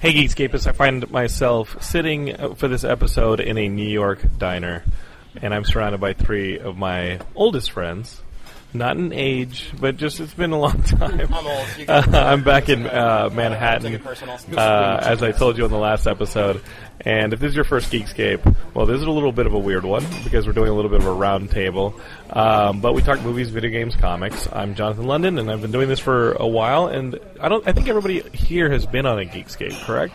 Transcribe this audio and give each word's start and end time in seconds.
Hey 0.00 0.14
Geekscapists, 0.14 0.66
I 0.66 0.72
find 0.72 1.10
myself 1.10 1.76
sitting 1.82 2.34
for 2.56 2.68
this 2.68 2.84
episode 2.84 3.38
in 3.38 3.58
a 3.58 3.68
New 3.68 3.86
York 3.86 4.24
diner, 4.38 4.82
and 5.42 5.52
I'm 5.52 5.66
surrounded 5.66 6.00
by 6.00 6.14
three 6.14 6.58
of 6.58 6.78
my 6.78 7.20
oldest 7.34 7.70
friends. 7.70 8.22
Not 8.72 8.96
in 8.96 9.12
age, 9.12 9.72
but 9.80 9.96
just 9.96 10.20
it's 10.20 10.32
been 10.32 10.52
a 10.52 10.58
long 10.58 10.80
time. 10.84 11.20
I'm 11.32 11.46
old. 11.46 11.66
Uh, 11.88 12.02
I'm 12.14 12.44
back 12.44 12.68
in 12.68 12.86
uh, 12.88 13.28
Manhattan, 13.32 13.90
Take 13.90 14.00
it 14.00 14.04
personal. 14.04 14.38
uh, 14.56 14.98
as 15.02 15.22
I 15.24 15.32
told 15.32 15.58
you 15.58 15.64
in 15.64 15.72
the 15.72 15.78
last 15.78 16.06
episode. 16.06 16.62
And 17.00 17.32
if 17.32 17.40
this 17.40 17.48
is 17.50 17.56
your 17.56 17.64
first 17.64 17.90
Geekscape, 17.90 18.54
well, 18.74 18.86
this 18.86 19.00
is 19.00 19.06
a 19.06 19.10
little 19.10 19.32
bit 19.32 19.46
of 19.46 19.54
a 19.54 19.58
weird 19.58 19.84
one 19.84 20.04
because 20.22 20.46
we're 20.46 20.52
doing 20.52 20.68
a 20.68 20.74
little 20.74 20.90
bit 20.90 21.00
of 21.00 21.06
a 21.06 21.12
round 21.12 21.50
table. 21.50 21.98
Um, 22.28 22.80
but 22.80 22.92
we 22.92 23.02
talk 23.02 23.20
movies, 23.22 23.50
video 23.50 23.70
games, 23.70 23.96
comics. 23.96 24.46
I'm 24.52 24.74
Jonathan 24.76 25.06
London, 25.06 25.38
and 25.38 25.50
I've 25.50 25.62
been 25.62 25.72
doing 25.72 25.88
this 25.88 25.98
for 25.98 26.32
a 26.32 26.46
while. 26.46 26.86
And 26.88 27.18
I 27.40 27.48
don't, 27.48 27.66
I 27.66 27.72
think 27.72 27.88
everybody 27.88 28.20
here 28.34 28.70
has 28.70 28.86
been 28.86 29.06
on 29.06 29.18
a 29.18 29.24
Geekscape, 29.24 29.82
correct? 29.84 30.14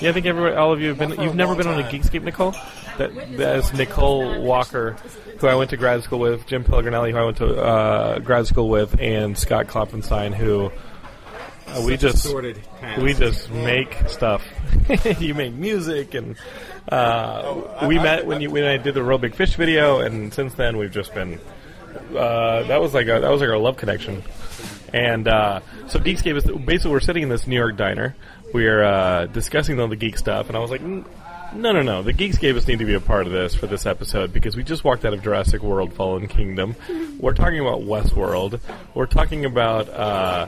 Yeah, 0.00 0.10
I 0.10 0.12
think 0.12 0.26
everybody, 0.26 0.54
all 0.56 0.72
of 0.72 0.80
you 0.80 0.88
have 0.88 0.98
been. 0.98 1.20
You've 1.20 1.34
never 1.34 1.54
been 1.54 1.66
on 1.66 1.80
a. 1.80 1.84
Geekscape, 1.84 2.22
Nicole. 2.22 2.54
That 2.98 3.36
that's 3.36 3.72
Nicole 3.72 4.42
Walker, 4.42 4.96
who 5.38 5.46
I 5.46 5.54
went 5.54 5.70
to 5.70 5.76
grad 5.76 6.02
school 6.02 6.18
with, 6.18 6.46
Jim 6.46 6.64
Pellegrinelli, 6.64 7.12
who 7.12 7.16
I 7.16 7.24
went 7.24 7.36
to 7.38 7.60
uh, 7.60 8.18
grad 8.18 8.46
school 8.46 8.68
with, 8.68 9.00
and 9.00 9.38
Scott 9.38 9.66
Klopfenstein, 9.66 10.34
who 10.34 10.70
uh, 11.68 11.82
we 11.84 11.96
just 11.96 12.26
past. 12.80 13.02
we 13.02 13.14
just 13.14 13.50
make 13.50 13.94
stuff. 14.08 14.44
you 15.20 15.34
make 15.34 15.52
music, 15.54 16.14
and 16.14 16.36
uh, 16.88 17.84
we 17.86 17.98
met 17.98 18.26
when 18.26 18.40
you 18.40 18.50
when 18.50 18.64
I 18.64 18.76
did 18.78 18.94
the 18.94 19.02
Reel 19.02 19.18
Big 19.18 19.34
Fish 19.34 19.54
video, 19.54 20.00
and 20.00 20.32
since 20.32 20.54
then 20.54 20.76
we've 20.76 20.92
just 20.92 21.14
been. 21.14 21.40
Uh, 22.14 22.62
that 22.64 22.80
was 22.80 22.94
like 22.94 23.06
a, 23.06 23.20
that 23.20 23.30
was 23.30 23.40
like 23.40 23.50
our 23.50 23.58
love 23.58 23.76
connection, 23.76 24.22
and 24.92 25.28
uh, 25.28 25.60
so 25.88 25.98
Geekscape 25.98 26.36
is 26.36 26.44
basically 26.44 26.90
we're 26.90 27.00
sitting 27.00 27.22
in 27.22 27.28
this 27.28 27.46
New 27.46 27.56
York 27.56 27.76
diner. 27.76 28.14
We're 28.52 28.82
uh, 28.82 29.26
discussing 29.26 29.78
all 29.78 29.88
the 29.88 29.96
geek 29.96 30.16
stuff, 30.16 30.48
and 30.48 30.56
I 30.56 30.60
was 30.60 30.70
like, 30.70 30.80
"Mm, 30.80 31.04
no, 31.54 31.72
no, 31.72 31.82
no. 31.82 32.02
The 32.02 32.12
Geekscapists 32.12 32.68
need 32.68 32.80
to 32.80 32.84
be 32.84 32.94
a 32.94 33.00
part 33.00 33.26
of 33.26 33.32
this 33.32 33.54
for 33.54 33.66
this 33.66 33.86
episode 33.86 34.32
because 34.32 34.56
we 34.56 34.62
just 34.62 34.84
walked 34.84 35.04
out 35.04 35.14
of 35.14 35.22
Jurassic 35.22 35.62
World: 35.62 35.94
Fallen 35.94 36.28
Kingdom. 36.28 36.76
We're 37.18 37.34
talking 37.34 37.60
about 37.60 37.80
Westworld. 37.80 38.60
We're 38.94 39.06
talking 39.06 39.44
about 39.44 39.88
uh, 39.88 40.46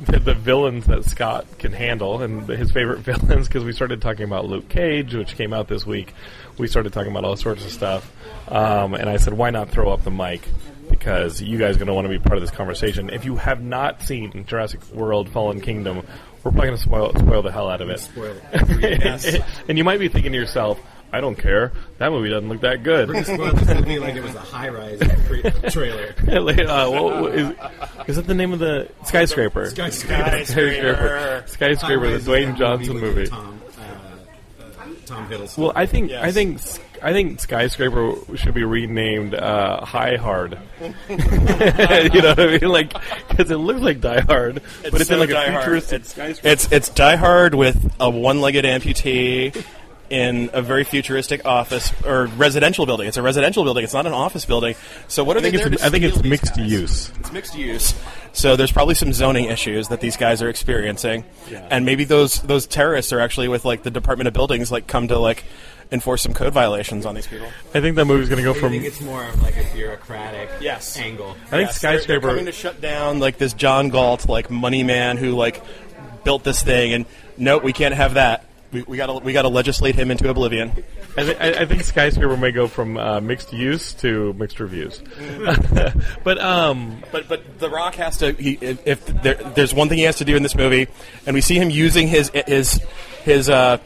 the, 0.00 0.18
the 0.18 0.34
villains 0.34 0.86
that 0.86 1.04
Scott 1.04 1.46
can 1.58 1.72
handle 1.72 2.22
and 2.22 2.48
his 2.48 2.72
favorite 2.72 2.98
villains 3.00 3.46
because 3.46 3.64
we 3.64 3.72
started 3.72 4.02
talking 4.02 4.24
about 4.24 4.46
Luke 4.46 4.68
Cage, 4.68 5.14
which 5.14 5.36
came 5.36 5.52
out 5.52 5.68
this 5.68 5.86
week. 5.86 6.14
We 6.58 6.66
started 6.66 6.92
talking 6.92 7.10
about 7.10 7.24
all 7.24 7.36
sorts 7.36 7.64
of 7.64 7.70
stuff, 7.70 8.10
um, 8.48 8.94
and 8.94 9.08
I 9.08 9.16
said, 9.16 9.34
why 9.34 9.50
not 9.50 9.70
throw 9.70 9.90
up 9.92 10.04
the 10.04 10.10
mic? 10.10 10.42
Because 10.90 11.40
you 11.40 11.56
guys 11.56 11.76
are 11.76 11.78
going 11.78 11.86
to 11.86 11.94
want 11.94 12.06
to 12.06 12.08
be 12.10 12.18
part 12.18 12.36
of 12.36 12.40
this 12.40 12.50
conversation. 12.50 13.10
If 13.10 13.24
you 13.24 13.36
have 13.36 13.62
not 13.62 14.02
seen 14.02 14.44
Jurassic 14.46 14.84
World: 14.90 15.28
Fallen 15.28 15.60
Kingdom, 15.60 16.04
we're 16.42 16.52
probably 16.52 16.68
going 16.68 16.76
to 16.76 16.82
spoil, 16.82 17.14
spoil 17.14 17.42
the 17.42 17.52
hell 17.52 17.68
out 17.68 17.80
of 17.80 17.90
it. 17.90 18.00
Spoil 18.00 18.34
it. 18.52 19.02
Yes. 19.04 19.36
and 19.68 19.76
you 19.76 19.84
might 19.84 20.00
be 20.00 20.08
thinking 20.08 20.32
to 20.32 20.38
yourself, 20.38 20.80
I 21.12 21.20
don't 21.20 21.36
care. 21.36 21.72
That 21.98 22.10
movie 22.10 22.30
doesn't 22.30 22.48
look 22.48 22.60
that 22.60 22.82
good. 22.82 23.08
We're 23.08 23.24
gonna 23.24 23.24
spoil 23.24 23.52
this 23.52 23.74
movie 23.74 23.98
like 23.98 24.14
it 24.14 24.22
was 24.22 24.34
a 24.34 24.40
high 24.40 24.68
rise 24.68 25.00
trailer. 25.72 26.14
uh, 26.28 27.26
is, 27.26 27.56
is 28.06 28.16
that 28.16 28.26
the 28.26 28.34
name 28.34 28.52
of 28.52 28.60
the 28.60 28.88
skyscraper? 29.04 29.70
Skyscraper. 29.70 30.44
Skyscraper. 30.44 31.44
Skyscraper, 31.46 32.18
the 32.18 32.30
Dwayne 32.30 32.56
Johnson 32.56 32.98
movie. 32.98 33.26
Tom, 33.26 33.60
uh, 33.76 34.62
uh, 34.62 34.86
Tom 35.04 35.28
Hiddleston. 35.28 35.58
Well, 35.58 35.72
I 35.74 35.86
think 35.86 36.12
I 36.12 36.30
think 36.30 36.60
I 37.02 37.12
think 37.12 37.40
skyscraper 37.40 38.14
should 38.36 38.54
be 38.54 38.64
renamed 38.64 39.34
uh, 39.34 39.84
High 39.84 40.16
Hard. 40.16 40.58
you 41.08 41.16
know 41.18 42.28
what 42.30 42.40
I 42.40 42.58
mean? 42.58 42.68
Like 42.70 42.92
because 43.28 43.50
it 43.50 43.56
looks 43.56 43.80
like 43.80 44.00
Die 44.00 44.20
Hard, 44.20 44.62
but 44.82 45.00
it's 45.00 45.08
so 45.08 45.14
in 45.14 45.20
like 45.20 45.30
Die 45.30 45.44
a 45.44 45.50
Hard. 45.50 45.62
futuristic 45.64 46.00
It's, 46.02 46.10
skyscraper. 46.10 46.48
it's 46.48 46.72
it's 46.72 46.88
Die 46.90 47.16
Hard 47.16 47.54
with 47.54 47.94
a 48.00 48.10
one-legged 48.10 48.64
amputee 48.64 49.64
in 50.10 50.50
a 50.52 50.60
very 50.60 50.82
futuristic 50.82 51.44
office 51.46 51.92
or 52.04 52.26
residential 52.26 52.84
building. 52.84 53.06
It's 53.06 53.16
a 53.16 53.22
residential 53.22 53.62
building. 53.62 53.84
It's 53.84 53.94
not 53.94 54.06
an 54.06 54.12
office 54.12 54.44
building. 54.44 54.74
So 55.06 55.22
what 55.22 55.36
are 55.36 55.38
I 55.38 55.42
think 55.42 55.54
they 55.54 55.58
there 55.62 55.72
it's 55.72 55.82
to 55.82 55.86
I 55.86 55.90
think 55.90 56.04
it's 56.04 56.16
these 56.20 56.30
mixed 56.30 56.56
guys? 56.56 56.70
use. 56.72 57.12
It's 57.20 57.32
mixed 57.32 57.56
use. 57.56 57.94
So 58.32 58.56
there's 58.56 58.72
probably 58.72 58.94
some 58.96 59.12
zoning 59.12 59.46
issues 59.46 59.88
that 59.88 60.00
these 60.00 60.16
guys 60.16 60.42
are 60.42 60.48
experiencing, 60.48 61.24
and 61.70 61.84
maybe 61.84 62.04
those 62.04 62.40
those 62.42 62.66
terrorists 62.66 63.12
are 63.12 63.20
actually 63.20 63.48
with 63.48 63.64
like 63.64 63.82
the 63.84 63.90
Department 63.90 64.28
of 64.28 64.34
Buildings, 64.34 64.70
like 64.70 64.86
come 64.86 65.08
to 65.08 65.18
like 65.18 65.44
enforce 65.92 66.22
some 66.22 66.32
code 66.34 66.52
violations 66.52 67.04
on 67.06 67.14
these 67.14 67.26
people. 67.26 67.48
I 67.74 67.80
think 67.80 67.96
that 67.96 68.04
movie's 68.04 68.28
going 68.28 68.38
to 68.38 68.44
go 68.44 68.52
from 68.54 68.66
I 68.66 68.68
from 68.68 68.72
think 68.72 68.84
it's 68.84 69.00
more 69.00 69.24
of 69.24 69.42
like 69.42 69.56
a 69.56 69.64
bureaucratic 69.74 70.48
Yes. 70.60 70.96
angle. 70.98 71.30
I 71.30 71.34
think 71.34 71.68
Yes, 71.68 71.80
they're- 71.80 71.90
they're 71.90 71.98
skyscraper. 72.00 72.28
coming 72.28 72.46
to 72.46 72.52
shut 72.52 72.80
down 72.80 73.18
like 73.18 73.38
this 73.38 73.52
John 73.54 73.88
Galt 73.88 74.28
like 74.28 74.50
money 74.50 74.82
man 74.84 75.16
who 75.16 75.32
like 75.32 75.60
built 76.24 76.44
this 76.44 76.62
thing, 76.62 76.92
and 76.92 77.06
no, 77.36 77.58
we 77.58 77.72
can't 77.72 77.94
have 77.94 78.14
that. 78.14 78.44
We, 78.72 78.82
we 78.82 78.96
gotta 78.98 79.14
we 79.14 79.32
gotta 79.32 79.48
legislate 79.48 79.96
him 79.96 80.12
into 80.12 80.28
oblivion. 80.30 80.70
I, 81.18 81.22
th- 81.24 81.36
I 81.40 81.62
I 81.62 81.66
think 81.66 81.82
skyscraper 81.82 82.36
may 82.36 82.52
go 82.52 82.68
from 82.68 82.96
uh, 82.96 83.20
mixed 83.20 83.52
use 83.52 83.94
to 83.94 84.32
mixed 84.34 84.60
reviews. 84.60 85.02
but 86.24 86.38
um, 86.40 87.02
But 87.10 87.28
but 87.28 87.58
The 87.58 87.68
Rock 87.68 87.96
has 87.96 88.18
to. 88.18 88.32
He, 88.32 88.52
if 88.60 88.86
if 88.86 89.06
there, 89.06 89.34
there's 89.34 89.74
one 89.74 89.88
thing 89.88 89.98
he 89.98 90.04
has 90.04 90.16
to 90.18 90.24
do 90.24 90.36
in 90.36 90.44
this 90.44 90.54
movie, 90.54 90.86
and 91.26 91.34
we 91.34 91.40
see 91.40 91.56
him 91.56 91.68
using 91.70 92.06
his 92.06 92.30
his 92.46 92.74
his 93.24 93.50
uh, 93.50 93.78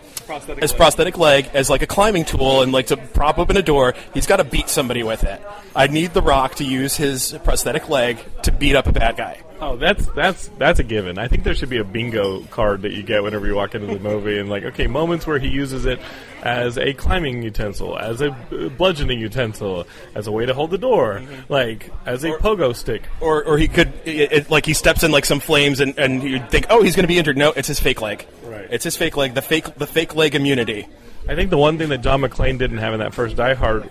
his 0.60 0.72
prosthetic 0.72 1.18
leg 1.18 1.50
as 1.54 1.70
like 1.70 1.82
a 1.82 1.86
climbing 1.86 2.24
tool 2.24 2.62
and 2.62 2.72
like 2.72 2.88
to 2.88 2.96
prop 2.96 3.38
open 3.38 3.56
a 3.56 3.62
door. 3.62 3.94
He's 4.12 4.26
got 4.26 4.36
to 4.36 4.44
beat 4.44 4.68
somebody 4.68 5.02
with 5.02 5.24
it. 5.24 5.40
I 5.74 5.86
need 5.86 6.14
The 6.14 6.22
Rock 6.22 6.56
to 6.56 6.64
use 6.64 6.96
his 6.96 7.36
prosthetic 7.44 7.88
leg 7.88 8.18
to 8.42 8.52
beat 8.52 8.76
up 8.76 8.86
a 8.86 8.92
bad 8.92 9.16
guy. 9.16 9.40
Oh, 9.64 9.76
that's 9.76 10.04
that's 10.08 10.48
that's 10.58 10.78
a 10.78 10.82
given. 10.82 11.18
I 11.18 11.26
think 11.26 11.42
there 11.42 11.54
should 11.54 11.70
be 11.70 11.78
a 11.78 11.84
bingo 11.84 12.42
card 12.44 12.82
that 12.82 12.92
you 12.92 13.02
get 13.02 13.22
whenever 13.22 13.46
you 13.46 13.54
walk 13.54 13.74
into 13.74 13.86
the 13.86 13.98
movie, 13.98 14.38
and 14.38 14.50
like, 14.50 14.62
okay, 14.64 14.86
moments 14.86 15.26
where 15.26 15.38
he 15.38 15.48
uses 15.48 15.86
it 15.86 15.98
as 16.42 16.76
a 16.76 16.92
climbing 16.92 17.42
utensil, 17.42 17.98
as 17.98 18.20
a 18.20 18.30
bludgeoning 18.76 19.18
utensil, 19.18 19.86
as 20.14 20.26
a 20.26 20.32
way 20.32 20.44
to 20.44 20.52
hold 20.52 20.70
the 20.70 20.76
door, 20.76 21.14
mm-hmm. 21.14 21.50
like 21.50 21.90
as 22.04 22.24
a 22.24 22.32
pogo 22.32 22.76
stick. 22.76 23.04
Or, 23.22 23.42
or 23.42 23.56
he 23.56 23.66
could, 23.66 23.90
it, 24.04 24.32
it, 24.32 24.50
like, 24.50 24.66
he 24.66 24.74
steps 24.74 25.02
in 25.02 25.10
like 25.10 25.24
some 25.24 25.40
flames, 25.40 25.80
and, 25.80 25.98
and 25.98 26.22
you 26.22 26.40
think, 26.40 26.66
oh, 26.68 26.82
he's 26.82 26.94
going 26.94 27.04
to 27.04 27.08
be 27.08 27.16
injured. 27.16 27.38
No, 27.38 27.52
it's 27.52 27.68
his 27.68 27.80
fake 27.80 28.02
leg. 28.02 28.26
Right. 28.42 28.68
It's 28.70 28.84
his 28.84 28.96
fake 28.96 29.16
leg, 29.16 29.32
the 29.32 29.40
fake 29.40 29.74
the 29.76 29.86
fake 29.86 30.14
leg 30.14 30.34
immunity. 30.34 30.86
I 31.26 31.34
think 31.34 31.48
the 31.48 31.56
one 31.56 31.78
thing 31.78 31.88
that 31.88 32.02
John 32.02 32.20
McClane 32.20 32.58
didn't 32.58 32.78
have 32.78 32.92
in 32.92 33.00
that 33.00 33.14
first 33.14 33.34
Die 33.36 33.54
Hard 33.54 33.88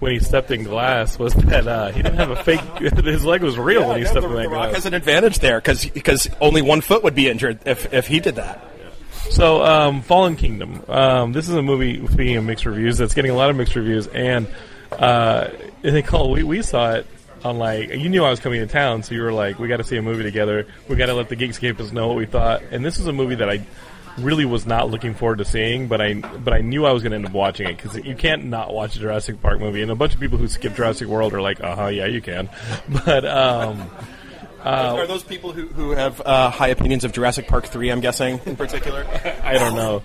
when 0.00 0.12
he 0.12 0.18
stepped 0.18 0.50
in 0.50 0.64
glass 0.64 1.18
was 1.18 1.32
that 1.34 1.66
uh, 1.68 1.92
he 1.92 2.02
didn't 2.02 2.18
have 2.18 2.30
a 2.30 2.42
fake. 2.42 2.60
His 3.04 3.24
leg 3.24 3.42
was 3.42 3.56
real 3.58 3.86
when 3.86 3.98
he 3.98 4.02
Yeah, 4.02 4.10
stepped 4.10 4.22
the, 4.26 4.30
in 4.30 4.36
that 4.36 4.42
the 4.42 4.48
Rock 4.48 4.62
glass. 4.70 4.74
has 4.76 4.86
an 4.86 4.94
advantage 4.94 5.38
there 5.38 5.58
because 5.60 5.84
because 5.86 6.28
only 6.40 6.62
one 6.62 6.80
foot 6.80 7.02
would 7.04 7.14
be 7.14 7.28
injured 7.28 7.60
if, 7.66 7.92
if 7.94 8.06
he 8.06 8.18
did 8.20 8.34
that. 8.36 8.64
So, 9.30 9.62
um, 9.64 10.02
Fallen 10.02 10.34
Kingdom. 10.36 10.82
Um, 10.88 11.32
this 11.32 11.48
is 11.48 11.54
a 11.54 11.62
movie, 11.62 12.04
speaking 12.08 12.36
of 12.36 12.44
mixed 12.44 12.64
reviews, 12.66 12.98
that's 12.98 13.14
getting 13.14 13.30
a 13.30 13.34
lot 13.34 13.50
of 13.50 13.56
mixed 13.56 13.76
reviews. 13.76 14.06
And 14.08 14.48
uh, 14.92 15.50
Nicole, 15.84 16.30
we, 16.32 16.42
we 16.42 16.62
saw 16.62 16.92
it 16.94 17.06
on 17.44 17.58
like, 17.58 17.90
you 17.90 18.08
knew 18.08 18.24
I 18.24 18.30
was 18.30 18.40
coming 18.40 18.60
to 18.60 18.66
town, 18.66 19.02
so 19.02 19.14
you 19.14 19.22
were 19.22 19.32
like, 19.32 19.58
we 19.58 19.68
got 19.68 19.76
to 19.76 19.84
see 19.84 19.96
a 19.98 20.02
movie 20.02 20.22
together. 20.24 20.66
We 20.88 20.96
got 20.96 21.06
to 21.06 21.14
let 21.14 21.28
the 21.28 21.36
Geekscapists 21.36 21.92
know 21.92 22.08
what 22.08 22.16
we 22.16 22.26
thought. 22.26 22.62
And 22.70 22.84
this 22.84 22.98
is 22.98 23.06
a 23.06 23.12
movie 23.12 23.36
that 23.36 23.48
I 23.48 23.64
really 24.18 24.44
was 24.44 24.66
not 24.66 24.90
looking 24.90 25.14
forward 25.14 25.38
to 25.38 25.44
seeing, 25.44 25.88
but 25.88 26.00
I 26.00 26.14
but 26.14 26.52
I 26.52 26.60
knew 26.60 26.86
I 26.86 26.92
was 26.92 27.02
going 27.02 27.12
to 27.12 27.16
end 27.16 27.26
up 27.26 27.32
watching 27.32 27.68
it 27.68 27.76
because 27.76 27.96
you 28.04 28.14
can't 28.14 28.44
not 28.44 28.72
watch 28.72 28.96
a 28.96 28.98
Jurassic 28.98 29.40
Park 29.40 29.60
movie. 29.60 29.82
And 29.82 29.90
a 29.90 29.94
bunch 29.94 30.14
of 30.14 30.20
people 30.20 30.38
who 30.38 30.48
skip 30.48 30.74
Jurassic 30.74 31.08
World 31.08 31.34
are 31.34 31.42
like, 31.42 31.62
uh 31.62 31.74
huh, 31.76 31.86
yeah, 31.86 32.06
you 32.06 32.20
can. 32.20 32.48
But 33.04 33.24
um, 33.24 33.90
Are 34.64 35.06
those 35.06 35.22
people 35.22 35.52
who, 35.52 35.66
who 35.68 35.92
have 35.92 36.20
uh, 36.24 36.50
high 36.50 36.68
opinions 36.68 37.04
of 37.04 37.12
Jurassic 37.12 37.46
Park 37.48 37.66
3, 37.66 37.90
I'm 37.90 38.00
guessing, 38.00 38.40
in 38.46 38.56
particular? 38.56 39.06
I 39.42 39.54
don't 39.54 39.74
know. 39.74 40.02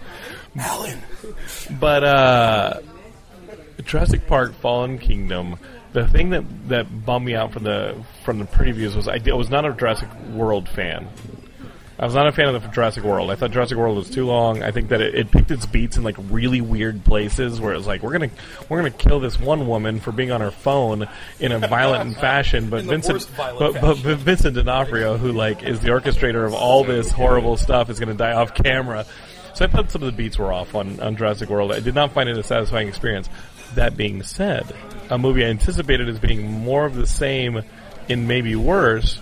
Alan. 0.57 1.01
But 1.79 2.03
uh, 2.03 2.79
Jurassic 3.83 4.27
Park: 4.27 4.53
Fallen 4.55 4.97
Kingdom. 4.97 5.57
The 5.93 6.07
thing 6.07 6.31
that 6.31 6.43
that 6.69 7.05
bummed 7.05 7.25
me 7.25 7.35
out 7.35 7.53
from 7.53 7.63
the 7.63 7.95
from 8.23 8.39
the 8.39 8.45
previews 8.45 8.95
was 8.95 9.07
I, 9.07 9.19
I 9.25 9.33
was 9.33 9.49
not 9.49 9.65
a 9.65 9.73
Jurassic 9.73 10.09
World 10.31 10.67
fan. 10.69 11.07
I 11.97 12.03
was 12.03 12.13
not 12.13 12.27
a 12.27 12.33
fan 12.33 12.53
of 12.53 12.61
the 12.61 12.67
Jurassic 12.67 13.05
World. 13.05 13.31
I 13.31 13.35
thought 13.35 13.51
Jurassic 13.51 13.77
World 13.77 13.95
was 13.95 14.09
too 14.09 14.25
long. 14.25 14.61
I 14.61 14.71
think 14.71 14.89
that 14.89 14.99
it, 14.99 15.15
it 15.15 15.31
picked 15.31 15.49
its 15.49 15.65
beats 15.65 15.95
in 15.95 16.03
like 16.03 16.17
really 16.29 16.59
weird 16.59 17.05
places 17.05 17.61
where 17.61 17.73
it 17.73 17.77
was 17.77 17.87
like 17.87 18.03
we're 18.03 18.11
gonna 18.11 18.31
we're 18.67 18.77
gonna 18.79 18.91
kill 18.91 19.21
this 19.21 19.39
one 19.39 19.67
woman 19.67 20.01
for 20.01 20.11
being 20.11 20.31
on 20.31 20.41
her 20.41 20.51
phone 20.51 21.07
in 21.39 21.53
a 21.53 21.59
violent 21.59 22.17
fashion, 22.19 22.69
but 22.69 22.83
Vincent 22.83 23.29
but, 23.37 23.57
but, 23.79 24.03
but 24.03 24.17
Vincent 24.17 24.55
D'Onofrio, 24.55 25.17
who 25.17 25.31
like 25.31 25.63
is 25.63 25.79
the 25.79 25.89
orchestrator 25.89 26.45
of 26.45 26.53
all 26.53 26.83
this 26.83 27.11
horrible 27.11 27.55
stuff, 27.55 27.89
is 27.89 27.97
gonna 27.97 28.13
die 28.13 28.33
off 28.33 28.53
camera. 28.53 29.05
So 29.53 29.63
I 29.63 29.69
thought 29.69 29.89
some 29.89 30.03
of 30.03 30.07
the 30.07 30.17
beats 30.17 30.37
were 30.37 30.51
off 30.51 30.75
on, 30.75 30.99
on 30.99 31.15
Jurassic 31.15 31.49
World. 31.49 31.71
I 31.71 31.79
did 31.79 31.95
not 31.95 32.11
find 32.11 32.27
it 32.27 32.37
a 32.37 32.43
satisfying 32.43 32.89
experience. 32.89 33.29
That 33.75 33.95
being 33.95 34.21
said, 34.21 34.75
a 35.09 35.17
movie 35.17 35.45
I 35.45 35.47
anticipated 35.47 36.09
as 36.09 36.19
being 36.19 36.51
more 36.51 36.85
of 36.85 36.95
the 36.95 37.07
same 37.07 37.61
in 38.07 38.27
maybe 38.27 38.55
worse, 38.55 39.19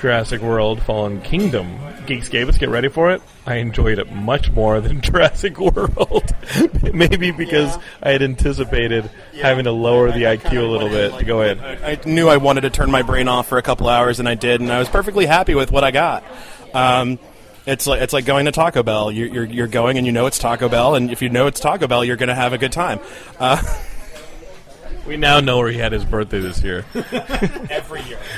Jurassic 0.00 0.40
World 0.42 0.82
Fallen 0.82 1.20
Kingdom. 1.22 1.78
Geeks 2.06 2.28
gave 2.28 2.48
us, 2.48 2.58
get 2.58 2.68
ready 2.68 2.88
for 2.88 3.10
it. 3.10 3.22
I 3.46 3.56
enjoyed 3.56 3.98
it 3.98 4.12
much 4.12 4.50
more 4.50 4.80
than 4.80 5.00
Jurassic 5.02 5.58
World. 5.58 6.24
maybe 6.94 7.30
because 7.30 7.76
I 8.02 8.10
had 8.10 8.22
anticipated 8.22 9.10
having 9.40 9.64
to 9.64 9.72
lower 9.72 10.10
the 10.12 10.24
IQ 10.24 10.58
a 10.58 10.62
little 10.62 10.88
bit 10.88 11.18
to 11.18 11.24
go 11.24 11.42
in. 11.42 11.58
I, 11.60 11.92
I 11.92 12.00
knew 12.04 12.28
I 12.28 12.36
wanted 12.36 12.62
to 12.62 12.70
turn 12.70 12.90
my 12.90 13.02
brain 13.02 13.28
off 13.28 13.48
for 13.48 13.58
a 13.58 13.62
couple 13.62 13.88
hours, 13.88 14.20
and 14.20 14.28
I 14.28 14.34
did, 14.34 14.60
and 14.60 14.72
I 14.72 14.78
was 14.78 14.88
perfectly 14.88 15.26
happy 15.26 15.54
with 15.54 15.72
what 15.72 15.84
I 15.84 15.90
got. 15.90 16.24
Um, 16.74 17.18
it's 17.66 17.86
like 17.86 18.00
it's 18.00 18.12
like 18.12 18.24
going 18.24 18.44
to 18.46 18.52
Taco 18.52 18.82
Bell. 18.82 19.10
You're, 19.10 19.26
you're 19.28 19.44
you're 19.44 19.66
going, 19.66 19.98
and 19.98 20.06
you 20.06 20.12
know 20.12 20.26
it's 20.26 20.38
Taco 20.38 20.68
Bell, 20.68 20.94
and 20.94 21.10
if 21.10 21.20
you 21.20 21.28
know 21.28 21.48
it's 21.48 21.58
Taco 21.58 21.88
Bell, 21.88 22.04
you're 22.04 22.16
going 22.16 22.28
to 22.28 22.34
have 22.34 22.52
a 22.52 22.58
good 22.58 22.72
time. 22.72 23.00
Uh, 23.38 23.60
We 25.06 25.16
now 25.16 25.40
know 25.40 25.58
where 25.58 25.68
he 25.70 25.78
had 25.78 25.92
his 25.92 26.04
birthday 26.04 26.40
this 26.40 26.62
year. 26.62 26.84
every 27.70 28.02
year. 28.02 28.18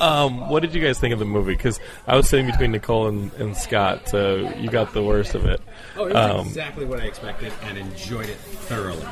Um, 0.00 0.48
what 0.50 0.60
did 0.60 0.74
you 0.74 0.82
guys 0.82 0.98
think 0.98 1.12
of 1.14 1.18
the 1.18 1.24
movie? 1.24 1.54
Because 1.54 1.80
I 2.06 2.14
was 2.16 2.28
sitting 2.28 2.46
between 2.46 2.72
Nicole 2.72 3.06
and, 3.08 3.32
and 3.34 3.56
Scott, 3.56 4.08
so 4.08 4.36
you 4.58 4.68
got 4.68 4.92
the 4.92 5.02
worst 5.02 5.34
of 5.34 5.46
it. 5.46 5.60
Oh, 5.96 6.04
it 6.06 6.12
was 6.14 6.30
Um, 6.40 6.46
exactly 6.46 6.84
what 6.84 7.00
I 7.00 7.04
expected 7.04 7.52
and 7.62 7.78
enjoyed 7.78 8.28
it 8.28 8.36
thoroughly. 8.36 9.04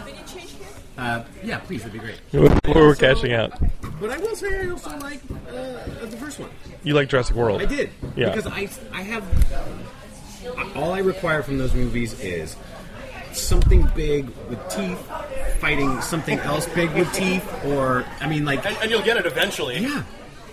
Uh, 0.99 1.25
yeah, 1.43 1.59
please, 1.61 1.83
that'd 1.85 1.93
be 1.93 1.99
great. 1.99 2.21
we 2.33 2.81
were 2.81 2.95
catching 2.95 3.33
out. 3.33 3.53
But 4.01 4.11
I 4.11 4.19
will 4.19 4.35
say 4.37 4.67
I 4.67 4.71
also 4.71 4.91
like 4.99 5.21
uh, 5.49 6.07
the 6.07 6.17
first 6.19 6.39
one. 6.39 6.51
You 6.83 6.95
like 6.95 7.09
Jurassic 7.09 7.37
World? 7.37 7.63
I 7.63 7.67
did. 7.67 7.91
Yeah. 8.17 8.35
Because 8.35 8.47
I, 8.47 8.69
I 8.93 9.03
have. 9.03 9.25
All 10.77 10.93
I 10.93 10.99
require 11.01 11.43
from 11.43 11.59
those 11.59 11.75
movies 11.75 12.19
is 12.21 12.57
something 13.41 13.91
big 13.95 14.29
with 14.49 14.69
teeth 14.69 14.99
fighting 15.59 16.01
something 16.01 16.39
else 16.41 16.67
big 16.75 16.91
with 16.95 17.13
teeth, 17.13 17.47
or, 17.65 18.05
I 18.21 18.29
mean, 18.29 18.45
like. 18.45 18.65
And, 18.65 18.77
and 18.79 18.91
you'll 18.91 19.03
get 19.03 19.17
it 19.17 19.27
eventually. 19.27 19.79
Yeah. 19.79 20.05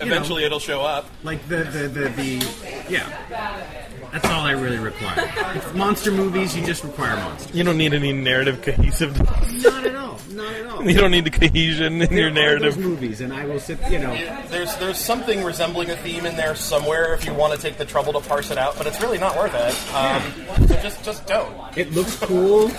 Eventually, 0.02 0.42
know, 0.42 0.48
it'll 0.48 0.60
show 0.60 0.82
up. 0.82 1.06
like 1.24 1.48
the, 1.48 1.58
the, 1.58 1.88
the, 1.88 2.10
the. 2.10 2.86
Yeah. 2.90 3.85
That's 4.15 4.27
all 4.33 4.45
I 4.45 4.51
really 4.51 4.77
require. 4.77 5.13
If 5.56 5.75
monster 5.75 6.09
movies, 6.09 6.56
you 6.56 6.65
just 6.65 6.85
require 6.85 7.17
monsters. 7.17 7.53
You 7.53 7.65
don't 7.65 7.77
need 7.77 7.94
any 7.94 8.13
narrative 8.13 8.62
cohesiveness. 8.62 9.63
Not 9.63 9.85
at 9.85 9.94
all. 9.95 10.17
Not 10.31 10.53
at 10.53 10.65
all. 10.67 10.83
you 10.89 10.97
don't 10.97 11.12
need 11.12 11.25
the 11.25 11.31
cohesion 11.31 12.01
in 12.01 12.13
your 12.13 12.31
There 12.31 12.56
are 12.56 12.59
those 12.59 12.77
narrative. 12.77 12.77
movies, 12.77 13.19
and 13.19 13.33
I 13.33 13.45
will 13.45 13.59
sit, 13.59 13.77
you 13.91 14.00
know. 14.00 14.15
There's 14.47 14.73
there's 14.77 14.97
something 14.97 15.44
resembling 15.44 15.89
a 15.89 15.97
theme 15.97 16.25
in 16.25 16.38
there 16.38 16.56
somewhere 16.56 17.13
if 17.13 17.25
you 17.25 17.33
want 17.33 17.56
to 17.56 17.59
take 17.59 17.77
the 17.77 17.83
trouble 17.83 18.13
to 18.13 18.21
parse 18.21 18.51
it 18.51 18.57
out, 18.57 18.77
but 18.77 18.88
it's 18.88 19.01
really 19.01 19.17
not 19.17 19.35
worth 19.35 19.53
it. 19.53 19.94
Um, 19.94 20.67
so 20.67 20.75
just 20.81 21.03
just 21.03 21.27
don't. 21.27 21.77
It 21.77 21.91
looks 21.91 22.15
cool. 22.15 22.71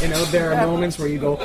You 0.00 0.08
know, 0.08 0.24
there 0.26 0.54
are 0.54 0.64
moments 0.64 0.96
where 1.00 1.08
you 1.08 1.18
go, 1.18 1.36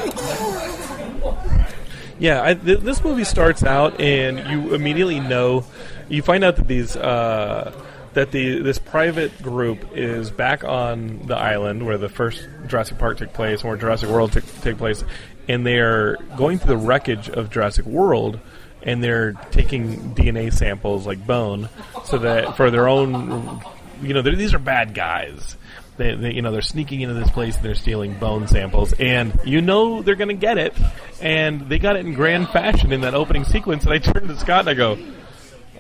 Yeah, 2.20 2.44
I, 2.44 2.54
th- 2.54 2.82
this 2.82 3.04
movie 3.04 3.24
starts 3.24 3.64
out, 3.64 4.00
and 4.00 4.38
you 4.52 4.76
immediately 4.76 5.20
know. 5.20 5.66
You 6.10 6.22
find 6.22 6.44
out 6.44 6.56
that 6.58 6.68
these 6.68 6.96
uh, 6.96 7.72
that 8.20 8.32
the 8.32 8.62
this 8.62 8.78
private 8.78 9.42
group 9.42 9.96
is 9.96 10.30
back 10.30 10.66
on 10.66 11.26
the 11.28 11.38
island 11.38 11.86
where 11.86 11.98
the 11.98 12.10
first 12.10 12.46
Jurassic 12.68 12.98
Park 12.98 13.18
took 13.18 13.32
place, 13.32 13.64
where 13.64 13.78
Jurassic 13.78 14.10
World 14.10 14.34
took 14.34 14.78
place, 14.78 15.06
and 15.48 15.66
they 15.66 15.78
are 15.80 16.18
going 16.36 16.60
through 16.60 16.76
the 16.76 16.86
wreckage 16.86 17.30
of 17.30 17.50
Jurassic 17.50 17.86
World, 17.86 18.38
and 18.84 19.02
they're 19.02 19.34
taking 19.52 20.16
DNA 20.16 20.52
samples 20.52 21.08
like 21.08 21.26
bone, 21.26 21.70
so 22.04 22.18
that 22.18 22.58
for 22.58 22.70
their 22.70 22.90
own, 22.90 23.62
you 24.02 24.14
know, 24.14 24.22
these 24.22 24.54
are 24.54 24.60
bad 24.60 24.94
guys. 24.94 25.56
They, 25.96 26.14
they, 26.16 26.34
you 26.34 26.42
know, 26.42 26.52
they're 26.52 26.62
sneaking 26.62 27.00
into 27.00 27.14
this 27.14 27.30
place 27.30 27.56
and 27.56 27.64
they're 27.64 27.76
stealing 27.76 28.20
bone 28.20 28.50
samples, 28.50 28.92
and 29.00 29.40
you 29.46 29.62
know 29.62 30.02
they're 30.02 30.16
going 30.16 30.28
to 30.28 30.34
get 30.34 30.58
it, 30.58 30.74
and 31.22 31.70
they 31.70 31.80
got 31.80 31.96
it 31.96 32.06
in 32.06 32.16
grand 32.16 32.50
fashion 32.50 32.92
in 32.92 33.00
that 33.02 33.14
opening 33.14 33.46
sequence. 33.46 33.86
And 33.86 33.94
I 33.94 34.00
turned 34.00 34.28
to 34.28 34.38
Scott 34.38 34.62
and 34.62 34.70
I 34.70 34.74
go, 34.74 34.98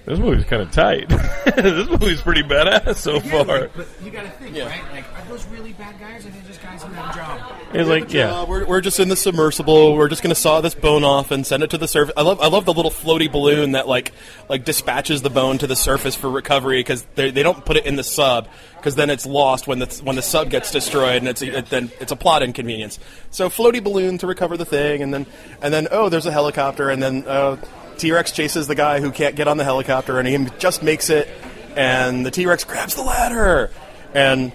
"This 0.09 0.17
movie's 0.17 0.45
kind 0.45 0.63
of 0.63 0.71
tight. 0.71 1.07
this 1.55 1.87
movie's 1.87 2.21
pretty 2.21 2.41
badass 2.41 2.95
so 2.95 3.19
far." 3.19 3.45
but, 3.45 3.77
but 3.77 3.87
you 4.03 4.09
gotta 4.09 4.29
think, 4.31 4.57
right? 4.57 4.81
Like, 4.91 5.05
are 5.15 5.25
those 5.29 5.45
really 5.49 5.73
bad 5.73 5.99
guys, 5.99 6.25
or 6.25 6.29
are 6.29 6.31
they 6.31 6.41
just 6.47 6.63
guys 6.63 6.81
who 6.81 6.91
have 6.93 7.15
a 7.15 7.17
job? 7.17 7.55
It's 7.73 7.87
like, 7.87 8.11
yeah, 8.11 8.43
we're, 8.45 8.65
we're 8.65 8.81
just 8.81 8.99
in 8.99 9.09
the 9.09 9.15
submersible. 9.15 9.95
We're 9.95 10.07
just 10.09 10.23
going 10.23 10.33
to 10.33 10.39
saw 10.39 10.61
this 10.61 10.73
bone 10.73 11.03
off 11.03 11.29
and 11.29 11.45
send 11.45 11.61
it 11.61 11.69
to 11.69 11.77
the 11.77 11.87
surface. 11.87 12.15
I 12.17 12.23
love 12.23 12.41
I 12.41 12.47
love 12.47 12.65
the 12.65 12.73
little 12.73 12.89
floaty 12.89 13.31
balloon 13.31 13.73
that 13.73 13.87
like 13.87 14.11
like 14.49 14.65
dispatches 14.65 15.21
the 15.21 15.29
bone 15.29 15.59
to 15.59 15.67
the 15.67 15.75
surface 15.75 16.15
for 16.15 16.31
recovery 16.31 16.79
because 16.79 17.03
they 17.13 17.29
they 17.29 17.43
don't 17.43 17.63
put 17.63 17.77
it 17.77 17.85
in 17.85 17.95
the 17.95 18.03
sub 18.03 18.47
because 18.77 18.95
then 18.95 19.11
it's 19.11 19.27
lost 19.27 19.67
when 19.67 19.77
the 19.77 20.01
when 20.03 20.15
the 20.15 20.23
sub 20.23 20.49
gets 20.49 20.71
destroyed 20.71 21.17
and 21.17 21.27
it's 21.27 21.43
a, 21.43 21.59
it, 21.59 21.65
then 21.67 21.91
it's 21.99 22.11
a 22.11 22.15
plot 22.15 22.41
inconvenience. 22.41 22.97
So 23.29 23.49
floaty 23.49 23.83
balloon 23.83 24.17
to 24.17 24.27
recover 24.27 24.57
the 24.57 24.65
thing 24.65 25.03
and 25.03 25.13
then 25.13 25.27
and 25.61 25.71
then 25.71 25.87
oh 25.91 26.09
there's 26.09 26.25
a 26.25 26.31
helicopter 26.31 26.89
and 26.89 27.03
then 27.03 27.27
uh, 27.27 27.57
T 27.99 28.11
Rex 28.11 28.31
chases 28.31 28.65
the 28.67 28.75
guy 28.75 28.99
who 28.99 29.11
can't 29.11 29.35
get 29.35 29.47
on 29.47 29.57
the 29.57 29.63
helicopter 29.63 30.17
and 30.19 30.27
he 30.27 30.37
just 30.57 30.81
makes 30.81 31.09
it 31.11 31.27
and 31.75 32.25
the 32.25 32.31
T 32.31 32.45
Rex 32.47 32.63
grabs 32.63 32.95
the 32.95 33.03
ladder 33.03 33.69
and 34.13 34.51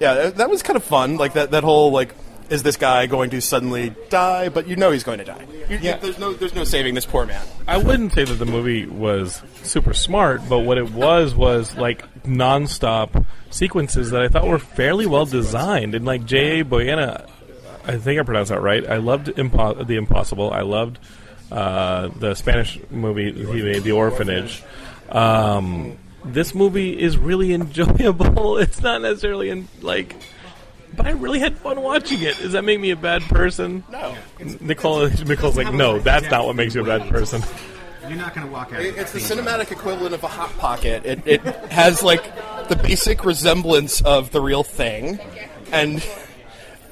yeah, 0.00 0.14
that- 0.14 0.36
that 0.38 0.50
was 0.50 0.62
kind 0.62 0.76
of 0.76 0.82
fun. 0.84 1.16
Like 1.16 1.34
that, 1.34 1.52
that 1.52 1.62
whole 1.64 1.90
like, 1.92 2.14
is 2.50 2.62
this 2.62 2.76
guy 2.76 3.06
going 3.06 3.30
to 3.30 3.40
suddenly 3.40 3.94
die? 4.10 4.48
But 4.50 4.68
you 4.68 4.76
know 4.76 4.90
he's 4.90 5.02
going 5.04 5.18
to 5.18 5.24
die. 5.24 5.46
You, 5.68 5.78
Yeah. 5.80 5.96
there's 5.96 6.18
no, 6.18 6.32
there's 6.32 6.54
no 6.54 6.64
saving 6.64 6.94
this 6.94 7.06
poor 7.06 7.24
man. 7.26 7.44
I 7.66 7.78
wouldn't 7.78 8.12
say 8.12 8.24
that 8.24 8.34
the 8.34 8.44
movie 8.46 8.86
was 8.86 9.42
super 9.62 9.94
smart, 9.94 10.42
but 10.48 10.60
what 10.60 10.78
it 10.78 10.90
was 10.92 11.34
was 11.34 11.74
like 11.76 12.04
nonstop 12.24 13.24
sequences 13.50 14.10
that 14.10 14.22
I 14.22 14.28
thought 14.28 14.46
were 14.46 14.58
fairly 14.58 15.06
well 15.06 15.26
designed. 15.26 15.94
And 15.94 16.04
like 16.04 16.24
J.A. 16.24 16.64
Bayona, 16.64 17.28
I 17.84 17.96
think 17.98 18.20
I 18.20 18.22
pronounced 18.22 18.50
that 18.50 18.60
right. 18.60 18.86
I 18.86 18.96
loved 18.98 19.26
Impo- 19.28 19.86
The 19.86 19.96
Impossible. 19.96 20.52
I 20.52 20.60
loved 20.60 20.98
uh, 21.50 22.08
the 22.08 22.34
Spanish 22.34 22.78
movie 22.90 23.32
he 23.32 23.62
made, 23.62 23.82
The 23.82 23.92
Orphanage. 23.92 24.62
Um, 25.10 25.98
this 26.24 26.54
movie 26.54 26.98
is 26.98 27.16
really 27.16 27.52
enjoyable. 27.54 28.58
It's 28.58 28.80
not 28.80 29.02
necessarily 29.02 29.50
in 29.50 29.68
like. 29.80 30.14
But 30.96 31.06
I 31.06 31.10
really 31.10 31.40
had 31.40 31.58
fun 31.58 31.82
watching 31.82 32.22
it. 32.22 32.38
Does 32.38 32.52
that 32.52 32.64
make 32.64 32.80
me 32.80 32.90
a 32.90 32.96
bad 32.96 33.20
person? 33.22 33.84
No, 33.90 34.16
Nicole, 34.60 35.08
Nicole's 35.08 35.56
like, 35.56 35.74
no, 35.74 35.98
that's 35.98 36.30
not 36.30 36.46
what 36.46 36.56
makes 36.56 36.74
you 36.74 36.82
a 36.82 36.86
bad 36.86 37.10
person. 37.10 37.42
You're 38.08 38.16
not 38.16 38.34
gonna 38.34 38.50
walk 38.50 38.72
out. 38.72 38.80
it's 38.80 39.12
the 39.12 39.18
cinematic 39.18 39.72
equivalent 39.72 40.14
of 40.14 40.22
a 40.22 40.28
hot 40.28 40.56
pocket. 40.58 41.04
It, 41.04 41.26
it 41.26 41.40
has 41.70 42.02
like 42.02 42.22
the 42.68 42.76
basic 42.76 43.24
resemblance 43.24 44.00
of 44.00 44.30
the 44.30 44.40
real 44.40 44.62
thing, 44.62 45.18
and 45.72 46.06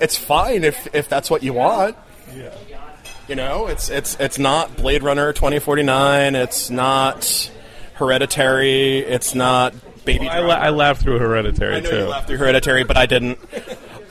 it's 0.01 0.17
fine 0.17 0.65
if 0.65 0.93
if 0.95 1.09
that's 1.09 1.31
what 1.31 1.43
you 1.43 1.53
want. 1.53 1.97
Yeah. 2.35 2.53
You 3.29 3.37
know, 3.37 3.67
it's 3.69 3.89
it's 3.89 4.17
it's 4.21 4.39
not 4.39 4.77
Blade 4.77 5.03
Runner 5.03 5.33
2049. 5.33 6.35
It's 6.35 6.69
not 6.71 7.51
Hereditary. 7.95 8.99
It's 8.99 9.35
not 9.35 9.75
baby. 10.05 10.29
I, 10.29 10.41
la- 10.41 10.55
I 10.55 10.69
laughed 10.71 11.03
through 11.03 11.19
Hereditary 11.19 11.77
I 11.77 11.81
know 11.81 11.91
too. 11.91 11.97
you 11.99 12.05
laughed 12.07 12.27
through 12.27 12.37
Hereditary, 12.37 12.85
but 12.85 12.97
I 12.99 13.07
didn't. 13.07 13.39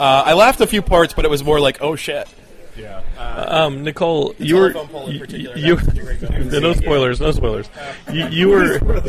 Uh, 0.00 0.24
I 0.26 0.32
laughed 0.32 0.60
a 0.60 0.66
few 0.66 0.82
parts, 0.82 1.14
but 1.14 1.24
it 1.24 1.30
was 1.30 1.44
more 1.44 1.60
like, 1.60 1.80
oh 1.80 1.94
shit. 1.94 2.28
Yeah. 2.76 3.02
Um, 3.18 3.84
Nicole, 3.84 4.34
you 4.38 4.56
were 4.56 4.72
telephone 4.72 4.92
pole 4.92 5.06
in 5.08 5.12
you, 5.14 5.20
particular, 5.20 5.56
you, 5.56 5.76
that 5.76 5.84
was 5.86 5.86
such 5.86 5.98
a 5.98 6.02
great 6.02 6.18
film. 6.50 6.62
no 6.62 6.72
spoilers, 6.72 7.20
no 7.20 7.30
spoilers. 7.30 7.68
You, 8.12 8.26
you 8.28 8.48
were 8.48 8.78
no, 8.80 9.00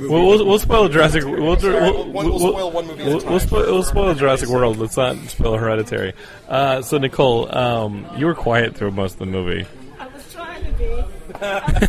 we'll, 0.00 0.26
we'll, 0.26 0.46
we'll 0.46 0.58
spoil 0.58 0.88
Jurassic. 0.88 1.24
We'll, 1.24 1.34
we'll, 1.56 1.56
we'll 1.56 2.12
we'll- 2.12 2.38
spoil 2.38 2.70
one 2.72 2.86
movie 2.86 3.02
at 3.02 3.06
a 3.06 3.10
We'll, 3.10 3.20
time. 3.20 3.30
we'll 3.30 3.40
spoil, 3.40 3.72
we'll 3.72 3.82
spoil 3.82 4.14
Jurassic 4.14 4.48
World. 4.48 4.78
Let's 4.78 4.96
not 4.96 5.16
spoil 5.28 5.56
Hereditary. 5.56 6.12
Uh, 6.48 6.82
so 6.82 6.98
Nicole, 6.98 7.54
um, 7.56 8.06
you 8.16 8.26
were 8.26 8.34
quiet 8.34 8.74
through 8.76 8.90
most 8.92 9.12
of 9.14 9.18
the 9.20 9.26
movie. 9.26 9.66
I 9.98 10.06
was 10.08 10.32
trying 10.32 10.64
to 10.64 10.72
be. 10.72 10.84
I 11.40 11.60
was 11.60 11.88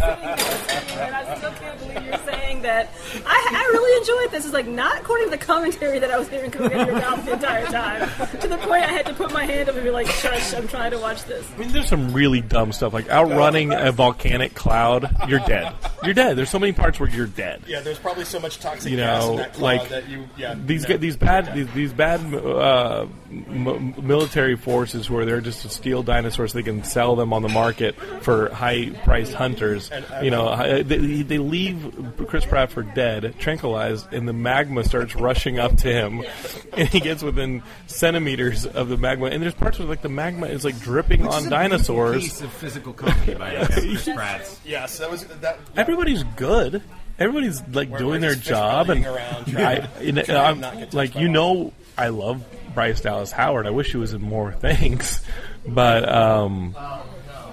and 1.00 1.16
I 1.16 1.36
still 1.38 1.52
can't 1.52 1.80
believe 1.80 2.06
you're 2.06 2.18
saying 2.26 2.62
that. 2.64 2.90
I, 3.26 3.50
I 3.52 3.70
really 3.72 3.79
enjoyed 4.00 4.32
this. 4.32 4.46
It's 4.46 4.54
like 4.54 4.68
not 4.68 5.00
according 5.00 5.28
to 5.28 5.32
the 5.32 5.38
commentary 5.38 6.00
that 6.00 6.12
I 6.12 6.18
was 6.18 6.28
hearing 6.30 6.52
coming 6.52 6.74
out 6.74 6.82
of 6.82 6.88
your 6.88 7.00
mouth 7.00 7.26
the 7.26 7.34
entire 7.34 7.66
time. 7.68 8.10
To 8.40 8.48
the 8.48 8.58
point 8.58 8.84
I 8.84 8.92
had 8.92 9.06
to 9.08 9.14
put 9.14 9.32
my 9.34 9.46
hand 9.46 9.70
up 9.70 9.76
and 9.76 9.84
be 9.84 9.92
like, 9.92 10.08
"Shush! 10.08 10.54
I'm 10.54 10.68
trying 10.68 10.92
to 10.92 11.00
watch 11.00 11.24
this." 11.26 11.46
I 11.56 11.60
mean, 11.60 11.72
there's 11.72 11.88
some 11.90 12.14
really 12.14 12.42
dumb 12.42 12.72
stuff 12.72 12.94
like 12.94 13.10
outrunning 13.10 13.74
a 13.74 13.92
volcanic 13.92 14.54
cloud. 14.56 15.16
You're 15.28 15.40
dead. 15.40 15.74
You're 16.04 16.14
dead. 16.14 16.38
There's 16.38 16.50
so 16.50 16.60
many 16.60 16.74
parts 16.74 17.00
where 17.00 17.10
you're 17.10 17.28
dead. 17.28 17.64
Yeah, 17.68 17.82
there's 17.82 18.00
probably 18.00 18.26
so 18.26 18.40
much 18.40 18.60
toxic 18.60 18.92
you 18.92 18.98
gas 18.98 19.24
in 19.24 19.32
know, 19.32 19.38
that 19.38 19.54
cloud 19.54 19.62
like 19.80 19.90
that 19.90 20.10
you. 20.10 20.30
Yeah, 20.38 20.56
these 20.58 20.84
no. 20.84 20.88
get 20.90 21.02
these 21.02 21.18
bad 21.18 21.54
these, 21.54 21.72
these 21.74 21.94
bad 21.94 22.34
uh, 22.34 23.06
m- 23.30 23.96
military 24.02 24.56
forces 24.56 25.08
who 25.08 25.18
are 25.18 25.26
there 25.26 25.42
just 25.42 25.62
to 25.64 25.70
steal 25.70 26.04
dinosaurs 26.04 26.52
so 26.52 26.58
they 26.58 26.64
can 26.64 26.84
sell 26.84 27.16
them 27.16 27.34
on 27.34 27.42
the 27.42 27.50
market 27.50 27.96
for 28.22 28.50
high 28.50 28.90
priced 29.04 29.34
hunters. 29.34 29.92
You 30.22 30.32
know, 30.32 30.84
they, 30.84 31.22
they 31.24 31.38
leave 31.38 32.14
Chris 32.28 32.46
Pratt 32.46 32.72
for 32.72 32.84
dead, 32.84 33.36
tranquilized, 33.40 33.89
and 34.12 34.28
the 34.28 34.34
magma 34.34 34.84
starts 34.84 35.16
rushing 35.16 35.60
up 35.60 35.78
to 35.78 35.88
him, 35.92 36.24
and 36.74 36.88
he 36.90 37.00
gets 37.00 37.22
within 37.24 37.64
centimeters 37.88 38.66
of 38.66 38.90
the 38.90 38.98
magma. 38.98 39.28
And 39.28 39.42
there's 39.44 39.54
parts 39.54 39.80
where 39.80 39.88
like 39.88 40.02
the 40.02 40.10
magma 40.10 40.48
is 40.48 40.64
like 40.64 40.80
dripping 40.80 41.22
Which 41.24 41.30
is 41.32 41.36
on 41.36 41.48
a 41.48 41.50
dinosaurs. 41.50 42.24
Piece 42.24 42.42
of 42.42 42.52
physical 42.54 42.94
comedy 42.94 43.34
by 43.36 43.66
Chris 43.66 44.04
Pratt. 44.16 44.60
Yes, 44.66 44.98
that 45.00 45.10
was 45.12 45.26
that. 45.26 45.60
Everybody's 45.76 46.24
good. 46.36 46.82
Everybody's 47.18 47.62
like 47.70 47.90
Where- 47.90 48.00
doing 48.00 48.22
where 48.22 48.32
their 48.32 48.34
he's 48.36 48.46
job, 48.46 48.90
and 48.90 49.06
around, 49.06 49.46
trying- 49.52 49.82
I, 49.82 50.02
and 50.04 50.24
trying 50.24 50.38
I'm- 50.38 50.60
not 50.62 50.78
get 50.78 50.94
like 50.94 51.10
touched 51.12 51.22
you 51.22 51.28
know, 51.30 51.74
I 51.98 52.08
love 52.10 52.44
Bryce 52.74 53.02
Dallas 53.02 53.32
Howard. 53.32 53.68
I 53.68 53.72
wish 53.72 53.92
he 53.92 53.98
was 53.98 54.14
in 54.14 54.22
more 54.22 54.54
things, 54.54 55.22
but 55.68 56.08
um, 56.08 56.76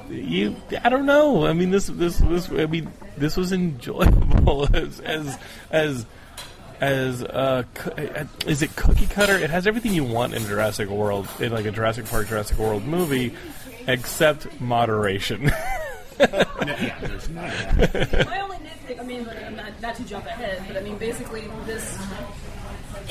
you, 0.08 0.54
I 0.84 0.88
don't 0.88 1.06
know. 1.06 1.46
I 1.46 1.52
mean, 1.52 1.70
this, 1.70 1.86
this, 1.88 2.18
this. 2.18 2.48
I 2.50 2.66
mean, 2.66 2.92
this 3.16 3.36
was 3.36 3.50
enjoyable 3.52 4.68
as 4.72 5.00
as 5.00 5.36
as. 5.70 6.06
As 6.80 7.23
uh, 7.23 7.62
uh, 7.97 8.25
is 8.47 8.62
it 8.62 8.76
cookie 8.76 9.06
cutter? 9.06 9.37
It 9.37 9.50
has 9.50 9.66
everything 9.66 9.95
you 9.95 10.04
want 10.04 10.35
in 10.35 10.45
Jurassic 10.45 10.88
World, 10.88 11.26
in 11.40 11.52
like 11.52 11.64
a 11.64 11.71
Jurassic 11.71 12.06
Park, 12.06 12.28
Jurassic 12.28 12.59
World 12.59 12.85
movie, 12.85 13.35
except 13.87 14.61
moderation. 14.61 15.45
yeah, 16.21 16.99
there's 17.00 17.28
not. 17.30 17.50
My 18.26 18.40
only 18.40 18.59
nitpick, 18.59 19.00
I 19.00 19.04
mean, 19.04 19.26
like, 19.26 19.52
not, 19.52 19.80
not 19.80 19.95
to 19.97 20.04
jump 20.04 20.26
ahead, 20.26 20.62
but 20.66 20.76
I 20.76 20.80
mean, 20.80 20.99
basically, 20.99 21.45
this 21.64 21.99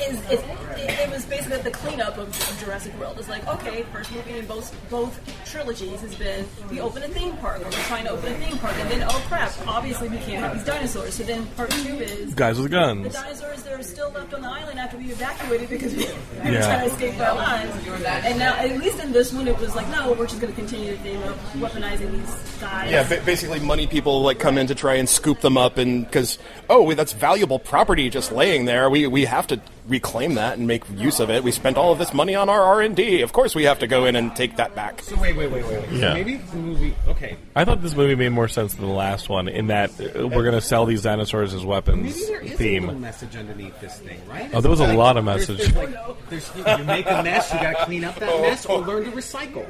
is 0.00 0.18
it, 0.30 0.40
it, 0.76 0.90
it 1.00 1.10
was 1.10 1.24
basically 1.26 1.58
the 1.62 1.70
cleanup 1.70 2.18
of, 2.18 2.28
of 2.28 2.56
Jurassic 2.62 2.98
World. 2.98 3.16
It's 3.18 3.28
like, 3.28 3.46
okay, 3.48 3.82
first 3.92 4.12
movie 4.12 4.38
in 4.38 4.46
both 4.46 4.74
both 4.90 5.18
trilogies 5.50 6.00
has 6.00 6.14
been 6.14 6.46
we 6.70 6.80
open 6.80 7.02
a 7.02 7.08
theme 7.08 7.36
park, 7.38 7.60
or 7.60 7.64
we're 7.64 7.70
trying 7.70 8.04
to 8.04 8.10
open 8.10 8.32
a 8.32 8.36
theme 8.36 8.58
park, 8.58 8.74
and 8.76 8.90
then 8.90 9.02
oh 9.08 9.24
crap, 9.28 9.52
obviously 9.66 10.08
we 10.08 10.18
can't 10.18 10.40
have 10.44 10.54
these 10.54 10.64
dinosaurs. 10.64 11.14
So 11.14 11.22
then 11.22 11.46
part 11.56 11.70
two 11.70 11.94
is 11.96 12.34
Guys 12.34 12.60
with 12.60 12.70
guns. 12.70 13.04
the 13.04 13.10
dinosaurs 13.10 13.62
that 13.62 13.72
are 13.72 13.82
still 13.82 14.10
left 14.10 14.32
on 14.34 14.42
the 14.42 14.48
island 14.48 14.78
after 14.78 14.96
we 14.98 15.04
evacuated 15.10 15.68
because 15.70 15.94
we, 15.94 16.04
we 16.04 16.10
were 16.50 16.52
Yeah. 16.56 16.60
trying 16.60 16.88
to 16.88 16.94
escape 16.94 17.20
our 17.20 17.34
lives. 17.34 17.86
And 18.06 18.38
now, 18.38 18.54
at 18.56 18.70
least 18.78 18.98
in 19.02 19.12
this 19.12 19.32
one, 19.32 19.48
it 19.48 19.58
was 19.58 19.74
like, 19.74 19.88
no, 19.88 20.12
we're 20.12 20.26
just 20.26 20.40
going 20.40 20.52
to 20.52 20.58
continue 20.58 20.92
the 20.92 20.98
theme 20.98 21.22
of 21.22 21.36
weaponizing 21.54 22.10
these 22.12 22.60
guys. 22.60 22.90
Yeah, 22.90 23.08
ba- 23.08 23.22
basically, 23.24 23.60
money 23.60 23.86
people 23.86 24.22
like 24.22 24.38
come 24.38 24.58
in 24.58 24.66
to 24.66 24.74
try 24.74 24.94
and 24.94 25.08
scoop 25.08 25.40
them 25.40 25.56
up, 25.56 25.78
and 25.78 26.04
because 26.04 26.38
oh, 26.68 26.82
wait, 26.82 26.96
that's 26.96 27.12
valuable 27.12 27.58
property 27.58 28.10
just 28.10 28.32
laying 28.32 28.64
there. 28.66 28.90
We 28.90 29.06
we 29.06 29.24
have 29.24 29.46
to 29.48 29.60
reclaim 29.88 30.34
that 30.34 30.58
and 30.58 30.66
make 30.66 30.82
use 30.96 31.20
of 31.20 31.30
it. 31.30 31.44
We 31.44 31.50
spent 31.52 31.76
all 31.76 31.92
of 31.92 31.98
this 31.98 32.12
money 32.12 32.34
on 32.34 32.48
our 32.48 32.62
R 32.62 32.80
and 32.82 32.94
D. 32.96 33.22
Of 33.22 33.32
course, 33.32 33.54
we 33.54 33.64
have 33.64 33.78
to 33.80 33.86
go 33.86 34.04
in 34.04 34.16
and 34.16 34.34
take 34.34 34.56
that 34.56 34.74
back. 34.74 35.02
So 35.02 35.18
wait, 35.20 35.36
wait, 35.36 35.50
wait, 35.50 35.64
wait. 35.66 35.80
wait. 35.80 35.90
Yeah. 35.92 36.08
So 36.08 36.14
maybe 36.14 36.36
the 36.36 36.56
movie. 36.56 36.94
Okay, 37.08 37.36
I 37.54 37.64
thought 37.64 37.82
this 37.82 37.94
movie 37.94 38.14
made 38.14 38.30
more 38.30 38.48
sense 38.48 38.74
than 38.74 38.86
the 38.86 38.92
last 38.92 39.28
one 39.28 39.48
in 39.48 39.68
that 39.68 39.90
uh, 40.00 40.26
we're 40.28 40.42
going 40.42 40.52
to 40.54 40.60
sell 40.60 40.86
these 40.86 41.02
dinosaurs 41.02 41.54
as 41.54 41.64
weapons 41.64 42.02
maybe 42.02 42.26
there 42.26 42.40
is 42.40 42.50
a 42.60 42.64
little 42.72 42.88
theme. 42.88 43.00
message 43.00 43.36
underneath 43.36 43.80
this 43.80 43.98
thing, 43.98 44.20
right? 44.28 44.50
Oh, 44.52 44.60
there 44.60 44.70
was 44.70 44.80
a 44.80 44.86
Like, 44.86 44.96
lot 44.96 45.16
of 45.16 45.24
message. 45.24 45.58
There's, 45.58 45.74
like, 45.76 46.28
there's, 46.30 46.50
you 46.78 46.84
make 46.84 47.06
a 47.06 47.22
mess, 47.22 47.52
you 47.52 47.60
got 47.60 47.78
to 47.78 47.84
clean 47.84 48.04
up 48.04 48.16
that 48.18 48.40
mess, 48.42 48.66
or 48.66 48.80
learn 48.80 49.04
to 49.04 49.10
recycle. 49.12 49.66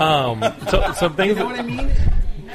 Um, 0.00 0.42
so, 0.70 0.92
some 0.92 1.14
You 1.18 1.34
know 1.34 1.44
what 1.46 1.58
I 1.58 1.62
mean? 1.62 1.90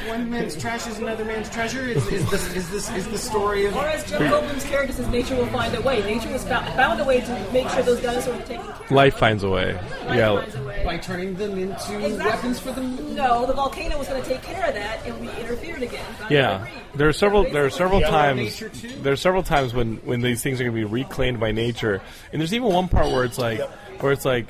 One 0.08 0.30
man's 0.30 0.56
trash 0.56 0.88
is 0.88 1.00
another 1.00 1.26
man's 1.26 1.50
treasure. 1.50 1.82
Is, 1.82 2.06
is 2.08 2.30
this 2.30 2.56
is 2.56 2.70
this 2.72 2.90
is 2.92 3.08
the 3.10 3.18
story 3.18 3.66
of? 3.66 3.76
Or 3.76 3.86
as 3.86 4.10
Jeff 4.10 4.22
Goldblum's 4.22 4.64
character 4.64 4.94
says, 4.94 5.08
nature 5.10 5.36
will 5.36 5.48
find 5.48 5.76
a 5.76 5.82
way. 5.82 6.02
Nature 6.04 6.30
has 6.30 6.44
found, 6.48 6.66
found 6.76 7.00
a 7.02 7.04
way 7.06 7.22
to 7.22 7.48
make 7.52 7.68
sure 7.70 7.84
those 7.84 8.02
dinosaurs 8.02 8.40
are 8.40 8.46
taken 8.46 8.64
care 8.66 8.74
of. 8.76 8.92
Life 8.92 9.16
finds 9.18 9.44
a 9.44 9.50
way. 9.50 9.74
Life 9.74 10.18
Yeah. 10.18 10.40
finds 10.42 10.56
a 10.56 10.64
way. 10.64 10.82
By 10.86 10.98
turning 10.98 11.36
them 11.36 11.58
into 11.58 11.74
Exactly. 12.06 12.18
weapons 12.18 12.60
for 12.60 12.72
them. 12.72 13.16
No, 13.16 13.46
the 13.46 13.54
volcano 13.54 13.98
was 13.98 14.08
going 14.08 14.22
to 14.24 14.28
take 14.28 14.42
care 14.42 14.66
of 14.68 14.74
that, 14.76 15.06
and 15.06 15.20
we 15.20 15.28
interfered 15.40 15.82
again. 15.84 16.06
Yeah, 16.30 16.66
there 16.96 17.08
are 17.08 17.14
several. 17.14 17.44
There 17.44 17.66
are 17.66 17.70
several 17.70 18.02
times. 18.02 18.64
There 19.02 19.14
are 19.14 19.18
several 19.18 19.44
times 19.44 19.74
when 19.74 19.98
when 20.06 20.22
these 20.22 20.42
things 20.42 20.60
are 20.62 20.64
going 20.64 20.76
to 20.76 20.88
be 20.88 20.92
reclaimed 20.92 21.40
by 21.40 21.52
nature, 21.52 22.02
and 22.32 22.40
there's 22.42 22.54
even 22.54 22.70
one 22.70 22.88
part 22.88 23.08
where 23.12 23.24
it's 23.24 23.38
like, 23.38 23.60
where 24.00 24.12
it's 24.12 24.26
like, 24.26 24.48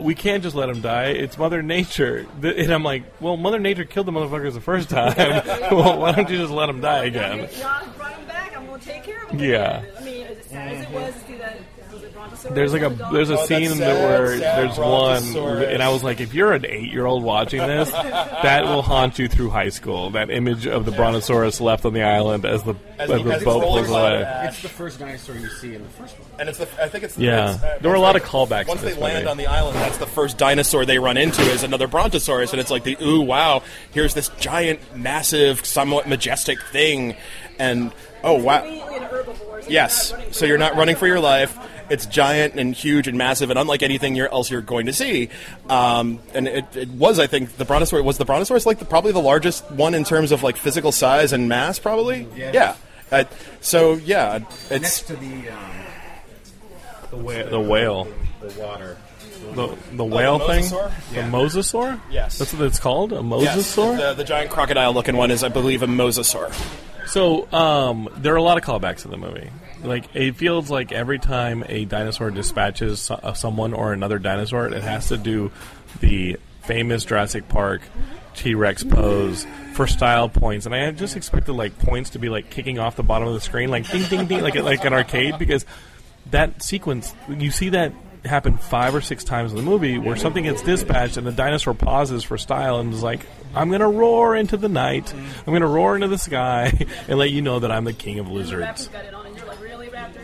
we 0.00 0.14
can't 0.14 0.42
just 0.42 0.54
let 0.56 0.66
them 0.66 0.80
die. 0.80 1.06
It's 1.06 1.36
Mother 1.38 1.62
Nature, 1.62 2.26
Th- 2.40 2.56
and 2.56 2.72
I'm 2.72 2.82
like, 2.82 3.04
well, 3.20 3.36
Mother 3.36 3.58
Nature 3.58 3.84
killed 3.84 4.06
the 4.06 4.12
motherfuckers 4.12 4.54
the 4.54 4.60
first 4.60 4.88
time. 4.90 5.14
well, 5.70 5.98
why 6.00 6.12
don't 6.12 6.28
you 6.30 6.36
just 6.38 6.52
let 6.52 6.66
them 6.66 6.80
die 6.80 7.04
again? 7.04 7.38
Yeah, 7.38 7.84
brought 7.96 8.12
him 8.14 8.26
back. 8.26 8.56
I'm 8.56 8.66
going 8.66 8.80
to 8.80 8.86
take 8.86 9.04
care 9.04 9.22
of 9.24 9.30
him. 9.30 9.38
Yeah. 9.40 9.84
I 9.98 10.04
mean, 10.04 10.26
as 10.26 10.44
sad 10.46 10.72
as 10.72 10.82
it 10.86 10.90
was 10.90 11.14
to 11.14 11.20
see 11.26 11.36
that. 11.38 11.58
Was 12.44 12.54
There's 12.54 12.72
like 12.72 12.82
a 12.82 12.90
dog? 12.90 13.12
there's 13.12 13.30
a 13.30 13.38
Oh, 13.38 13.46
scene 13.46 13.68
sad, 13.70 13.78
that 13.78 14.02
where 14.02 14.36
there's 14.38 14.78
one, 14.78 15.64
and 15.64 15.82
I 15.82 15.88
was 15.90 16.02
like, 16.04 16.20
if 16.20 16.34
you're 16.34 16.52
an 16.52 16.64
eight 16.66 16.92
year 16.92 17.06
old 17.06 17.22
watching 17.22 17.60
this, 17.60 17.90
that 17.90 18.64
will 18.64 18.82
haunt 18.82 19.18
you 19.18 19.28
through 19.28 19.50
high 19.50 19.68
school. 19.70 20.10
That 20.10 20.30
image 20.30 20.66
of 20.66 20.84
the 20.84 20.92
Brontosaurus 20.92 21.60
left 21.60 21.84
on 21.84 21.92
the 21.94 22.02
island 22.02 22.44
as 22.44 22.62
the 22.62 22.74
As 22.98 23.10
as 23.10 23.22
the 23.22 23.44
boat 23.44 23.62
pulls 23.62 23.88
away. 23.88 24.18
the- 24.18 24.44
It's 24.48 24.62
the 24.62 24.68
first 24.68 24.98
dinosaur 24.98 25.36
you 25.36 25.48
see 25.48 25.74
in 25.74 25.82
the 25.82 25.88
first 25.90 26.18
one. 26.18 26.28
And 26.40 26.48
it's 26.48 26.58
the 26.58 26.68
I 26.82 26.88
think 26.88 27.04
it's 27.04 27.16
Yeah. 27.18 27.54
it's, 27.54 27.62
uh, 27.62 27.78
There 27.80 27.90
were 27.90 27.96
a 27.96 28.00
once 28.00 28.14
lot 28.24 28.30
they- 28.32 28.38
of 28.38 28.48
callbacks 28.50 28.68
Once 28.68 28.80
to 28.80 28.86
they 28.86 28.92
this 28.92 29.00
land 29.00 29.16
movie. 29.24 29.28
on 29.30 29.36
the 29.36 29.46
island, 29.46 29.76
that's 29.76 29.98
the 29.98 30.06
first 30.06 30.38
dinosaur 30.38 30.84
they 30.84 30.98
run 30.98 31.16
into 31.16 31.42
is 31.42 31.62
another 31.62 31.86
brontosaurus, 31.88 32.52
and 32.52 32.60
it's 32.60 32.70
like 32.70 32.84
the 32.84 32.96
ooh 33.02 33.20
wow, 33.20 33.62
here's 33.92 34.14
this 34.14 34.28
giant, 34.40 34.80
massive, 34.94 35.64
somewhat 35.64 36.08
majestic 36.08 36.60
thing, 36.72 37.16
and 37.58 37.92
oh 38.24 38.34
wow, 38.34 38.62
Immediately 38.64 38.96
an 38.96 39.02
herbivore. 39.04 39.62
so 39.64 39.68
yes. 39.70 40.10
you're 40.10 40.16
not 40.16 40.20
running 40.20 40.32
So 40.32 40.46
you're 40.46 40.58
not 40.58 40.76
running 40.76 40.96
for 40.96 41.06
your 41.06 41.20
life. 41.20 41.58
It's 41.88 42.06
giant 42.06 42.54
and 42.54 42.74
huge 42.74 43.06
and 43.08 43.16
massive 43.16 43.50
and 43.50 43.58
unlike 43.58 43.82
anything 43.82 44.16
you're, 44.16 44.32
else 44.32 44.50
you're 44.50 44.60
going 44.60 44.86
to 44.86 44.92
see. 44.92 45.28
Um, 45.68 46.20
and 46.34 46.48
it, 46.48 46.64
it 46.76 46.88
was, 46.90 47.18
I 47.18 47.26
think, 47.26 47.56
the 47.56 47.64
brontosaurus 47.64 48.04
was 48.04 48.18
the 48.18 48.24
brontosaurus 48.24 48.66
like 48.66 48.78
the, 48.78 48.84
probably 48.84 49.12
the 49.12 49.20
largest 49.20 49.70
one 49.70 49.94
in 49.94 50.04
terms 50.04 50.32
of 50.32 50.42
like 50.42 50.56
physical 50.56 50.92
size 50.92 51.32
and 51.32 51.48
mass, 51.48 51.78
probably. 51.78 52.26
Yeah. 52.36 52.76
Uh, 53.12 53.24
so 53.60 53.94
yeah, 53.94 54.36
it's 54.36 54.70
Next 54.70 54.82
it's 54.82 55.02
to 55.02 55.16
the 55.16 55.48
um, 55.50 55.70
The 57.10 57.16
whale. 57.18 57.50
The 57.50 57.60
whale. 57.60 58.08
the 58.40 58.60
water. 58.60 58.96
The, 59.54 59.76
the 59.92 60.04
whale 60.04 60.38
thing? 60.40 60.64
mosasaur? 60.64 60.92
The 61.14 61.20
mosasaur? 61.20 62.00
Yes. 62.10 62.38
That's 62.38 62.52
what 62.52 62.62
it's 62.62 62.80
called? 62.80 63.12
A 63.12 63.16
yes, 63.16 63.76
mosasaur? 63.76 63.96
the, 63.96 64.14
the 64.14 64.24
giant 64.24 64.50
crocodile-looking 64.50 65.16
one 65.16 65.30
is, 65.30 65.44
I 65.44 65.48
believe, 65.48 65.82
a 65.82 65.86
mosasaur. 65.86 66.52
So, 67.06 67.50
um, 67.52 68.08
there 68.16 68.34
are 68.34 68.38
a 68.38 68.42
lot 68.42 68.58
of 68.58 68.64
callbacks 68.64 69.04
in 69.04 69.12
the 69.12 69.16
movie. 69.16 69.50
Like, 69.82 70.14
it 70.14 70.36
feels 70.36 70.70
like 70.70 70.92
every 70.92 71.18
time 71.18 71.64
a 71.68 71.84
dinosaur 71.84 72.30
dispatches 72.30 73.00
so- 73.00 73.20
uh, 73.22 73.32
someone 73.34 73.72
or 73.74 73.92
another 73.92 74.18
dinosaur, 74.18 74.66
it 74.66 74.82
has 74.82 75.08
to 75.08 75.16
do 75.16 75.50
the 76.00 76.38
famous 76.62 77.04
Jurassic 77.04 77.48
Park 77.48 77.82
T 78.34 78.54
Rex 78.54 78.84
pose 78.84 79.46
for 79.74 79.86
style 79.86 80.28
points. 80.28 80.66
And 80.66 80.74
I 80.74 80.90
just 80.92 81.16
expected, 81.16 81.52
like, 81.52 81.78
points 81.78 82.10
to 82.10 82.18
be, 82.18 82.28
like, 82.28 82.50
kicking 82.50 82.78
off 82.78 82.96
the 82.96 83.02
bottom 83.02 83.28
of 83.28 83.34
the 83.34 83.40
screen, 83.40 83.70
like, 83.70 83.88
ding, 83.90 84.02
ding, 84.08 84.26
ding, 84.26 84.42
like, 84.42 84.54
like 84.56 84.84
an 84.84 84.92
arcade, 84.92 85.38
because 85.38 85.64
that 86.30 86.62
sequence, 86.62 87.14
you 87.28 87.50
see 87.50 87.70
that 87.70 87.92
happen 88.24 88.58
five 88.58 88.94
or 88.94 89.00
six 89.00 89.22
times 89.22 89.52
in 89.52 89.56
the 89.56 89.62
movie 89.62 89.98
where 89.98 90.16
something 90.16 90.42
gets 90.44 90.60
dispatched 90.62 91.16
and 91.16 91.24
the 91.26 91.32
dinosaur 91.32 91.74
pauses 91.74 92.24
for 92.24 92.36
style 92.36 92.80
and 92.80 92.92
is 92.92 93.02
like, 93.02 93.20
I'm 93.54 93.68
going 93.68 93.80
to 93.80 93.86
roar 93.86 94.34
into 94.34 94.56
the 94.56 94.68
night, 94.68 95.14
I'm 95.14 95.44
going 95.46 95.60
to 95.60 95.66
roar 95.68 95.94
into 95.94 96.08
the 96.08 96.18
sky 96.18 96.72
and 97.08 97.18
let 97.18 97.30
you 97.30 97.40
know 97.40 97.60
that 97.60 97.70
I'm 97.70 97.84
the 97.84 97.92
king 97.92 98.18
of 98.18 98.28
lizards. 98.28 98.90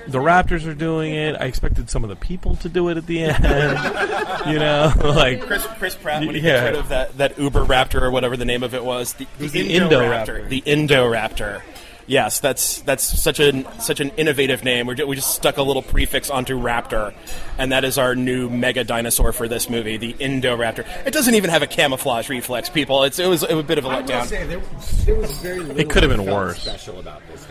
The 0.08 0.18
Raptors 0.18 0.66
are 0.66 0.74
doing 0.74 1.14
it. 1.14 1.36
I 1.40 1.44
expected 1.44 1.88
some 1.88 2.02
of 2.02 2.10
the 2.10 2.16
people 2.16 2.56
to 2.56 2.68
do 2.68 2.88
it 2.88 2.96
at 2.96 3.06
the 3.06 3.22
end. 3.24 3.42
you 4.52 4.58
know, 4.58 4.92
like 5.04 5.42
Chris, 5.42 5.64
Chris 5.78 5.94
Pratt, 5.94 6.24
when 6.26 6.34
he 6.34 6.40
Yeah. 6.40 6.52
gets 6.52 6.64
rid 6.64 6.74
of 6.76 6.88
that, 6.88 7.18
that 7.18 7.38
Uber 7.38 7.64
Raptor 7.64 8.02
or 8.02 8.10
whatever 8.10 8.36
the 8.36 8.44
name 8.44 8.62
of 8.62 8.74
it 8.74 8.84
was, 8.84 9.12
the, 9.14 9.26
the, 9.38 9.48
the 9.48 9.72
Indoraptor. 9.74 10.46
Indoraptor. 10.46 10.48
The 10.48 10.60
Indoraptor. 10.62 11.62
Yes, 12.08 12.40
that's 12.40 12.80
that's 12.82 13.04
such 13.04 13.38
an 13.38 13.64
such 13.78 14.00
an 14.00 14.10
innovative 14.16 14.64
name. 14.64 14.88
We're, 14.88 15.06
we 15.06 15.14
just 15.14 15.32
stuck 15.36 15.56
a 15.56 15.62
little 15.62 15.82
prefix 15.82 16.30
onto 16.30 16.58
raptor, 16.60 17.14
and 17.58 17.70
that 17.70 17.84
is 17.84 17.96
our 17.96 18.16
new 18.16 18.50
mega 18.50 18.82
dinosaur 18.82 19.32
for 19.32 19.46
this 19.46 19.70
movie, 19.70 19.98
the 19.98 20.12
Indoraptor. 20.14 20.84
It 21.06 21.12
doesn't 21.12 21.34
even 21.36 21.50
have 21.50 21.62
a 21.62 21.68
camouflage 21.68 22.28
reflex, 22.28 22.68
people. 22.68 23.04
It's 23.04 23.20
it 23.20 23.28
was 23.28 23.44
it 23.44 23.54
was 23.54 23.64
a 23.64 23.68
bit 23.68 23.78
of 23.78 23.84
a 23.84 23.88
I 23.88 24.00
will 24.00 24.08
letdown. 24.08 24.26
say 24.26 24.44
there, 24.46 24.60
there 25.06 25.14
was 25.14 25.30
very 25.38 25.60
little 25.60 25.84
could 25.88 26.02
have 26.02 26.10
been 26.10 26.26
worse. 26.26 26.60
Special 26.60 26.98
about 26.98 27.22
this 27.30 27.46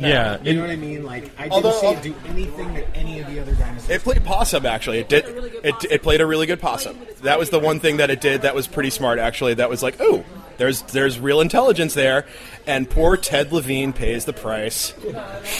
dinosaur. 0.00 0.08
Yeah, 0.10 0.38
you 0.42 0.50
it- 0.50 0.54
know 0.54 0.60
what 0.62 0.70
I 0.70 0.76
mean. 0.76 1.04
Like 1.04 1.30
I 1.38 1.42
didn't 1.44 1.52
Although- 1.52 1.72
see 1.80 1.86
it 1.88 1.96
uh, 1.98 2.00
do 2.02 2.14
anything 2.28 2.74
that 2.74 2.86
any 2.94 3.20
of 3.20 3.26
the 3.28 3.40
other 3.40 3.54
dinosaurs. 3.54 3.90
It 3.90 4.02
played 4.02 4.24
possum 4.24 4.66
actually. 4.66 4.98
It 4.98 5.08
did. 5.08 5.26
a 5.26 5.32
really 5.32 5.50
It, 5.62 5.74
it 5.90 6.02
played 6.02 6.20
a 6.20 6.26
really 6.26 6.46
good 6.46 6.60
possum. 6.60 6.98
That 7.22 7.38
was 7.38 7.50
the 7.50 7.58
one 7.58 7.80
thing 7.80 7.98
that 7.98 8.10
it 8.10 8.20
did 8.20 8.42
that 8.42 8.54
was 8.54 8.66
pretty 8.66 8.90
smart 8.90 9.18
actually. 9.18 9.54
That 9.54 9.68
was 9.68 9.82
like, 9.82 9.96
oh, 10.00 10.24
there's 10.56 10.82
there's 10.82 11.18
real 11.18 11.40
intelligence 11.40 11.94
there, 11.94 12.26
and 12.66 12.88
poor 12.88 13.16
Ted 13.16 13.52
Levine 13.52 13.92
pays 13.92 14.24
the 14.24 14.32
price. 14.32 14.94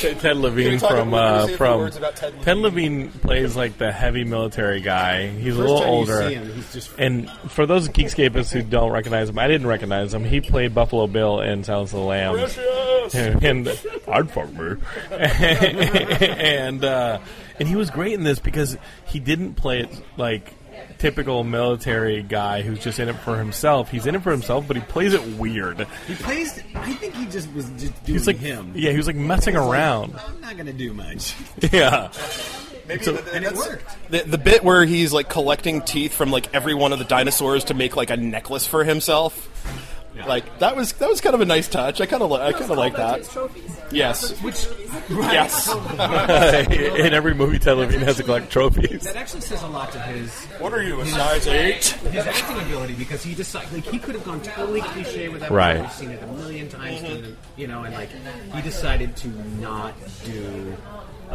Ted 0.01 0.37
Levine 0.37 0.79
from 0.79 1.15
uh, 1.15 1.39
say 1.39 1.45
a 1.45 1.49
few 1.49 1.57
from 1.57 1.79
words 1.81 1.97
about 1.97 2.17
Ted 2.17 2.35
Ted 2.43 2.57
Levine 2.59 3.11
plays 3.11 3.57
like 3.57 3.79
the 3.79 3.91
heavy 3.93 4.25
military 4.25 4.81
guy. 4.81 5.29
He's 5.29 5.57
a 5.57 5.61
little 5.61 5.83
older. 5.83 6.29
him, 6.29 6.65
just- 6.73 6.91
and 6.99 7.31
for 7.49 7.67
those 7.67 7.89
Geekscapists 7.89 8.53
who 8.53 8.63
don't 8.63 8.91
recognize 8.93 9.29
him, 9.29 9.39
I 9.39 9.49
didn't 9.49 9.67
recognize 9.67 10.13
him. 10.15 10.25
He 10.25 10.41
played 10.41 10.75
Buffalo 10.75 11.07
Bill 11.07 11.41
in 11.41 11.65
Silence 11.65 11.93
of 11.93 12.01
the 12.01 12.05
Lambs. 12.05 12.59
and 13.15 13.69
I'd 14.09 14.31
fuck 14.31 14.53
me. 14.53 14.77
and 15.11 16.85
uh, 16.85 17.19
and 17.59 17.69
he 17.69 17.77
was 17.77 17.91
great 17.91 18.13
in 18.15 18.25
this 18.25 18.39
because 18.39 18.77
he 19.07 19.21
didn't 19.21 19.55
play 19.55 19.81
it 19.81 19.91
like 20.17 20.53
typical 21.03 21.43
military 21.43 22.23
guy 22.23 22.63
who's 22.63 22.79
just 22.79 23.01
in 23.01 23.09
it 23.09 23.17
for 23.17 23.37
himself. 23.37 23.91
He's 23.91 24.07
in 24.07 24.15
it 24.15 24.23
for 24.23 24.31
himself, 24.31 24.69
but 24.69 24.77
he 24.77 24.83
plays 24.85 25.13
it 25.15 25.23
weird. 25.37 25.85
he 26.07 26.15
plays. 26.15 26.63
I 26.77 26.93
think 26.95 27.15
he 27.15 27.27
just 27.27 27.53
was 27.53 27.69
just 27.71 27.81
doing 28.05 28.19
He's 28.19 28.27
like 28.29 28.37
him. 28.37 28.73
yeah, 28.77 28.93
he 28.93 28.97
was 28.97 29.09
like 29.09 29.17
messing 29.17 29.55
He's 29.55 29.61
like, 29.63 29.71
around. 29.73 30.15
I'm 30.29 30.41
not 30.41 30.57
gonna 30.57 30.73
do 30.73 30.93
much, 30.93 31.35
Yeah. 31.73 32.13
Maybe 32.87 33.03
So- 33.03 33.17
and 33.33 33.45
it 33.45 33.53
worked. 33.55 33.85
The, 34.11 34.21
the 34.23 34.39
bit 34.39 34.63
where 34.63 34.85
he's 34.85 35.13
like 35.13 35.29
collecting 35.29 35.83
teeth 35.83 36.15
from 36.15 36.31
like 36.31 36.55
every 36.55 36.75
one 36.75 36.93
of 36.93 37.01
the 37.01 37.05
dinosaurs 37.05 37.65
to 37.65 37.75
make 37.75 37.97
like 37.97 38.11
a 38.11 38.17
necklace 38.17 38.65
for 38.67 38.85
himself. 38.85 39.49
Like 40.15 40.59
that 40.59 40.77
was 40.77 40.93
that 40.95 41.09
was 41.09 41.21
kind 41.21 41.35
of 41.35 41.41
a 41.41 41.45
nice 41.45 41.69
touch. 41.69 42.01
I 42.01 42.07
kind 42.07 42.23
of 42.23 42.31
li- 42.31 42.41
I 42.41 42.53
kind 42.53 42.71
of 42.71 42.77
like 42.77 42.97
that. 42.97 43.25
Trophies. 43.25 43.81
Yes. 43.91 44.39
Which 44.43 44.67
right. 45.11 45.33
Yes. 45.33 45.69
in 46.99 47.15
every 47.15 47.35
movie, 47.35 47.59
Ted 47.59 47.79
Levine 47.79 48.01
has 48.01 48.17
to 48.19 48.23
collect 48.23 48.51
trophies. 48.51 49.05
That 49.05 49.17
actually 49.17 49.41
says 49.41 49.63
a 49.63 49.69
lot 49.69 49.91
to 49.93 50.01
his 50.01 50.31
What 50.61 50.73
are 50.75 50.83
you, 50.83 51.01
a 51.01 51.07
size 51.07 51.47
eight? 51.47 51.85
his 51.85 52.27
acting 52.27 52.61
ability 52.61 52.95
because 52.95 53.23
he 53.23 53.35
decided 53.35 53.73
like 53.73 53.85
he 53.85 53.99
could 53.99 54.15
have 54.15 54.25
gone 54.25 54.43
totally 54.43 54.83
cliche 54.83 55.29
with 55.29 55.41
that. 55.41 55.51
Right. 55.51 55.81
We've 55.81 55.93
seen 55.93 56.11
it 56.11 56.23
a 56.23 56.27
million 56.27 56.69
times, 56.69 56.97
mm-hmm. 57.01 57.07
doing 57.07 57.25
it, 57.25 57.37
you 57.57 57.67
know, 57.67 57.85
and 57.85 57.95
like 57.95 58.11
he 58.55 58.63
decided 58.63 59.17
to 59.17 59.29
not 59.61 59.95
do 60.25 60.77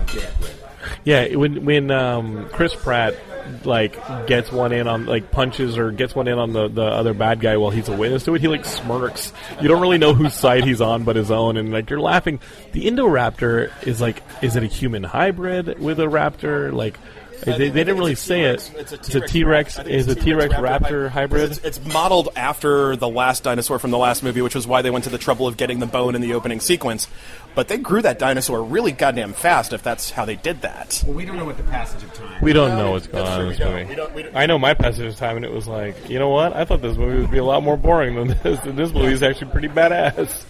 with 0.05 0.61
it. 0.61 0.69
Yeah, 1.03 1.35
when 1.35 1.65
when 1.65 1.91
um, 1.91 2.47
Chris 2.49 2.73
Pratt 2.73 3.15
like 3.63 3.95
gets 4.27 4.51
one 4.51 4.73
in 4.73 4.87
on 4.87 5.05
like 5.05 5.31
punches 5.31 5.77
or 5.77 5.91
gets 5.91 6.13
one 6.13 6.27
in 6.27 6.37
on 6.37 6.51
the, 6.51 6.67
the 6.67 6.83
other 6.83 7.13
bad 7.13 7.39
guy 7.39 7.55
while 7.57 7.71
he's 7.71 7.87
a 7.87 7.95
witness 7.95 8.25
to 8.25 8.35
it, 8.35 8.41
he 8.41 8.47
like 8.47 8.65
smirks. 8.65 9.31
You 9.61 9.67
don't 9.67 9.81
really 9.81 9.97
know 9.97 10.13
whose 10.13 10.33
side 10.33 10.65
he's 10.65 10.81
on 10.81 11.03
but 11.03 11.15
his 11.15 11.31
own, 11.31 11.57
and 11.57 11.71
like 11.71 11.89
you're 11.89 11.99
laughing. 11.99 12.39
The 12.73 12.85
Indoraptor 12.85 13.71
is 13.87 14.01
like, 14.01 14.21
is 14.41 14.55
it 14.55 14.63
a 14.63 14.67
human 14.67 15.03
hybrid 15.03 15.79
with 15.79 15.99
a 15.99 16.05
raptor? 16.05 16.73
Like. 16.73 16.97
They, 17.43 17.57
they 17.69 17.69
didn't 17.69 17.97
really 17.97 18.15
say 18.15 18.43
it. 18.45 18.71
It's 18.75 18.91
a 19.15 19.21
T-Rex. 19.21 19.79
I 19.79 19.83
think 19.83 19.95
Is 19.95 20.07
a 20.07 20.15
T-Rex 20.15 20.53
raptor 20.55 21.09
hybrid? 21.09 21.51
It's, 21.51 21.59
it's 21.59 21.85
modeled 21.93 22.29
after 22.35 22.95
the 22.95 23.07
last 23.07 23.43
dinosaur 23.43 23.79
from 23.79 23.91
the 23.91 23.97
last 23.97 24.23
movie, 24.23 24.41
which 24.41 24.55
was 24.55 24.65
why 24.67 24.81
they 24.81 24.89
went 24.89 25.03
to 25.05 25.09
the 25.09 25.17
trouble 25.17 25.47
of 25.47 25.55
getting 25.57 25.79
the 25.79 25.85
bone 25.85 26.15
in 26.15 26.21
the 26.21 26.33
opening 26.33 26.59
sequence. 26.59 27.07
But 27.55 27.67
they 27.69 27.77
grew 27.77 28.01
that 28.03 28.19
dinosaur 28.19 28.61
really 28.63 28.91
goddamn 28.91 29.33
fast 29.33 29.73
if 29.73 29.81
that's 29.81 30.11
how 30.11 30.25
they 30.25 30.35
did 30.35 30.61
that. 30.61 31.03
Well, 31.05 31.15
we 31.15 31.25
don't 31.25 31.37
know 31.37 31.45
what 31.45 31.57
the 31.57 31.63
passage 31.63 32.03
of 32.03 32.13
time. 32.13 32.39
We 32.41 32.53
don't 32.53 32.77
know 32.77 32.91
what's 32.91 33.07
going 33.07 33.25
on 33.25 33.41
in 33.41 33.49
this 33.49 33.59
movie. 33.59 33.85
We 33.85 33.95
don't- 33.95 34.13
we 34.13 34.23
don't- 34.23 34.35
I 34.35 34.45
know 34.45 34.59
my 34.59 34.73
passage 34.75 35.05
of 35.05 35.15
time, 35.15 35.37
and 35.37 35.45
it 35.45 35.51
was 35.51 35.67
like, 35.67 36.09
you 36.09 36.19
know 36.19 36.29
what? 36.29 36.53
I 36.55 36.65
thought 36.65 36.81
this 36.83 36.97
movie 36.97 37.19
would 37.21 37.31
be 37.31 37.39
a 37.39 37.43
lot 37.43 37.63
more 37.63 37.77
boring 37.77 38.15
than 38.15 38.27
this. 38.43 38.59
And 38.63 38.77
this 38.77 38.91
movie 38.91 39.13
is 39.13 39.23
actually 39.23 39.51
pretty 39.51 39.69
badass. 39.69 40.45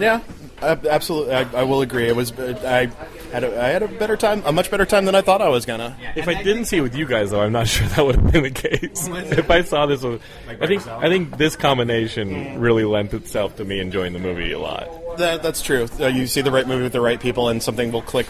Yeah, 0.00 0.20
ab- 0.62 0.86
absolutely. 0.86 1.34
I, 1.34 1.60
I 1.60 1.62
will 1.64 1.82
agree. 1.82 2.08
It 2.08 2.16
was. 2.16 2.32
I 2.38 2.86
had 3.32 3.44
a, 3.44 3.62
I 3.62 3.68
had 3.68 3.82
a 3.82 3.88
better 3.88 4.16
time, 4.16 4.42
a 4.44 4.52
much 4.52 4.70
better 4.70 4.84
time 4.84 5.04
than 5.04 5.14
I 5.14 5.20
thought 5.22 5.40
I 5.42 5.48
was 5.48 5.66
gonna. 5.66 5.96
If 6.16 6.28
I 6.28 6.42
didn't 6.42 6.66
see 6.66 6.78
it 6.78 6.80
with 6.80 6.94
you 6.94 7.06
guys, 7.06 7.30
though, 7.30 7.40
I'm 7.40 7.52
not 7.52 7.68
sure 7.68 7.86
that 7.88 8.04
would 8.04 8.16
have 8.16 8.32
been 8.32 8.42
the 8.42 8.50
case. 8.50 9.08
if 9.08 9.50
I 9.50 9.62
saw 9.62 9.86
this, 9.86 10.02
with, 10.02 10.22
I 10.48 10.66
think 10.66 10.86
I 10.86 11.08
think 11.08 11.36
this 11.38 11.56
combination 11.56 12.60
really 12.60 12.84
lent 12.84 13.14
itself 13.14 13.56
to 13.56 13.64
me 13.64 13.80
enjoying 13.80 14.12
the 14.12 14.18
movie 14.18 14.52
a 14.52 14.58
lot. 14.58 14.88
That, 15.18 15.42
that's 15.42 15.62
true. 15.62 15.88
Uh, 15.98 16.06
you 16.06 16.26
see 16.26 16.40
the 16.40 16.50
right 16.52 16.66
movie 16.66 16.82
with 16.84 16.92
the 16.92 17.00
right 17.00 17.20
people, 17.20 17.48
and 17.48 17.62
something 17.62 17.92
will 17.92 18.02
click. 18.02 18.26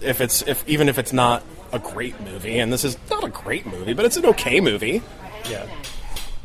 If 0.00 0.20
it's 0.20 0.42
if 0.42 0.66
even 0.68 0.88
if 0.88 0.98
it's 0.98 1.12
not 1.12 1.42
a 1.72 1.78
great 1.78 2.20
movie, 2.20 2.58
and 2.58 2.72
this 2.72 2.84
is 2.84 2.96
not 3.10 3.24
a 3.24 3.28
great 3.28 3.66
movie, 3.66 3.92
but 3.92 4.04
it's 4.04 4.16
an 4.16 4.26
okay 4.26 4.60
movie. 4.60 5.02
Yeah. 5.48 5.66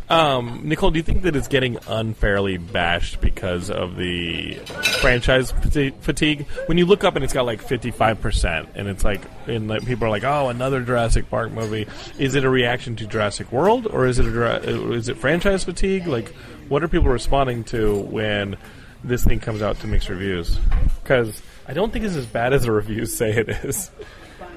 Um, 0.08 0.62
Nicole, 0.63 0.91
do 0.91 0.98
you 0.98 1.04
think 1.04 1.24
that 1.24 1.36
it's 1.36 1.48
getting 1.48 1.80
unfairly 1.88 2.58
bashed 2.58 3.22
because 3.22 3.72
of 3.72 3.96
the 3.96 4.54
franchise 5.02 5.52
fati- 5.52 6.00
fatigue? 6.00 6.46
When 6.68 6.78
you 6.78 6.86
look 6.86 7.04
up 7.04 7.15
and 7.15 7.24
it's 7.24 7.34
got 7.34 7.46
like 7.46 7.62
fifty-five 7.62 8.22
percent, 8.22 8.70
and 8.76 8.88
it's 8.88 9.04
like, 9.04 9.22
and 9.48 9.68
like 9.68 9.84
people 9.86 10.06
are 10.06 10.12
like, 10.12 10.24
"Oh, 10.24 10.50
another 10.50 10.82
Jurassic 10.82 11.30
Park 11.30 11.52
movie." 11.52 11.88
Is 12.20 12.36
it 12.36 12.46
a 12.46 12.50
reaction 12.50 12.96
to 12.98 13.08
Jurassic 13.08 13.52
World, 13.52 13.88
or 13.88 14.06
is 14.06 14.20
it 14.20 14.28
a, 14.28 14.91
is 14.94 15.10
it 15.10 15.18
franchise 15.18 15.63
fatigue? 15.63 16.06
Like, 16.06 16.30
what 16.70 16.84
are 16.84 16.88
people 16.88 17.10
responding 17.10 17.63
to 17.65 17.98
when 18.02 18.58
this 19.04 19.24
thing 19.24 19.39
comes 19.39 19.63
out 19.63 19.80
to 19.80 19.88
mixed 19.88 20.10
reviews? 20.10 20.60
Because 21.02 21.41
I 21.68 21.74
don't 21.74 21.91
think 21.91 22.06
it's 22.06 22.15
as 22.15 22.28
bad 22.28 22.54
as 22.54 22.63
the 22.63 22.72
reviews 22.72 23.15
say 23.15 23.32
it 23.32 23.50
is. 23.50 23.89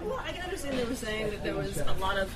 Well, 0.05 0.21
I 0.23 0.33
can 0.33 0.45
understand 0.45 0.79
they 0.79 0.85
were 0.85 0.95
saying 0.95 1.31
that 1.31 1.43
there 1.43 1.57
was 1.57 1.79
a 1.79 1.93
lot 1.95 2.19
of 2.19 2.31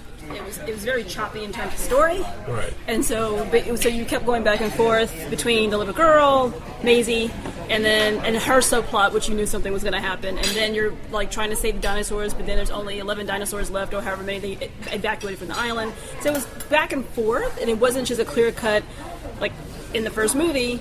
it 0.68 0.72
was 0.72 0.84
very 0.84 1.04
choppy 1.04 1.44
in 1.44 1.52
terms 1.52 1.72
of 1.72 1.78
story. 1.78 2.20
Right. 2.48 2.72
And 2.86 3.04
so, 3.04 3.46
but, 3.50 3.78
so 3.78 3.88
you 3.88 4.04
kept 4.04 4.26
going 4.26 4.44
back 4.44 4.60
and 4.60 4.72
forth 4.72 5.12
between 5.30 5.70
the 5.70 5.78
little 5.78 5.94
girl, 5.94 6.54
Maisie, 6.82 7.30
and 7.68 7.84
then 7.84 8.24
and 8.24 8.36
her 8.36 8.58
subplot, 8.58 9.12
which 9.12 9.28
you 9.28 9.34
knew 9.34 9.46
something 9.46 9.72
was 9.72 9.82
going 9.82 9.94
to 9.94 10.00
happen, 10.00 10.36
and 10.36 10.46
then 10.48 10.74
you're 10.74 10.92
like 11.10 11.30
trying 11.30 11.50
to 11.50 11.56
save 11.56 11.76
the 11.76 11.80
dinosaurs, 11.80 12.34
but 12.34 12.46
then 12.46 12.56
there's 12.56 12.70
only 12.70 12.98
11 12.98 13.26
dinosaurs 13.26 13.70
left, 13.70 13.94
or 13.94 14.02
however 14.02 14.22
many 14.22 14.38
they 14.38 14.70
evacuated 14.90 15.38
from 15.38 15.48
the 15.48 15.58
island. 15.58 15.92
So 16.20 16.30
it 16.30 16.34
was 16.34 16.46
back 16.68 16.92
and 16.92 17.04
forth, 17.06 17.60
and 17.60 17.70
it 17.70 17.78
wasn't 17.78 18.06
just 18.06 18.20
a 18.20 18.24
clear 18.24 18.52
cut, 18.52 18.82
like 19.40 19.52
in 19.94 20.04
the 20.04 20.10
first 20.10 20.34
movie. 20.34 20.80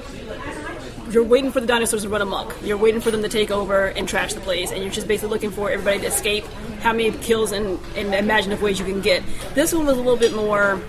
You're 1.11 1.23
waiting 1.23 1.51
for 1.51 1.59
the 1.59 1.67
dinosaurs 1.67 2.03
to 2.03 2.09
run 2.09 2.21
amok. 2.21 2.55
You're 2.63 2.77
waiting 2.77 3.01
for 3.01 3.11
them 3.11 3.21
to 3.21 3.29
take 3.29 3.51
over 3.51 3.87
and 3.87 4.07
trash 4.07 4.33
the 4.33 4.39
place, 4.39 4.71
and 4.71 4.81
you're 4.81 4.91
just 4.91 5.07
basically 5.07 5.29
looking 5.29 5.51
for 5.51 5.69
everybody 5.69 5.99
to 5.99 6.07
escape. 6.07 6.45
How 6.81 6.93
many 6.93 7.11
kills 7.11 7.51
and, 7.51 7.79
imaginative 7.95 8.61
ways 8.61 8.79
you 8.79 8.85
can 8.85 9.01
get. 9.01 9.21
This 9.53 9.73
one 9.73 9.85
was 9.85 9.97
a 9.97 10.01
little 10.01 10.17
bit 10.17 10.33
more 10.33 10.79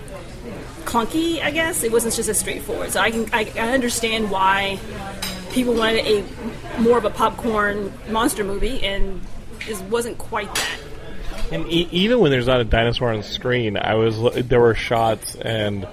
clunky, 0.85 1.41
I 1.41 1.51
guess. 1.51 1.83
It 1.83 1.91
wasn't 1.91 2.13
just 2.13 2.29
as 2.29 2.39
straightforward. 2.39 2.91
So 2.91 3.01
I 3.01 3.11
can 3.11 3.29
I, 3.33 3.51
I 3.55 3.73
understand 3.73 4.31
why 4.31 4.79
people 5.51 5.73
wanted 5.73 6.05
a 6.05 6.81
more 6.81 6.97
of 6.97 7.05
a 7.05 7.09
popcorn 7.09 7.91
monster 8.09 8.43
movie, 8.43 8.83
and 8.83 9.21
it 9.67 9.79
wasn't 9.83 10.17
quite 10.17 10.53
that. 10.55 10.79
And 11.51 11.67
e- 11.67 11.89
even 11.91 12.19
when 12.19 12.31
there's 12.31 12.47
not 12.47 12.61
a 12.61 12.63
dinosaur 12.63 13.09
on 13.09 13.23
screen, 13.23 13.75
I 13.77 13.95
was 13.95 14.17
there 14.47 14.61
were 14.61 14.75
shots 14.75 15.35
and 15.35 15.85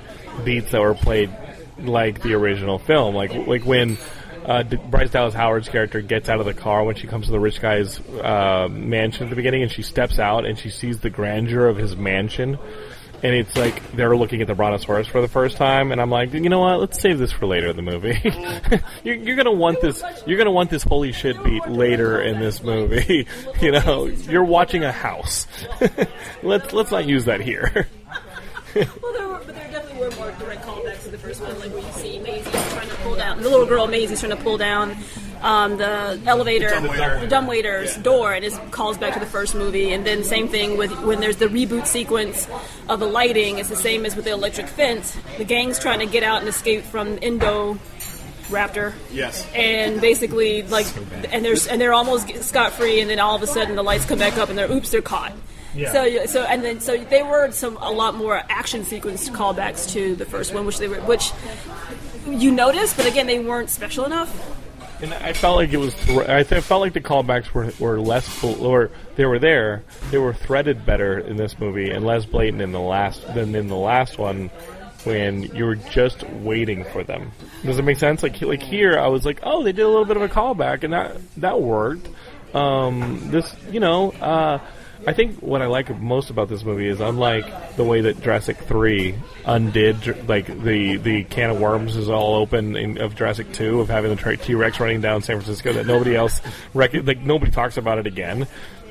beats 0.44 0.70
that 0.70 0.80
were 0.80 0.94
played 0.94 1.30
like 1.78 2.22
the 2.22 2.34
original 2.34 2.78
film, 2.78 3.14
like 3.14 3.34
like 3.48 3.64
when. 3.64 3.98
Uh, 4.44 4.62
Bryce 4.62 5.10
Dallas 5.10 5.34
Howard's 5.34 5.68
character 5.68 6.00
gets 6.00 6.28
out 6.28 6.40
of 6.40 6.46
the 6.46 6.54
car 6.54 6.84
when 6.84 6.96
she 6.96 7.06
comes 7.06 7.26
to 7.26 7.32
the 7.32 7.40
rich 7.40 7.60
guy's 7.60 8.00
uh, 8.00 8.68
mansion 8.70 9.24
at 9.24 9.30
the 9.30 9.36
beginning, 9.36 9.62
and 9.62 9.70
she 9.70 9.82
steps 9.82 10.18
out 10.18 10.46
and 10.46 10.58
she 10.58 10.70
sees 10.70 11.00
the 11.00 11.10
grandeur 11.10 11.68
of 11.68 11.76
his 11.76 11.96
mansion, 11.96 12.58
and 13.22 13.34
it's 13.34 13.56
like 13.56 13.92
they're 13.92 14.16
looking 14.16 14.40
at 14.40 14.46
the 14.46 14.54
Brontosaurus 14.54 15.06
for 15.06 15.20
the 15.20 15.28
first 15.28 15.56
time, 15.56 15.92
and 15.92 16.00
I'm 16.00 16.10
like, 16.10 16.32
you 16.32 16.48
know 16.48 16.60
what? 16.60 16.80
Let's 16.80 17.00
save 17.00 17.18
this 17.18 17.32
for 17.32 17.46
later 17.46 17.68
in 17.68 17.76
the 17.76 17.82
movie. 17.82 18.18
you're, 19.04 19.16
you're 19.16 19.36
gonna 19.36 19.52
want 19.52 19.80
this. 19.80 20.02
You're 20.26 20.38
gonna 20.38 20.50
want 20.50 20.70
this 20.70 20.82
holy 20.82 21.12
shit 21.12 21.42
beat 21.44 21.68
later 21.68 22.20
in 22.22 22.40
this 22.40 22.62
movie. 22.62 23.26
you 23.60 23.72
know, 23.72 24.06
you're 24.06 24.44
watching 24.44 24.84
a 24.84 24.92
house. 24.92 25.46
let's 26.42 26.72
let's 26.72 26.90
not 26.90 27.06
use 27.06 27.26
that 27.26 27.40
here. 27.40 27.86
Well, 28.74 29.12
there 29.12 29.28
were, 29.28 29.42
but 29.44 29.54
there 29.54 29.70
definitely 29.70 29.98
were 29.98 30.16
more 30.16 30.30
direct 30.38 30.62
callbacks 30.62 31.02
to 31.02 31.10
the 31.10 31.18
first 31.18 31.40
one, 31.42 31.58
like 31.58 31.72
where 31.72 31.82
you 31.82 31.92
see 31.92 32.18
Maisie 32.20 32.50
trying 32.50 32.88
to 32.88 32.94
pull 32.96 33.16
down 33.16 33.29
the 33.40 33.48
little 33.48 33.66
girl 33.66 33.86
Maisie's 33.86 34.20
trying 34.20 34.36
to 34.36 34.42
pull 34.42 34.58
down 34.58 34.96
um, 35.42 35.78
the 35.78 36.20
elevator, 36.26 36.68
the 36.80 37.26
dumbwaiter's 37.28 37.96
door, 37.96 38.32
and 38.34 38.44
it 38.44 38.52
calls 38.70 38.98
back 38.98 39.14
to 39.14 39.20
the 39.20 39.26
first 39.26 39.54
movie. 39.54 39.92
And 39.92 40.04
then 40.06 40.22
same 40.24 40.48
thing 40.48 40.76
with 40.76 40.92
when 41.02 41.20
there's 41.20 41.36
the 41.36 41.46
reboot 41.46 41.86
sequence 41.86 42.48
of 42.88 43.00
the 43.00 43.06
lighting. 43.06 43.58
It's 43.58 43.68
the 43.68 43.76
same 43.76 44.04
as 44.04 44.16
with 44.16 44.24
the 44.24 44.32
electric 44.32 44.66
fence. 44.66 45.16
The 45.38 45.44
gang's 45.44 45.78
trying 45.78 46.00
to 46.00 46.06
get 46.06 46.22
out 46.22 46.40
and 46.40 46.48
escape 46.48 46.82
from 46.82 47.18
Indo. 47.22 47.78
Raptor. 48.50 48.94
Yes. 49.12 49.46
And 49.54 50.00
basically, 50.00 50.64
like, 50.64 50.86
and 51.30 51.44
there's 51.44 51.68
and 51.68 51.80
they're 51.80 51.92
almost 51.92 52.28
scot 52.42 52.72
free, 52.72 53.00
and 53.00 53.08
then 53.08 53.20
all 53.20 53.36
of 53.36 53.42
a 53.44 53.46
sudden 53.46 53.76
the 53.76 53.84
lights 53.84 54.06
come 54.06 54.18
back 54.18 54.38
up, 54.38 54.48
and 54.48 54.58
they're 54.58 54.68
oops, 54.68 54.90
they're 54.90 55.00
caught. 55.00 55.32
Yeah. 55.72 55.92
So 55.92 56.26
so 56.26 56.42
and 56.42 56.64
then 56.64 56.80
so 56.80 56.96
they 56.96 57.22
were 57.22 57.52
some 57.52 57.76
a 57.76 57.92
lot 57.92 58.16
more 58.16 58.42
action 58.48 58.84
sequence 58.84 59.28
callbacks 59.30 59.92
to 59.92 60.16
the 60.16 60.24
first 60.24 60.52
one, 60.52 60.66
which 60.66 60.78
they 60.78 60.88
were 60.88 60.96
which 61.02 61.30
you 62.32 62.50
noticed, 62.50 62.96
but 62.96 63.06
again 63.06 63.26
they 63.26 63.38
weren't 63.38 63.70
special 63.70 64.04
enough. 64.04 64.58
And 65.02 65.14
I 65.14 65.32
felt 65.32 65.56
like 65.56 65.72
it 65.72 65.78
was. 65.78 65.94
I 66.10 66.44
felt 66.44 66.82
like 66.82 66.92
the 66.92 67.00
callbacks 67.00 67.54
were, 67.54 67.72
were 67.78 67.98
less, 67.98 68.44
or 68.44 68.90
they 69.16 69.24
were 69.24 69.38
there. 69.38 69.82
They 70.10 70.18
were 70.18 70.34
threaded 70.34 70.84
better 70.84 71.18
in 71.18 71.36
this 71.36 71.58
movie 71.58 71.90
and 71.90 72.04
less 72.04 72.26
blatant 72.26 72.60
in 72.60 72.72
the 72.72 72.80
last 72.80 73.26
than 73.32 73.54
in 73.54 73.68
the 73.68 73.76
last 73.76 74.18
one, 74.18 74.50
when 75.04 75.42
you 75.56 75.64
were 75.64 75.76
just 75.76 76.22
waiting 76.28 76.84
for 76.84 77.02
them. 77.02 77.32
Does 77.64 77.78
it 77.78 77.82
make 77.82 77.96
sense? 77.96 78.22
Like 78.22 78.42
like 78.42 78.62
here, 78.62 78.98
I 78.98 79.06
was 79.06 79.24
like, 79.24 79.40
oh, 79.42 79.62
they 79.62 79.72
did 79.72 79.82
a 79.82 79.88
little 79.88 80.04
bit 80.04 80.18
of 80.18 80.22
a 80.22 80.28
callback, 80.28 80.84
and 80.84 80.92
that 80.92 81.16
that 81.38 81.62
worked. 81.62 82.06
Um, 82.52 83.30
this, 83.30 83.54
you 83.70 83.80
know, 83.80 84.10
uh, 84.12 84.58
I 85.06 85.14
think 85.14 85.38
what 85.40 85.62
I 85.62 85.66
like 85.66 85.98
most 85.98 86.30
about 86.30 86.48
this 86.48 86.62
movie 86.62 86.86
is 86.86 87.00
unlike 87.00 87.76
the 87.76 87.84
way 87.84 88.02
that 88.02 88.20
Jurassic 88.20 88.58
Three 88.58 89.14
undid, 89.46 90.28
like 90.28 90.46
the 90.46 90.96
the 90.96 91.24
can 91.24 91.50
of 91.50 91.60
worms 91.60 91.96
is 91.96 92.10
all 92.10 92.34
open 92.34 92.76
in, 92.76 92.98
of 92.98 93.16
Jurassic 93.16 93.52
Two 93.52 93.80
of 93.80 93.88
having 93.88 94.14
the 94.14 94.36
T 94.36 94.54
Rex 94.54 94.78
running 94.78 95.00
down 95.00 95.22
San 95.22 95.36
Francisco 95.36 95.72
that 95.72 95.86
nobody 95.86 96.14
else 96.14 96.42
rec- 96.74 96.92
like 96.92 97.20
nobody 97.20 97.50
talks 97.50 97.78
about 97.78 97.98
it 97.98 98.06
again. 98.06 98.46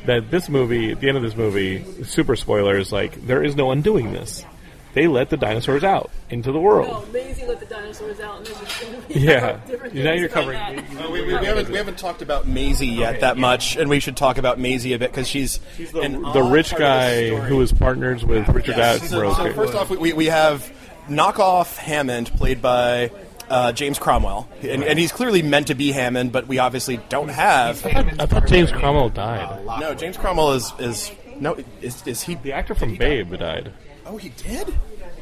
That 0.06 0.32
this 0.32 0.50
movie, 0.50 0.92
at 0.92 1.00
the 1.00 1.10
end 1.10 1.18
of 1.18 1.24
this 1.24 1.36
movie, 1.36 2.04
super 2.04 2.36
spoilers, 2.36 2.92
like 2.92 3.26
there 3.28 3.44
is 3.44 3.56
no 3.56 3.70
undoing 3.72 4.12
this. 4.12 4.46
They 4.94 5.06
let 5.08 5.30
the 5.30 5.38
dinosaurs 5.38 5.84
out 5.84 6.10
into 6.32 6.52
the 6.52 6.60
world. 6.60 6.88
No, 6.88 7.12
Maisie 7.14 7.46
let 7.46 7.60
the 7.60 7.66
dinosaurs 7.68 8.20
out, 8.20 8.38
and 8.38 8.46
just 8.48 9.10
Yeah. 9.10 9.60
different 9.68 9.94
Now 9.94 10.14
you're 10.14 10.30
covering- 10.30 10.58
that. 10.58 11.06
Uh, 11.06 11.12
we, 11.12 11.22
we, 11.22 11.28
we 11.38 11.46
haven't 11.46 11.70
we 11.70 11.78
haven't 11.78 12.00
talked 12.00 12.22
about 12.24 12.48
Maisie 12.48 12.88
yet 12.88 13.22
that 13.22 13.38
much, 13.38 13.76
and 13.76 13.90
we 13.90 14.00
should 14.00 14.18
talk 14.18 14.38
about 14.40 14.58
Maisie 14.60 14.94
a 14.94 15.00
bit 15.00 15.12
because 15.12 15.28
she's, 15.28 15.60
an 16.02 16.22
The 16.22 16.28
odd 16.28 16.52
rich 16.52 16.76
guy 16.76 17.28
story. 17.28 17.50
who 17.50 17.62
is 17.62 17.72
partners 17.72 18.26
with 18.26 18.48
Richard 18.50 18.78
Yes. 18.78 19.10
So, 19.10 19.22
Attenborough. 19.22 19.36
so 19.36 19.54
first 19.54 19.76
off, 19.76 19.90
we- 19.92 19.98
we, 19.98 20.14
we 20.14 20.26
have 20.26 20.72
knockoff 21.08 21.78
Hammond 21.78 22.32
played 22.38 22.62
by 22.62 23.12
uh, 23.50 23.72
James 23.72 23.98
Cromwell, 24.00 24.48
and, 24.62 24.84
and 24.84 24.98
he's 25.00 25.12
clearly 25.12 25.42
meant 25.42 25.68
to 25.68 25.76
be 25.76 25.92
Hammond, 25.92 26.32
but 26.32 26.48
we 26.48 26.60
obviously 26.60 26.98
don't 27.10 27.30
have. 27.30 27.84
I 27.86 28.26
thought 28.26 28.48
James 28.48 28.72
Cromwell 28.72 29.10
died. 29.10 29.66
No, 29.80 29.94
James 29.96 30.18
Cromwell 30.18 30.54
is 30.54 30.72
is 30.80 31.12
no 31.40 31.58
is 31.82 32.06
is 32.06 32.22
he 32.22 32.36
The 32.36 32.54
actor 32.54 32.76
from 32.76 32.96
Babe 32.96 33.36
died. 33.38 33.72
Oh, 34.10 34.18
he 34.18 34.30
did. 34.30 34.74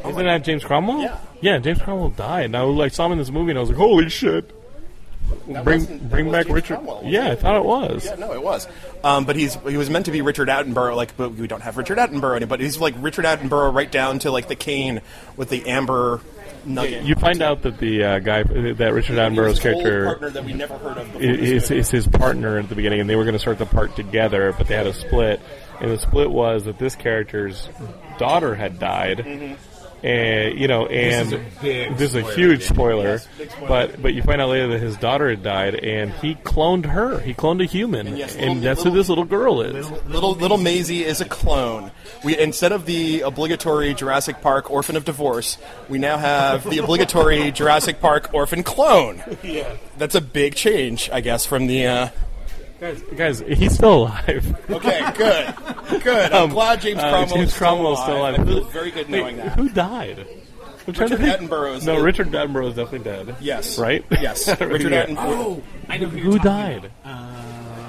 Isn't 0.05 0.25
that 0.25 0.43
James 0.43 0.63
Cromwell? 0.63 1.01
Yeah. 1.01 1.17
Yeah, 1.41 1.57
James 1.59 1.81
Cromwell 1.81 2.09
died. 2.11 2.45
And 2.45 2.55
I 2.57 2.61
like 2.61 2.93
saw 2.93 3.05
him 3.07 3.11
in 3.13 3.17
this 3.17 3.29
movie, 3.31 3.49
and 3.51 3.57
I 3.57 3.61
was 3.61 3.69
like, 3.69 3.77
"Holy 3.77 4.09
shit!" 4.09 4.49
That 5.49 5.65
bring 5.65 5.79
wasn't- 5.81 6.01
that 6.03 6.09
bring 6.09 6.25
was 6.27 6.31
back 6.33 6.45
James 6.45 6.55
Richard. 6.55 6.73
Cromwell, 6.75 6.95
wasn't 6.95 7.11
yeah, 7.13 7.25
I 7.25 7.29
it? 7.31 7.39
thought 7.39 7.55
it 7.57 7.65
was. 7.65 8.05
Yeah, 8.05 8.15
no, 8.15 8.33
it 8.33 8.41
was. 8.41 8.67
Um, 9.03 9.25
but 9.25 9.35
he's 9.35 9.55
he 9.67 9.75
was 9.75 9.89
meant 9.89 10.05
to 10.05 10.11
be 10.11 10.21
Richard 10.21 10.47
Attenborough, 10.47 10.95
like, 10.95 11.17
but 11.17 11.33
we 11.33 11.47
don't 11.47 11.61
have 11.61 11.75
Richard 11.77 11.97
Attenborough, 11.97 12.47
but 12.47 12.59
he's 12.61 12.77
like 12.79 12.95
Richard 12.99 13.25
Attenborough 13.25 13.73
right 13.73 13.91
down 13.91 14.19
to 14.19 14.31
like 14.31 14.47
the 14.47 14.55
cane 14.55 15.01
with 15.35 15.49
the 15.49 15.67
amber 15.67 16.21
nugget. 16.65 17.03
You 17.03 17.15
find 17.15 17.41
out 17.41 17.63
that 17.63 17.77
the 17.79 18.03
uh, 18.03 18.19
guy 18.19 18.43
that 18.43 18.53
Richard 18.93 19.13
He 19.15 19.19
was 19.19 19.19
Attenborough's 19.19 19.47
old 19.57 19.61
character 19.61 20.05
partner 20.05 20.29
that 20.29 20.45
we 20.45 20.53
never 20.53 20.77
heard 20.77 20.97
of 20.97 21.07
before. 21.11 21.21
i- 21.29 21.35
this 21.35 21.49
is, 21.63 21.69
movie. 21.69 21.79
is 21.81 21.89
his 21.91 22.07
partner 22.07 22.57
at 22.59 22.69
the 22.69 22.75
beginning, 22.75 23.01
and 23.01 23.09
they 23.09 23.15
were 23.17 23.23
going 23.23 23.33
to 23.33 23.39
start 23.39 23.57
the 23.57 23.65
part 23.65 23.95
together, 23.97 24.53
but 24.57 24.67
they 24.67 24.75
had 24.75 24.87
a 24.87 24.93
split. 24.93 25.41
And 25.79 25.91
the 25.91 25.97
split 25.97 26.29
was 26.31 26.65
that 26.65 26.79
this 26.79 26.95
character's 26.95 27.69
daughter 28.17 28.55
had 28.55 28.79
died. 28.79 29.57
And 30.03 30.59
you 30.59 30.67
know, 30.67 30.85
and 30.85 31.33
is 31.33 31.33
a 31.33 31.43
big 31.59 31.97
this 31.97 32.13
is 32.13 32.15
a 32.15 32.19
spoiler, 32.21 32.35
huge 32.35 32.63
spoiler, 32.63 33.03
Yes, 33.13 33.27
big 33.35 33.49
spoiler. 33.49 33.67
but 33.67 33.99
but 34.01 34.13
you 34.13 34.21
find 34.21 34.39
out 34.39 34.49
later 34.49 34.67
that 34.67 34.79
his 34.79 34.95
daughter 34.95 35.27
had 35.27 35.41
died, 35.41 35.73
and 35.73 36.11
he 36.13 36.35
cloned 36.35 36.85
her. 36.85 37.19
He 37.19 37.33
cloned 37.33 37.63
a 37.63 37.65
human, 37.65 38.05
and, 38.05 38.15
yes, 38.15 38.35
little- 38.35 38.55
that's 38.55 38.77
little- 38.81 38.91
who 38.91 38.97
this 38.99 39.09
little 39.09 39.23
girl 39.25 39.61
is. 39.61 39.89
Little 40.07 40.35
little 40.35 40.57
Maisie 40.59 41.03
is 41.03 41.19
a 41.19 41.25
clone. 41.25 41.89
We 42.23 42.37
instead 42.37 42.71
of 42.73 42.85
the 42.85 43.21
obligatory 43.21 43.95
Jurassic 43.95 44.39
Park 44.39 44.69
orphan 44.69 44.97
of 44.97 45.03
divorce, 45.03 45.57
we 45.89 45.97
now 45.97 46.17
have 46.19 46.69
the 46.69 46.77
obligatory 46.77 47.49
Jurassic 47.61 47.99
Park 47.99 48.29
orphan 48.33 48.61
clone. 48.61 49.23
Yeah, 49.41 49.77
that's 49.97 50.13
a 50.13 50.21
big 50.21 50.53
change, 50.53 51.09
I 51.11 51.21
guess, 51.21 51.47
from 51.47 51.65
the. 51.65 51.87
Uh, 51.87 52.09
Guys, 52.79 53.01
guys, 53.15 53.39
he's 53.39 53.73
still 53.73 54.03
alive. 54.03 54.55
okay, 54.69 55.11
good, 55.15 55.55
good. 56.03 56.31
I'm 56.31 56.49
glad 56.49 56.79
James 56.81 56.99
Uh, 56.99 57.09
Cromwell 57.09 57.35
James 57.37 57.47
is 57.49 57.53
still 57.55 57.67
Cromwell's 57.67 57.97
alive. 57.99 58.05
still 58.07 58.17
alive. 58.17 58.33
I 58.39 58.43
feel 58.45 58.63
Who- 58.63 58.69
very 58.69 58.91
good 58.91 59.09
Wait, 59.09 59.19
knowing 59.19 59.37
that. 59.37 59.57
Who 59.57 59.69
died? 59.69 60.19
I'm 60.87 60.93
trying 60.93 61.09
Richard 61.09 61.09
to 61.09 61.37
think. 61.37 61.49
Attenborough 61.51 61.75
is 61.77 61.85
No, 61.85 61.95
the- 61.97 62.01
Richard 62.03 62.27
Attenborough 62.31 62.69
is 62.69 62.75
definitely 62.75 62.99
dead. 62.99 63.35
Yes. 63.41 63.79
Right? 63.79 64.05
Yes. 64.11 64.47
Richard 64.61 64.69
really 64.69 64.89
get- 64.89 65.09
Attenborough. 65.09 65.61
I 65.89 65.97
know 65.97 66.07
who, 66.07 66.17
Who 66.19 66.39
died? 66.39 66.91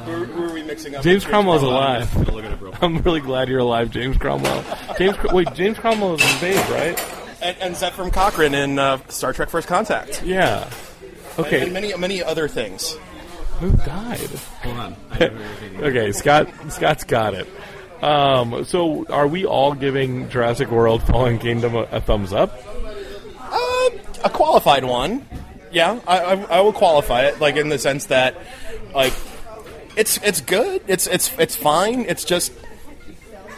Who, 0.06 0.24
who 0.24 0.44
are 0.44 0.54
we 0.54 0.62
mixing 0.62 0.94
up? 0.94 1.02
James 1.04 1.22
with? 1.24 1.30
Cromwell's 1.32 1.60
Cromwell. 1.60 1.78
alive. 1.80 2.16
I'm 2.16 2.24
gonna 2.24 2.48
it 2.48 2.60
real 2.60 2.72
quick. 2.72 3.04
Really 3.04 3.20
glad 3.20 3.48
you're 3.50 3.58
alive, 3.58 3.90
James 3.90 4.16
Cromwell. 4.16 4.64
James, 4.98 5.16
Cr- 5.18 5.34
wait, 5.34 5.52
James 5.54 5.78
Cromwell 5.78 6.14
is 6.14 6.34
in 6.34 6.40
Babe, 6.40 6.70
right? 6.70 7.14
and, 7.42 7.56
and 7.60 7.74
Zefram 7.76 8.10
Cochrane 8.12 8.54
in 8.54 8.78
uh, 8.78 8.98
Star 9.08 9.34
Trek: 9.34 9.50
First 9.50 9.68
Contact. 9.68 10.22
Yeah. 10.24 10.64
And 11.36 11.46
Okay, 11.46 11.68
many 11.70 11.94
many 11.96 12.22
other 12.22 12.48
things. 12.48 12.96
Who 13.60 13.72
died? 13.72 14.20
Hold 14.62 14.76
on. 14.76 14.96
I 15.10 15.18
know 15.18 15.28
who 15.28 15.38
you're 15.38 15.54
thinking. 15.54 15.84
Okay, 15.84 16.12
Scott. 16.12 16.48
Scott's 16.68 17.04
got 17.04 17.34
it. 17.34 17.48
Um, 18.02 18.64
so, 18.64 19.04
are 19.06 19.26
we 19.26 19.44
all 19.44 19.74
giving 19.74 20.28
Jurassic 20.28 20.70
World: 20.70 21.02
Fallen 21.02 21.38
Kingdom 21.38 21.74
a, 21.74 21.82
a 21.90 22.00
thumbs 22.00 22.32
up? 22.32 22.52
Uh, 23.38 23.90
a 24.24 24.30
qualified 24.30 24.84
one. 24.84 25.26
Yeah, 25.72 26.00
I, 26.06 26.18
I, 26.18 26.34
I 26.58 26.60
will 26.60 26.72
qualify 26.72 27.22
it, 27.26 27.40
like 27.40 27.56
in 27.56 27.68
the 27.68 27.78
sense 27.78 28.06
that, 28.06 28.36
like, 28.94 29.12
it's 29.96 30.18
it's 30.18 30.40
good. 30.40 30.82
It's 30.86 31.06
it's 31.06 31.36
it's 31.38 31.56
fine. 31.56 32.02
It's 32.02 32.24
just 32.24 32.52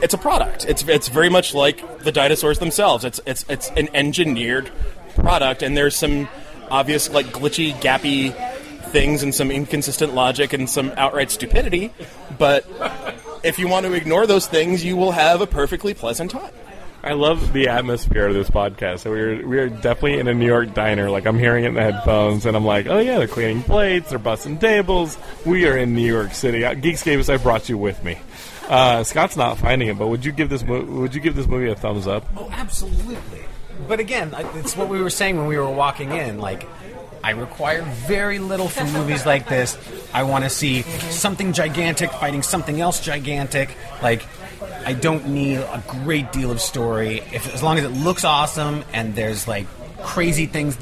it's 0.03 0.15
a 0.15 0.19
product. 0.19 0.65
It's 0.67 0.83
it's 0.89 1.09
very 1.09 1.29
much 1.29 1.55
like 1.55 2.01
the 2.01 2.13
dinosaurs 2.13 2.59
themselves. 2.59 3.05
It's 3.05 3.21
it's 3.27 3.45
it's 3.49 3.69
an 3.71 3.89
engineered 3.95 4.71
product, 5.17 5.63
and 5.63 5.77
there's 5.77 5.97
some 5.97 6.29
obvious 6.71 7.11
like 7.11 7.27
glitchy, 7.27 7.75
gappy 7.75 8.35
things, 8.91 9.23
and 9.23 9.35
some 9.35 9.51
inconsistent 9.51 10.15
logic, 10.15 10.53
and 10.53 10.69
some 10.69 10.93
outright 10.97 11.31
stupidity. 11.31 11.93
But 12.39 12.67
if 13.43 13.59
you 13.59 13.69
want 13.69 13.87
to 13.87 13.93
ignore 13.93 14.27
those 14.27 14.47
things, 14.47 14.85
you 14.85 14.97
will 14.97 15.13
have 15.13 15.41
a 15.41 15.47
perfectly 15.47 15.95
pleasant 15.95 16.31
time. 16.31 16.53
I 17.03 17.15
love 17.15 17.55
the 17.55 17.69
atmosphere 17.69 18.27
of 18.27 18.35
this 18.35 18.51
podcast. 18.51 19.01
So 19.01 19.11
we're 19.11 19.47
we're 19.47 19.69
definitely 19.69 20.19
in 20.19 20.29
a 20.29 20.35
New 20.35 20.47
York 20.47 20.75
diner. 20.75 21.09
Like 21.09 21.25
I'm 21.25 21.39
hearing 21.39 21.65
it 21.65 21.69
in 21.69 21.75
the 21.75 21.83
headphones, 21.83 22.45
and 22.45 22.55
I'm 22.57 22.65
like, 22.67 22.87
oh 22.89 22.99
yeah, 22.99 23.19
they're 23.19 23.27
cleaning 23.27 23.63
plates, 23.63 24.11
they're 24.11 24.19
busting 24.19 24.59
tables. 24.59 25.17
We 25.47 25.67
are 25.67 25.77
in 25.77 25.95
New 25.95 26.07
York 26.07 26.35
City. 26.35 26.65
Uh, 26.65 26.75
Geekscape, 26.75 27.33
I 27.33 27.39
brought 27.39 27.69
you 27.71 27.79
with 27.79 28.05
me. 28.05 28.19
Uh, 28.69 29.03
Scott's 29.03 29.37
not 29.37 29.59
finding 29.59 29.89
it, 29.89 29.99
but 29.99 30.09
would 30.09 30.25
you 30.25 30.33
give 30.33 30.51
this 30.51 30.63
mo- 30.63 30.85
would 30.85 31.15
you 31.15 31.21
give 31.21 31.35
this 31.35 31.47
movie 31.47 31.71
a 31.71 31.75
thumbs 31.75 32.07
up? 32.07 32.27
Oh, 32.37 32.51
absolutely. 32.53 33.41
But 33.89 33.99
again, 33.99 34.35
it's 34.57 34.77
what 34.77 34.89
we 34.91 35.01
were 35.01 35.11
saying 35.11 35.39
when 35.39 35.47
we 35.47 35.57
were 35.57 35.71
walking 35.71 36.13
in. 36.13 36.39
Like, 36.39 36.69
I 37.23 37.31
require 37.33 37.83
very 37.83 38.39
little 38.39 38.69
from 38.69 38.93
movies 38.93 39.27
like 39.27 39.49
this. 39.49 39.77
I 40.13 40.23
want 40.23 40.45
to 40.45 40.51
see 40.51 40.83
something 40.83 41.53
gigantic 41.53 42.11
fighting 42.11 42.43
something 42.43 42.81
else 42.81 43.01
gigantic. 43.01 43.77
Like, 44.03 44.25
I 44.85 44.95
don't 44.95 45.29
need 45.29 45.59
a 45.59 45.83
great 45.87 46.33
deal 46.33 46.51
of 46.51 46.61
story. 46.61 47.21
If 47.33 47.53
as 47.55 47.63
long 47.63 47.79
as 47.79 47.85
it 47.85 47.91
looks 47.91 48.25
awesome 48.25 48.85
and 48.93 49.15
there's 49.15 49.47
like 49.47 49.67
crazy 50.03 50.47
things 50.47 50.77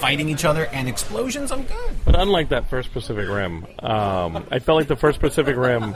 fighting 0.00 0.28
each 0.28 0.44
other 0.44 0.66
and 0.66 0.88
explosions, 0.88 1.52
I'm 1.52 1.62
good. 1.64 2.04
But 2.04 2.18
unlike 2.18 2.48
that 2.50 2.70
first 2.70 2.92
Pacific 2.92 3.28
Rim, 3.28 3.66
um, 3.80 4.46
I 4.50 4.58
felt 4.58 4.78
like 4.78 4.88
the 4.88 4.96
first 4.96 5.20
Pacific 5.20 5.56
Rim, 5.56 5.94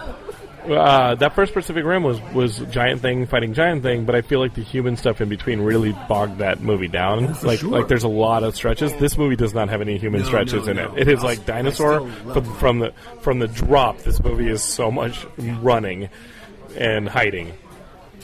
uh, 0.71 1.15
that 1.17 1.35
first 1.35 1.53
Pacific 1.55 1.85
Rim 1.85 2.03
was 2.03 2.21
was 2.35 2.59
giant 2.71 3.01
thing 3.03 3.27
fighting 3.27 3.55
giant 3.55 3.83
thing. 3.83 4.05
But 4.05 4.15
I 4.15 4.23
feel 4.23 4.41
like 4.41 4.55
the 4.55 4.63
human 4.63 4.97
stuff 4.97 5.21
in 5.21 5.29
between 5.29 5.61
really 5.61 5.93
bogged 6.09 6.39
that 6.39 6.61
movie 6.61 6.89
down. 6.89 7.35
like 7.43 7.61
sure. 7.61 7.71
like 7.71 7.89
there's 7.89 8.05
a 8.05 8.09
lot 8.09 8.43
of 8.45 8.55
stretches. 8.55 8.93
This 8.95 9.17
movie 9.17 9.37
does 9.37 9.55
not 9.55 9.69
have 9.69 9.81
any 9.81 9.99
human 9.99 10.21
No, 10.21 10.27
stretches 10.27 10.65
no, 10.67 10.71
in 10.71 10.77
no. 10.77 10.95
it. 10.95 11.03
It 11.03 11.09
is 11.09 11.23
like 11.23 11.45
dinosaur 11.47 12.09
from, 12.33 12.45
from 12.57 12.79
the 12.81 12.93
from 13.21 13.39
the 13.39 13.49
drop. 13.49 13.99
This 13.99 14.23
movie 14.23 14.49
is 14.49 14.63
so 14.63 14.91
much 14.91 15.27
running 15.39 16.09
and 16.77 17.09
hiding, 17.09 17.53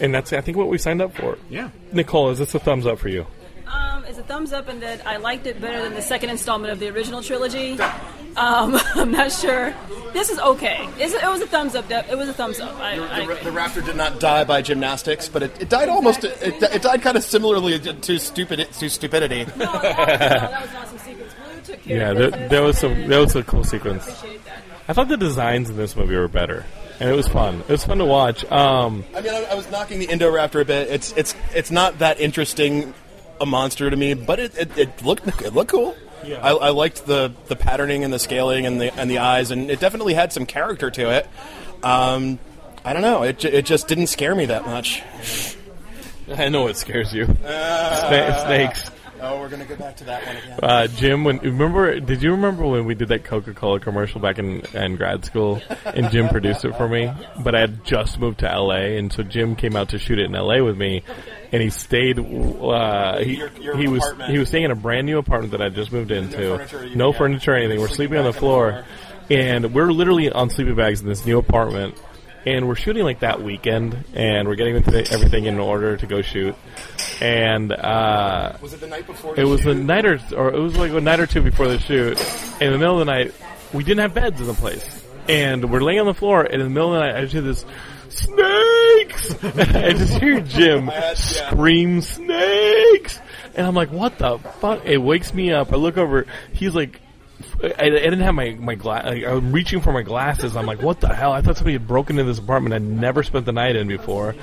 and 0.00 0.14
that's 0.14 0.32
I 0.32 0.40
think 0.40 0.56
what 0.56 0.68
we 0.68 0.78
signed 0.78 1.00
up 1.00 1.14
for. 1.14 1.38
Yeah. 1.48 1.70
Nicole, 1.92 2.30
is 2.30 2.38
this 2.38 2.54
a 2.54 2.58
thumbs 2.58 2.86
up 2.86 2.98
for 2.98 3.08
you? 3.08 3.26
Um, 3.66 4.04
it's 4.04 4.18
a 4.18 4.22
thumbs 4.22 4.52
up 4.52 4.68
in 4.68 4.80
that 4.80 5.06
I 5.06 5.16
liked 5.16 5.46
it 5.46 5.60
better 5.60 5.80
than 5.82 5.94
the 5.94 6.02
second 6.02 6.28
installment 6.30 6.72
of 6.72 6.78
the 6.78 6.88
original 6.88 7.22
trilogy. 7.22 7.78
Um, 8.36 8.78
I'm 8.94 9.10
not 9.10 9.30
sure. 9.32 9.74
This 10.12 10.28
is 10.30 10.38
okay. 10.38 10.86
It's, 10.98 11.14
it 11.14 11.26
was 11.26 11.40
a 11.40 11.46
thumbs 11.46 11.74
up. 11.74 11.90
It 11.90 12.16
was 12.16 12.28
a 12.28 12.32
thumbs 12.34 12.60
up. 12.60 12.78
I, 12.78 12.92
I 12.92 12.96
The, 12.96 13.22
agree. 13.22 13.34
the 13.44 13.50
raptor 13.50 13.84
did 13.84 13.96
not 13.96 14.20
die 14.20 14.44
by 14.44 14.60
gymnastics, 14.62 15.28
but 15.28 15.42
it, 15.42 15.62
it 15.62 15.68
died 15.70 15.88
almost. 15.88 16.24
It, 16.24 16.62
it 16.62 16.82
died 16.82 17.00
kind 17.02 17.16
of 17.16 17.22
similarly 17.24 17.78
to 17.78 18.18
stupid 18.18 18.58
to 18.72 18.88
stupidity. 18.90 19.46
No, 19.56 19.64
that, 19.72 19.72
was, 19.72 19.82
no, 19.98 20.06
that 20.18 20.60
was 20.62 20.74
awesome 20.74 20.98
sequence. 20.98 21.32
Blue 21.64 21.74
took 21.74 21.82
care 21.82 21.96
Yeah, 21.98 22.12
there, 22.12 22.48
there 22.48 22.62
was 22.62 22.78
some 22.78 23.08
that 23.08 23.18
was 23.18 23.34
a 23.36 23.42
cool 23.42 23.64
sequence. 23.64 24.06
I 24.88 24.92
thought 24.92 25.08
the 25.08 25.16
designs 25.16 25.70
in 25.70 25.76
this 25.76 25.96
movie 25.96 26.16
were 26.16 26.28
better, 26.28 26.66
and 27.00 27.08
it 27.08 27.14
was 27.14 27.28
fun. 27.28 27.60
It 27.60 27.68
was 27.68 27.84
fun 27.84 27.98
to 27.98 28.04
watch. 28.04 28.44
Um, 28.50 29.04
I 29.14 29.20
mean, 29.22 29.32
I, 29.32 29.44
I 29.44 29.54
was 29.54 29.70
knocking 29.70 29.98
the 29.98 30.08
Indoraptor 30.08 30.60
a 30.60 30.64
bit. 30.66 30.88
It's 30.90 31.12
it's 31.12 31.34
it's 31.54 31.70
not 31.70 32.00
that 32.00 32.20
interesting 32.20 32.92
a 33.40 33.46
monster 33.46 33.88
to 33.88 33.96
me, 33.96 34.12
but 34.14 34.38
it, 34.40 34.58
it, 34.58 34.76
it 34.78 35.02
looked 35.04 35.26
it 35.42 35.54
looked 35.54 35.70
cool. 35.70 35.96
Yeah. 36.24 36.40
I, 36.42 36.50
I 36.52 36.68
liked 36.70 37.06
the, 37.06 37.32
the 37.46 37.56
patterning 37.56 38.04
and 38.04 38.12
the 38.12 38.18
scaling 38.18 38.66
and 38.66 38.80
the 38.80 38.92
and 38.98 39.10
the 39.10 39.18
eyes, 39.18 39.50
and 39.50 39.70
it 39.70 39.80
definitely 39.80 40.14
had 40.14 40.32
some 40.32 40.46
character 40.46 40.90
to 40.90 41.10
it. 41.10 41.28
Um, 41.82 42.38
I 42.84 42.92
don't 42.92 43.02
know. 43.02 43.22
It, 43.22 43.38
ju- 43.40 43.48
it 43.48 43.64
just 43.66 43.88
didn't 43.88 44.06
scare 44.08 44.34
me 44.34 44.46
that 44.46 44.66
much. 44.66 45.02
I 46.34 46.48
know 46.48 46.68
it 46.68 46.76
scares 46.76 47.12
you. 47.12 47.26
Sna- 47.26 48.44
snakes. 48.46 48.90
Oh, 49.24 49.38
we're 49.38 49.48
gonna 49.48 49.64
go 49.64 49.76
back 49.76 49.96
to 49.98 50.04
that 50.04 50.26
one 50.26 50.36
again. 50.36 50.58
Uh, 50.62 50.86
Jim, 50.88 51.22
when 51.24 51.38
remember? 51.38 52.00
Did 52.00 52.22
you 52.22 52.32
remember 52.32 52.66
when 52.66 52.84
we 52.86 52.94
did 52.94 53.08
that 53.08 53.24
Coca 53.24 53.54
Cola 53.54 53.78
commercial 53.78 54.20
back 54.20 54.38
in, 54.38 54.62
in 54.74 54.96
grad 54.96 55.24
school, 55.24 55.62
and 55.84 56.10
Jim 56.10 56.28
produced 56.28 56.64
it 56.64 56.76
for 56.76 56.88
me? 56.88 57.10
But 57.42 57.54
I 57.54 57.60
had 57.60 57.84
just 57.84 58.18
moved 58.18 58.40
to 58.40 58.46
LA, 58.46 58.96
and 58.98 59.12
so 59.12 59.22
Jim 59.22 59.54
came 59.54 59.76
out 59.76 59.90
to 59.90 59.98
shoot 59.98 60.18
it 60.18 60.24
in 60.24 60.32
LA 60.32 60.62
with 60.62 60.76
me, 60.76 61.02
and 61.52 61.62
he 61.62 61.70
stayed. 61.70 62.18
Uh, 62.18 63.18
he 63.18 63.36
Your- 63.36 63.50
your 63.60 63.76
he 63.76 63.86
was 63.88 64.04
he 64.28 64.38
was 64.38 64.48
staying 64.48 64.64
in 64.64 64.70
a 64.72 64.76
brand 64.76 65.06
new 65.06 65.18
apartment 65.18 65.52
that 65.52 65.62
I 65.62 65.68
just 65.68 65.92
moved 65.92 66.10
into. 66.10 66.56
furniture, 66.58 66.96
no 66.96 67.12
furniture 67.12 67.52
or 67.52 67.56
anything. 67.56 67.78
We're 67.80 67.88
sleeping 67.88 68.18
on 68.18 68.24
the 68.24 68.30
bags 68.32 68.42
on 68.42 68.42
the 68.42 68.82
floor, 68.82 68.84
and 69.30 69.72
we're 69.74 69.92
literally 69.92 70.30
on 70.32 70.50
sleeping 70.50 70.74
bags 70.74 71.00
in 71.00 71.06
this 71.08 71.24
new 71.24 71.38
apartment. 71.38 71.94
And 72.44 72.66
we're 72.66 72.74
shooting 72.74 73.04
like 73.04 73.20
that 73.20 73.40
weekend, 73.40 74.04
and 74.14 74.48
we're 74.48 74.56
getting 74.56 74.74
everything 74.76 75.44
in 75.44 75.58
order 75.60 75.96
to 75.96 76.06
go 76.06 76.22
shoot. 76.22 76.56
And 77.20 77.72
uh, 77.72 78.56
was 78.60 78.72
it 78.72 78.80
the 78.80 78.88
night 78.88 79.06
before? 79.06 79.38
it 79.38 79.44
was 79.44 79.64
a 79.64 79.74
night 79.74 80.04
or, 80.04 80.18
or 80.36 80.48
it 80.52 80.58
was 80.58 80.76
like 80.76 80.90
a 80.90 81.00
night 81.00 81.20
or 81.20 81.26
two 81.26 81.40
before 81.42 81.68
the 81.68 81.78
shoot. 81.78 82.18
In 82.60 82.72
the 82.72 82.78
middle 82.78 83.00
of 83.00 83.06
the 83.06 83.12
night, 83.12 83.32
we 83.72 83.84
didn't 83.84 84.00
have 84.00 84.12
beds 84.14 84.40
in 84.40 84.48
the 84.48 84.54
place, 84.54 85.04
and 85.28 85.70
we're 85.70 85.82
laying 85.82 86.00
on 86.00 86.06
the 86.06 86.14
floor. 86.14 86.42
And 86.42 86.54
in 86.54 86.62
the 86.62 86.68
middle 86.70 86.92
of 86.94 87.00
the 87.00 87.06
night, 87.06 87.16
I 87.16 87.20
just 87.22 87.32
hear 87.32 87.42
this 87.42 87.64
snakes. 88.08 89.44
I 89.74 89.92
just 89.92 90.18
hear 90.20 90.40
Jim 90.40 90.86
had- 90.88 91.02
yeah. 91.02 91.14
scream 91.14 92.00
snakes, 92.00 93.20
and 93.54 93.64
I'm 93.66 93.74
like, 93.76 93.90
"What 93.92 94.18
the 94.18 94.38
fuck?" 94.60 94.84
It 94.84 94.98
wakes 94.98 95.32
me 95.32 95.52
up. 95.52 95.72
I 95.72 95.76
look 95.76 95.96
over. 95.96 96.26
He's 96.52 96.74
like. 96.74 96.98
I, 97.62 97.86
I 97.86 97.90
didn't 97.90 98.20
have 98.20 98.34
my 98.34 98.56
my 98.58 98.74
glass. 98.74 99.04
Like, 99.04 99.24
I'm 99.24 99.52
reaching 99.52 99.80
for 99.80 99.92
my 99.92 100.02
glasses. 100.02 100.56
I'm 100.56 100.66
like, 100.66 100.82
"What 100.82 101.00
the 101.00 101.14
hell?" 101.14 101.32
I 101.32 101.42
thought 101.42 101.56
somebody 101.56 101.74
had 101.74 101.86
broken 101.86 102.18
into 102.18 102.30
this 102.30 102.38
apartment 102.38 102.74
I'd 102.74 102.82
never 102.82 103.22
spent 103.22 103.46
the 103.46 103.52
night 103.52 103.76
in 103.76 103.88
before. 103.88 104.34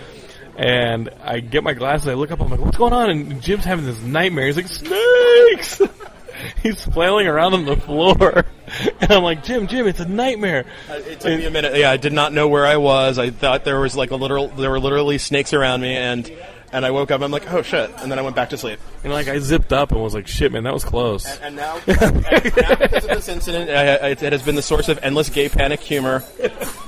And 0.57 1.09
I 1.23 1.39
get 1.39 1.63
my 1.63 1.73
glasses. 1.73 2.09
I 2.09 2.15
look 2.15 2.31
up. 2.31 2.41
I'm 2.41 2.49
like, 2.49 2.59
"What's 2.59 2.77
going 2.77 2.93
on?" 2.93 3.09
And 3.09 3.41
Jim's 3.41 3.65
having 3.65 3.85
this 3.85 4.01
nightmare. 4.01 4.45
He's 4.47 4.57
like, 4.57 4.67
"Snakes!" 4.67 5.81
He's 6.63 6.83
flailing 6.83 7.27
around 7.27 7.53
on 7.53 7.65
the 7.65 7.75
floor, 7.75 8.45
and 9.01 9.11
I'm 9.11 9.23
like, 9.23 9.43
"Jim, 9.43 9.67
Jim, 9.67 9.87
it's 9.87 9.99
a 9.99 10.07
nightmare." 10.07 10.65
Uh, 10.89 10.93
it 10.93 11.19
took 11.19 11.37
me 11.37 11.45
a 11.45 11.51
minute. 11.51 11.75
Yeah, 11.75 11.91
I 11.91 11.97
did 11.97 12.13
not 12.13 12.33
know 12.33 12.47
where 12.47 12.65
I 12.65 12.77
was. 12.77 13.19
I 13.19 13.29
thought 13.29 13.65
there 13.65 13.79
was 13.79 13.95
like 13.95 14.11
a 14.11 14.15
literal, 14.15 14.47
there 14.47 14.69
were 14.69 14.79
literally 14.79 15.17
snakes 15.17 15.53
around 15.53 15.81
me, 15.81 15.95
and 15.95 16.31
and 16.71 16.85
I 16.85 16.91
woke 16.91 17.11
up. 17.11 17.21
I'm 17.21 17.31
like, 17.31 17.51
oh 17.51 17.61
shit, 17.61 17.89
and 17.97 18.11
then 18.11 18.19
I 18.19 18.21
went 18.21 18.35
back 18.35 18.49
to 18.49 18.57
sleep. 18.57 18.79
And 19.03 19.13
like, 19.13 19.27
I 19.27 19.39
zipped 19.39 19.73
up 19.73 19.91
and 19.91 20.01
was 20.01 20.13
like, 20.13 20.27
"Shit, 20.27 20.51
man, 20.51 20.63
that 20.63 20.73
was 20.73 20.83
close." 20.83 21.25
And 21.39 21.55
now, 21.55 21.79
and 21.87 22.25
now 22.25 22.75
because 22.75 23.03
of 23.05 23.09
this 23.09 23.29
incident, 23.29 23.69
uh, 23.69 24.07
it, 24.07 24.23
it 24.23 24.33
has 24.33 24.43
been 24.43 24.55
the 24.55 24.61
source 24.61 24.89
of 24.89 24.99
endless 25.01 25.29
gay 25.29 25.49
panic 25.49 25.79
humor 25.79 26.23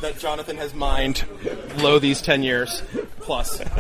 that 0.01 0.15
Jonathan 0.19 0.57
has 0.57 0.73
mined 0.73 1.23
low 1.77 1.99
these 1.99 2.21
ten 2.21 2.43
years 2.43 2.83
plus. 3.31 3.61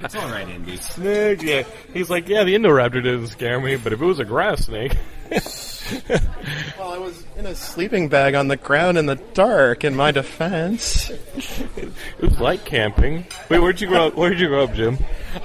It's 0.00 0.14
all 0.16 0.28
right, 0.30 0.48
Indy. 0.48 0.76
Snake, 0.78 1.42
yeah. 1.42 1.62
He's 1.92 2.08
like, 2.08 2.28
"Yeah, 2.28 2.44
the 2.44 2.54
Indoraptor 2.54 3.02
didn't 3.02 3.26
scare 3.28 3.60
me, 3.60 3.76
but 3.76 3.92
if 3.92 4.00
it 4.00 4.04
was 4.04 4.18
a 4.18 4.24
grass 4.24 4.66
snake." 4.66 4.96
Well, 6.78 6.92
I 6.92 6.98
was 6.98 7.24
in 7.38 7.46
a 7.46 7.54
sleeping 7.54 8.08
bag 8.10 8.34
on 8.34 8.48
the 8.48 8.58
ground 8.58 8.98
in 8.98 9.06
the 9.06 9.14
dark. 9.14 9.84
In 9.84 9.96
my 9.96 10.10
defense, 10.10 11.08
It 11.08 11.90
was 12.20 12.38
like 12.38 12.66
camping. 12.66 13.26
Wait, 13.48 13.58
where'd 13.58 13.80
you 13.80 13.86
grow 13.88 14.08
up? 14.08 14.14
Where'd 14.14 14.38
you 14.38 14.48
grow 14.48 14.64
up, 14.64 14.74
Jim? 14.74 14.98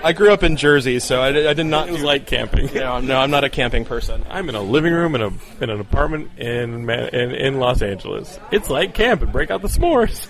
I 0.03 0.13
grew 0.13 0.31
up 0.31 0.43
in 0.43 0.55
Jersey, 0.55 0.99
so 0.99 1.21
I, 1.21 1.31
did- 1.31 1.47
I 1.47 1.53
did 1.53 1.65
not 1.65 1.87
It 1.89 1.91
was 1.93 2.01
do 2.01 2.07
like 2.07 2.25
camping. 2.27 2.73
No, 2.73 2.99
no, 2.99 3.17
I'm 3.19 3.31
not 3.31 3.43
a 3.43 3.49
camping 3.49 3.83
person. 3.85 4.23
I'm 4.29 4.47
in 4.49 4.55
a 4.55 4.61
living 4.61 4.93
room 4.93 5.15
in 5.15 5.21
a 5.21 5.27
in 5.61 5.69
an 5.69 5.79
apartment 5.79 6.31
in 6.37 6.85
Ma- 6.85 6.93
in, 7.11 7.31
in 7.31 7.59
Los 7.59 7.81
Angeles. 7.81 8.39
It's 8.51 8.69
like 8.69 8.93
camping. 8.93 9.31
Break 9.31 9.51
out 9.51 9.61
the 9.61 9.67
s'mores. 9.67 10.27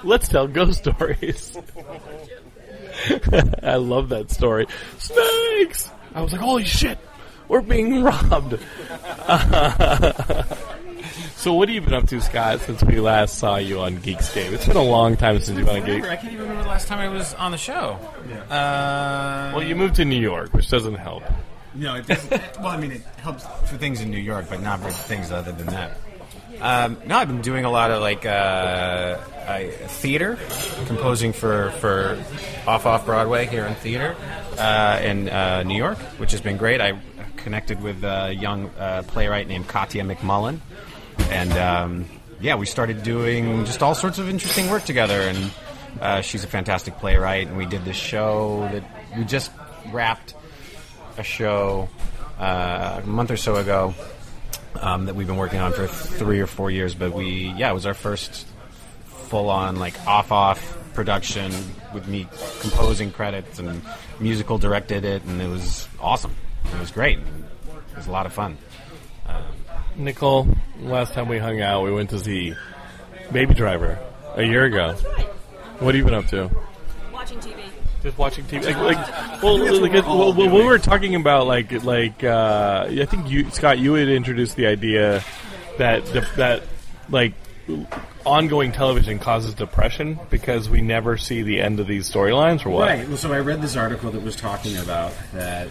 Let's 0.04 0.28
tell 0.28 0.46
ghost 0.46 0.78
stories. 0.80 1.56
I 3.62 3.76
love 3.76 4.08
that 4.10 4.30
story. 4.30 4.66
Snakes. 4.98 5.90
I 6.14 6.22
was 6.22 6.32
like, 6.32 6.40
holy 6.40 6.64
shit, 6.64 6.98
we're 7.48 7.60
being 7.60 8.02
robbed. 8.02 8.58
so 11.44 11.52
what 11.52 11.68
have 11.68 11.74
you 11.74 11.82
been 11.82 11.92
up 11.92 12.08
to, 12.08 12.22
Scott, 12.22 12.60
since 12.60 12.82
we 12.82 12.98
last 12.98 13.36
saw 13.36 13.56
you 13.56 13.80
on 13.80 13.98
Geekscape? 13.98 14.50
It's 14.52 14.66
been 14.66 14.78
a 14.78 14.82
long 14.82 15.14
time 15.14 15.38
since 15.40 15.58
you've 15.58 15.66
been 15.66 15.82
on 15.82 15.86
Geek. 15.86 16.02
I 16.02 16.16
can't 16.16 16.32
even 16.32 16.40
remember 16.40 16.62
the 16.62 16.70
last 16.70 16.88
time 16.88 16.98
I 16.98 17.08
was 17.08 17.34
on 17.34 17.50
the 17.52 17.58
show. 17.58 17.98
Uh, 18.48 19.52
Well, 19.54 19.62
you 19.62 19.76
moved 19.76 19.96
to 19.96 20.06
New 20.06 20.18
York, 20.18 20.54
which 20.54 20.70
doesn't 20.70 20.94
help. 20.94 21.22
No, 21.74 21.96
it 21.96 22.06
doesn't. 22.06 22.30
well, 22.60 22.68
I 22.68 22.78
mean, 22.78 22.92
it 22.92 23.02
helps 23.18 23.44
for 23.70 23.76
things 23.76 24.00
in 24.00 24.10
New 24.10 24.16
York, 24.16 24.46
but 24.48 24.62
not 24.62 24.80
for 24.80 24.88
things 24.90 25.30
other 25.30 25.52
than 25.52 25.66
that. 25.66 25.98
Um, 26.62 26.96
no, 27.04 27.18
I've 27.18 27.28
been 27.28 27.42
doing 27.42 27.66
a 27.66 27.70
lot 27.70 27.90
of 27.90 28.00
like 28.00 28.24
uh, 28.24 29.18
I, 29.46 29.68
theater, 29.68 30.38
composing 30.86 31.34
for 31.34 31.72
for 31.72 32.18
off 32.66 32.86
off 32.86 33.04
Broadway 33.04 33.44
here 33.44 33.66
in 33.66 33.74
theater 33.74 34.16
uh, 34.56 34.98
in 35.02 35.28
uh, 35.28 35.62
New 35.64 35.76
York, 35.76 35.98
which 36.16 36.30
has 36.30 36.40
been 36.40 36.56
great. 36.56 36.80
I 36.80 36.98
connected 37.36 37.82
with 37.82 38.02
a 38.02 38.32
young 38.32 38.70
uh, 38.78 39.02
playwright 39.08 39.46
named 39.46 39.68
Katya 39.68 40.04
McMullen, 40.04 40.60
and 41.30 41.52
um, 41.52 42.06
yeah, 42.40 42.56
we 42.56 42.66
started 42.66 43.02
doing 43.02 43.64
just 43.64 43.82
all 43.82 43.94
sorts 43.94 44.18
of 44.18 44.28
interesting 44.28 44.70
work 44.70 44.84
together. 44.84 45.20
And 45.20 45.50
uh, 46.00 46.20
she's 46.20 46.44
a 46.44 46.46
fantastic 46.46 46.98
playwright, 46.98 47.46
and 47.46 47.56
we 47.56 47.66
did 47.66 47.84
this 47.84 47.96
show 47.96 48.68
that 48.72 48.84
we 49.16 49.24
just 49.24 49.50
wrapped 49.92 50.34
a 51.16 51.22
show 51.22 51.88
uh, 52.38 53.00
a 53.02 53.06
month 53.06 53.30
or 53.30 53.36
so 53.36 53.56
ago 53.56 53.94
um, 54.80 55.06
that 55.06 55.14
we've 55.14 55.26
been 55.26 55.36
working 55.36 55.60
on 55.60 55.72
for 55.72 55.86
three 55.86 56.40
or 56.40 56.46
four 56.46 56.70
years. 56.70 56.94
But 56.94 57.12
we, 57.12 57.54
yeah, 57.56 57.70
it 57.70 57.74
was 57.74 57.86
our 57.86 57.94
first 57.94 58.46
full-on 59.06 59.76
like 59.76 59.94
off-off 60.06 60.78
production 60.94 61.52
with 61.92 62.06
me 62.06 62.28
composing 62.60 63.10
credits 63.10 63.58
and 63.58 63.82
musical 64.20 64.58
directed 64.58 65.04
it, 65.04 65.24
and 65.24 65.40
it 65.40 65.48
was 65.48 65.88
awesome. 66.00 66.34
It 66.72 66.80
was 66.80 66.90
great. 66.90 67.18
It 67.18 67.96
was 67.96 68.06
a 68.06 68.10
lot 68.10 68.26
of 68.26 68.32
fun. 68.32 68.58
Nicole, 69.96 70.48
last 70.80 71.12
time 71.12 71.28
we 71.28 71.38
hung 71.38 71.60
out, 71.60 71.84
we 71.84 71.92
went 71.92 72.10
to 72.10 72.18
see 72.18 72.54
Baby 73.32 73.54
Driver 73.54 73.98
a 74.34 74.42
year 74.42 74.64
ago. 74.64 74.94
What 75.78 75.94
have 75.94 75.96
you 75.96 76.04
been 76.04 76.14
up 76.14 76.26
to? 76.28 76.50
Watching 77.12 77.38
TV. 77.38 77.62
Just 78.02 78.18
watching 78.18 78.44
TV. 78.44 78.64
Like, 78.64 78.76
like 78.96 79.42
well, 79.42 79.80
like, 79.80 79.94
it- 79.94 80.04
well, 80.04 80.32
when 80.34 80.52
we 80.52 80.62
were 80.64 80.78
talking 80.78 81.14
about 81.14 81.46
like 81.46 81.84
like 81.84 82.22
uh, 82.22 82.86
I 82.88 83.04
think 83.06 83.30
you 83.30 83.50
Scott, 83.50 83.78
you 83.78 83.94
had 83.94 84.08
introduced 84.08 84.56
the 84.56 84.66
idea 84.66 85.24
that 85.78 86.04
the, 86.06 86.26
that 86.36 86.62
like 87.08 87.34
ongoing 88.26 88.72
television 88.72 89.18
causes 89.18 89.54
depression 89.54 90.18
because 90.30 90.68
we 90.68 90.80
never 90.82 91.16
see 91.16 91.42
the 91.42 91.60
end 91.60 91.80
of 91.80 91.86
these 91.86 92.10
storylines 92.10 92.64
or 92.66 92.70
what? 92.70 92.88
Right. 92.88 93.08
Well, 93.08 93.16
so 93.16 93.32
I 93.32 93.40
read 93.40 93.62
this 93.62 93.76
article 93.76 94.10
that 94.10 94.22
was 94.22 94.36
talking 94.36 94.76
about 94.76 95.12
that 95.32 95.68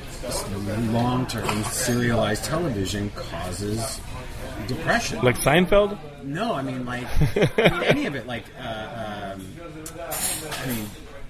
long-term 0.92 1.64
serialized 1.66 2.46
television 2.46 3.10
causes 3.12 4.00
depression. 4.68 5.20
Like 5.24 5.38
Seinfeld? 5.38 5.98
no, 6.24 6.54
I 6.54 6.62
mean 6.62 6.86
like 6.86 7.06
I 7.58 7.70
mean, 7.70 7.84
any 7.84 8.06
of 8.06 8.16
it. 8.16 8.26
Like, 8.28 8.46
uh, 8.60 9.34
um, 9.36 9.46
I 10.62 10.66
mean, 10.68 10.86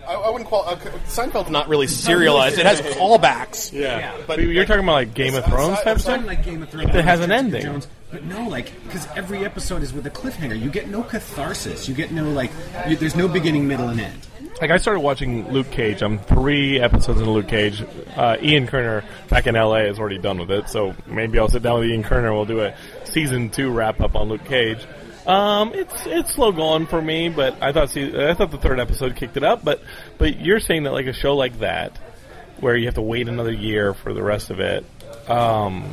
I, 0.08 0.14
I 0.14 0.30
wouldn't 0.30 0.50
call 0.50 0.68
uh, 0.68 0.76
Seinfeld's 1.08 1.50
not 1.50 1.68
really 1.70 1.88
serialized. 1.88 2.60
It 2.60 2.66
has 2.66 2.82
callbacks. 2.98 3.72
Yeah. 3.72 4.14
but 4.28 4.28
But 4.28 4.40
you're 4.44 4.66
talking 4.66 4.84
about 4.84 4.94
like 4.94 5.14
Game 5.14 5.34
of 5.36 5.46
Thrones 5.46 5.80
type 5.82 5.96
it's 5.96 6.04
stuff? 6.04 6.20
not 6.20 6.28
like 6.28 6.44
Game 6.44 6.62
of 6.62 6.70
Thrones. 6.70 6.94
It 6.94 7.06
has 7.06 7.20
an 7.22 7.30
Jessica 7.30 7.34
ending. 7.46 7.62
Jones, 7.64 7.88
but 8.12 8.24
no, 8.26 8.48
like 8.48 8.72
because 8.84 9.08
every 9.16 9.46
episode 9.46 9.82
is 9.82 9.94
with 9.94 10.06
a 10.06 10.12
cliffhanger. 10.12 10.60
You 10.60 10.70
get 10.70 10.90
no 10.90 11.04
catharsis. 11.04 11.88
You 11.88 11.96
get 11.96 12.12
no 12.12 12.30
like. 12.30 12.52
You, 12.88 12.96
there's 12.96 13.16
no 13.16 13.28
beginning, 13.28 13.68
middle, 13.68 13.90
and 13.90 14.00
end. 14.02 14.28
Like 14.62 14.72
I 14.72 14.78
started 14.78 15.02
watching 15.02 15.52
Luke 15.52 15.72
Cage. 15.72 16.02
I'm 16.02 16.20
three 16.20 16.80
episodes 16.80 17.20
into 17.20 17.32
Luke 17.32 17.48
Cage. 17.50 17.84
Uh, 18.16 18.38
Ian 18.42 18.68
Kerner 18.68 19.04
back 19.30 19.46
in 19.48 19.56
LA 19.56 19.78
is 19.88 20.00
already 20.00 20.20
done 20.20 20.38
with 20.40 20.52
it, 20.52 20.70
so 20.70 20.96
maybe 21.06 21.38
I'll 21.38 21.50
sit 21.50 21.64
down 21.64 21.80
with 21.82 21.90
Ian 21.90 22.04
Kerner. 22.04 22.28
And 22.28 22.36
We'll 22.36 22.46
do 22.46 22.62
a 22.62 22.74
season 23.04 23.50
two 23.50 23.72
wrap 23.72 24.00
up 24.00 24.16
on 24.16 24.30
Luke 24.30 24.46
Cage. 24.46 24.80
Um, 25.26 25.74
it's 25.74 26.06
it's 26.06 26.34
slow 26.34 26.52
going 26.52 26.86
for 26.86 27.02
me, 27.02 27.30
but 27.30 27.62
I 27.62 27.72
thought 27.74 27.90
see, 27.90 28.06
I 28.18 28.34
thought 28.36 28.52
the 28.52 28.58
third 28.58 28.80
episode 28.80 29.16
kicked 29.16 29.36
it 29.38 29.44
up. 29.44 29.64
But 29.66 29.82
but 30.18 30.40
you're 30.40 30.60
saying 30.60 30.84
that 30.84 30.94
like 30.94 31.08
a 31.08 31.14
show 31.14 31.36
like 31.36 31.60
that, 31.60 31.98
where 32.60 32.76
you 32.78 32.86
have 32.86 32.96
to 32.96 33.02
wait 33.02 33.28
another 33.28 33.52
year 33.52 33.94
for 33.94 34.14
the 34.14 34.22
rest 34.24 34.50
of 34.50 34.60
it, 34.60 34.86
um, 35.30 35.84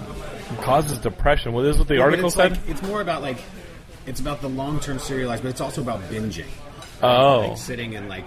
causes 0.60 0.98
depression. 0.98 1.52
Well, 1.52 1.64
this 1.64 1.74
is 1.74 1.78
what 1.80 1.88
the 1.88 1.96
Yeah, 1.96 2.02
article 2.02 2.26
it's 2.26 2.36
said. 2.36 2.52
Like, 2.52 2.68
it's 2.68 2.82
more 2.82 3.00
about 3.00 3.22
like 3.22 3.38
it's 4.06 4.20
about 4.20 4.40
the 4.42 4.48
long-term 4.48 4.98
serialized, 4.98 5.42
but 5.42 5.48
it's 5.48 5.60
also 5.60 5.80
about 5.80 6.00
binging. 6.10 6.46
oh, 7.02 7.48
like 7.50 7.56
sitting 7.56 7.96
and 7.96 8.08
like 8.08 8.26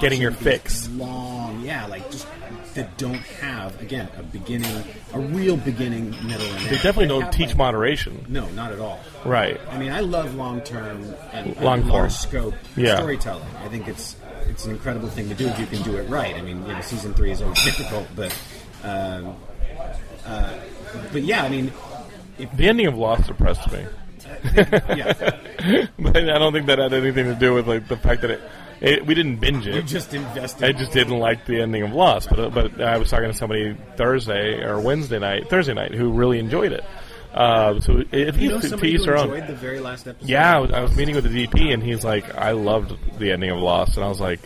Getting 0.00 0.20
your 0.20 0.30
fix. 0.32 0.88
Long, 0.90 1.62
yeah, 1.64 1.86
like 1.86 2.10
just 2.10 2.26
that 2.74 2.96
don't 2.98 3.14
have 3.14 3.80
again 3.82 4.08
a 4.16 4.22
beginning, 4.22 4.70
a 5.12 5.18
real 5.20 5.56
beginning, 5.56 6.10
middle, 6.26 6.46
and 6.46 6.56
end. 6.58 6.66
they 6.66 6.74
definitely 6.76 7.08
don't 7.08 7.22
have, 7.22 7.30
teach 7.32 7.48
like- 7.48 7.56
moderation, 7.56 8.24
No, 8.28 8.48
not 8.50 8.72
at 8.72 8.78
all. 8.78 9.00
right? 9.24 9.60
I 9.70 9.78
mean, 9.78 9.90
I 9.92 10.00
love 10.00 10.34
long-term 10.34 11.02
and, 11.32 11.48
and 11.48 11.60
Long 11.64 11.86
large 11.86 12.12
scope 12.12 12.54
Yeah. 12.76 12.96
storytelling. 12.98 13.48
I 13.64 13.68
think 13.68 13.88
it's 13.88 14.16
it's 14.48 14.64
an 14.64 14.72
incredible 14.72 15.08
thing 15.08 15.28
to 15.28 15.34
do 15.34 15.46
if 15.46 15.58
you 15.58 15.66
can 15.66 15.82
do 15.82 15.96
it 15.96 16.08
right. 16.08 16.34
I 16.34 16.42
mean, 16.42 16.64
you 16.66 16.72
know, 16.72 16.80
season 16.80 17.12
three 17.14 17.30
is 17.32 17.40
always 17.42 17.62
difficult, 17.64 18.06
but 18.16 18.34
um, 18.84 19.36
uh, 20.26 20.52
but 21.12 21.22
yeah, 21.22 21.42
I 21.44 21.48
mean, 21.48 21.72
The 22.54 22.68
ending 22.68 22.86
of 22.86 22.96
Lost 22.96 23.26
depressed 23.26 23.70
me. 23.72 23.84
yeah. 24.54 25.12
but 25.98 26.16
I 26.16 26.38
don't 26.38 26.52
think 26.52 26.66
that 26.66 26.78
had 26.78 26.92
anything 26.92 27.26
to 27.26 27.34
do 27.34 27.54
with 27.54 27.66
like 27.68 27.88
the 27.88 27.96
fact 27.96 28.22
that 28.22 28.30
it 28.30 28.40
It, 28.80 29.04
we 29.06 29.14
didn't 29.14 29.36
binge 29.36 29.66
it. 29.66 29.74
You 29.74 29.82
just 29.82 30.14
invested. 30.14 30.64
I 30.64 30.72
just 30.72 30.92
didn't 30.92 31.18
like 31.18 31.44
the 31.44 31.60
ending 31.60 31.82
of 31.82 31.92
Lost, 31.92 32.30
but 32.30 32.54
but 32.54 32.80
I 32.80 32.96
was 32.98 33.10
talking 33.10 33.30
to 33.30 33.36
somebody 33.36 33.76
Thursday 33.96 34.62
or 34.62 34.80
Wednesday 34.80 35.18
night, 35.18 35.50
Thursday 35.50 35.74
night, 35.74 35.92
who 35.94 36.10
really 36.12 36.38
enjoyed 36.38 36.72
it. 36.72 36.84
Uh, 37.34 37.78
so 37.80 38.02
if 38.10 38.36
You 38.36 38.42
you, 38.42 38.48
know 38.50 38.60
to 38.60 38.68
somebody 38.68 38.92
each 38.92 39.00
who 39.00 39.04
their 39.06 39.16
own. 39.18 39.30
enjoyed 39.32 39.46
the 39.48 39.54
very 39.54 39.78
last 39.80 40.08
episode? 40.08 40.28
Yeah, 40.28 40.56
I 40.56 40.58
was, 40.60 40.70
I 40.72 40.80
was 40.80 40.96
meeting 40.96 41.14
with 41.14 41.30
the 41.30 41.46
DP, 41.46 41.72
and 41.74 41.82
he's 41.82 42.02
like, 42.04 42.34
"I 42.36 42.52
loved 42.52 42.92
the 43.18 43.30
ending 43.32 43.50
of 43.50 43.58
Lost," 43.58 43.96
and 43.96 44.04
I 44.04 44.08
was 44.08 44.18
like, 44.20 44.40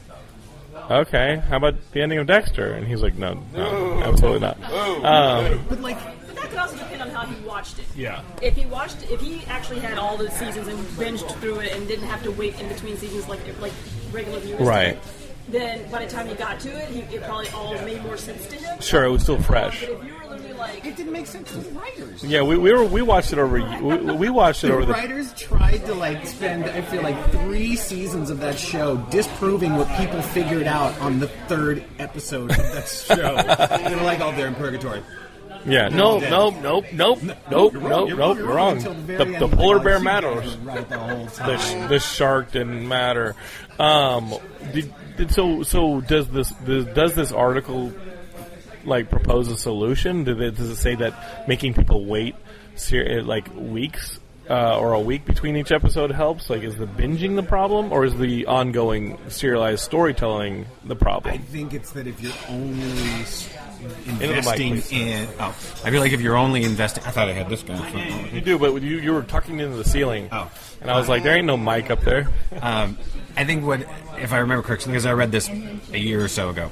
"Okay, 0.91 1.37
how 1.49 1.57
about 1.57 1.77
the 1.93 2.03
ending 2.03 2.19
of 2.19 2.27
Dexter?" 2.27 2.73
And 2.73 2.87
he's 2.87 3.03
like, 3.03 3.15
"No, 3.15 3.43
no, 3.55 4.03
absolutely 4.03 4.41
not." 4.41 4.57
Um, 5.05 5.65
But 5.69 5.81
like, 5.81 5.99
But 6.27 6.37
that 6.37 6.51
could 6.51 6.59
also 6.59 6.77
depend 6.77 7.03
on 7.03 7.11
how 7.11 7.25
he 7.25 7.41
watched 7.47 7.79
it. 7.79 7.85
yeah, 7.97 8.21
If 8.43 8.57
he 8.57 8.67
watched, 8.67 9.11
if 9.11 9.21
he 9.21 9.43
actually 9.49 9.81
had 9.81 9.97
all 9.97 10.17
the 10.17 10.31
seasons 10.31 10.69
and 10.69 10.79
binged 10.99 11.31
through 11.41 11.61
it 11.61 11.73
and 11.73 11.87
didn't 11.89 12.09
have 12.09 12.23
to 12.25 12.33
wait 12.33 12.59
in 12.61 12.69
between 12.69 12.97
seasons 12.99 13.29
like 13.29 13.41
like 13.61 13.73
regular 14.15 14.41
viewers, 14.41 14.61
Right. 14.67 14.99
Then 15.47 15.91
by 15.91 16.03
the 16.07 16.11
time 16.11 16.27
he 16.27 16.35
got 16.35 16.59
to 16.61 16.71
it, 16.71 16.89
he, 16.89 17.01
it 17.15 17.23
probably 17.25 17.49
all 17.51 17.75
made 17.85 18.03
more 18.03 18.17
sense 18.17 18.47
to 18.47 18.57
him. 18.57 18.81
sure, 18.81 19.05
it 19.05 19.11
was 19.11 19.23
still 19.25 19.39
fresh. 19.43 19.83
But 19.83 19.91
if 19.91 20.05
you 20.05 20.15
were 20.15 20.25
literally 20.31 20.53
like, 20.55 20.87
it 20.87 20.97
didn't 20.97 21.13
make 21.13 21.27
sense 21.27 21.51
to 21.53 21.59
the 21.59 21.71
writers. 21.79 22.25
Yeah, 22.25 22.41
we, 22.41 22.57
we 22.57 22.73
were 22.73 22.85
we 22.87 23.03
watched 23.03 23.31
it 23.35 23.39
over 23.39 23.61
we, 23.83 23.97
we 24.17 24.31
watched 24.31 24.65
it 24.65 24.69
The 24.69 24.73
over 24.73 24.87
the 24.87 24.93
writers 24.95 25.35
tried 25.35 25.85
to 25.85 25.93
like 25.95 26.27
spend, 26.27 26.65
I 26.65 26.81
feel 26.81 27.03
like, 27.03 27.31
three 27.31 27.77
seasons 27.77 28.31
of 28.31 28.41
that 28.41 28.59
show 28.59 28.97
disproving 29.11 29.77
what 29.77 29.87
people 29.99 30.23
figured 30.23 30.67
out 30.67 30.99
on 31.01 31.19
the 31.19 31.29
third 31.29 31.85
episode 31.99 32.51
of 32.53 32.57
that 32.57 32.89
show. 33.07 33.15
they 33.87 33.95
were 33.95 34.03
like, 34.03 34.21
"Oh, 34.21 34.33
they're 34.35 34.47
in 34.49 34.55
purgatory." 34.55 35.03
Yeah 35.67 35.89
no 35.89 36.19
nope 36.19 36.55
nope 36.63 36.85
nope 36.93 37.23
nope 37.51 37.73
You're 37.73 37.83
nope 37.83 37.91
wrong, 37.91 38.09
you're 38.09 38.17
nope 38.19 38.37
you're 38.39 38.47
you're 38.47 38.55
wrong. 38.55 38.77
until 38.77 38.95
the, 38.95 39.01
The, 39.01 39.07
very 39.07 39.17
the 39.17 39.35
end, 39.35 39.43
like, 39.43 39.53
polar 39.59 39.79
bear 39.81 40.01
matters. 40.01 40.57
the 40.57 41.31
The, 41.47 41.59
sh- 41.59 41.89
the 41.89 41.99
shark 41.99 42.53
didn't 42.53 42.87
matter. 42.87 43.35
Um, 43.79 44.35
did, 44.73 44.93
did, 45.17 45.31
so 45.33 45.63
so 45.63 46.01
does 46.01 46.29
this, 46.29 46.51
this 46.63 46.85
does 46.95 47.15
this 47.15 47.33
article 47.33 47.93
like 48.85 49.09
propose 49.11 49.49
a 49.49 49.57
solution? 49.57 50.25
Did 50.25 50.41
it, 50.41 50.57
does 50.57 50.71
it 50.71 50.77
say 50.77 50.95
that 50.97 51.49
making 51.49 51.75
people 51.75 52.05
wait 52.05 52.35
ser- 52.77 53.23
like 53.23 53.49
weeks 53.55 54.21
uh, 54.51 54.79
or 54.79 54.93
a 54.93 55.01
week 55.01 55.25
between 55.25 55.57
each 55.57 55.73
episode 55.73 56.11
helps? 56.13 56.51
Like, 56.51 56.63
is 56.63 56.77
the 56.77 56.87
binging 56.87 57.35
the 57.35 57.43
problem, 57.43 57.93
or 57.93 58.05
is 58.05 58.15
the 58.17 58.47
ongoing 58.47 59.19
serialized 59.29 59.83
storytelling 59.85 60.67
the 60.85 60.95
problem? 60.97 61.35
I 61.35 61.39
think 61.39 61.73
it's 61.75 61.93
that 61.93 62.07
if 62.07 62.21
you're 62.21 62.33
only 62.51 63.25
investing 64.21 64.83
in, 64.91 65.29
oh, 65.41 65.49
I 65.85 65.91
feel 65.91 66.01
like 66.01 66.13
if 66.13 66.21
you're 66.21 66.37
only 66.37 66.63
investing, 66.65 67.05
I 67.05 67.11
thought 67.11 67.29
I 67.29 67.33
had 67.33 67.49
this 67.49 67.63
guy. 67.63 68.29
You 68.33 68.41
do, 68.41 68.59
but 68.59 68.81
you 68.83 68.99
you 68.99 69.13
were 69.13 69.23
tucking 69.23 69.61
into 69.61 69.77
the 69.77 69.85
ceiling, 69.85 70.29
Oh. 70.33 70.51
and 70.81 70.91
I 70.91 70.97
was 70.99 71.09
like, 71.09 71.23
there 71.23 71.37
ain't 71.37 71.47
no 71.47 71.57
mic 71.57 71.91
up 71.91 72.01
there. 72.01 72.29
Um, 72.61 72.97
I 73.37 73.45
think 73.45 73.65
what, 73.67 73.81
if 74.19 74.33
I 74.33 74.39
remember 74.39 74.63
correctly, 74.63 74.93
because 74.93 75.07
I 75.07 75.13
read 75.13 75.33
this 75.33 75.49
a 75.49 75.99
year 75.99 76.25
or 76.25 76.29
so 76.29 76.51
ago, 76.51 76.71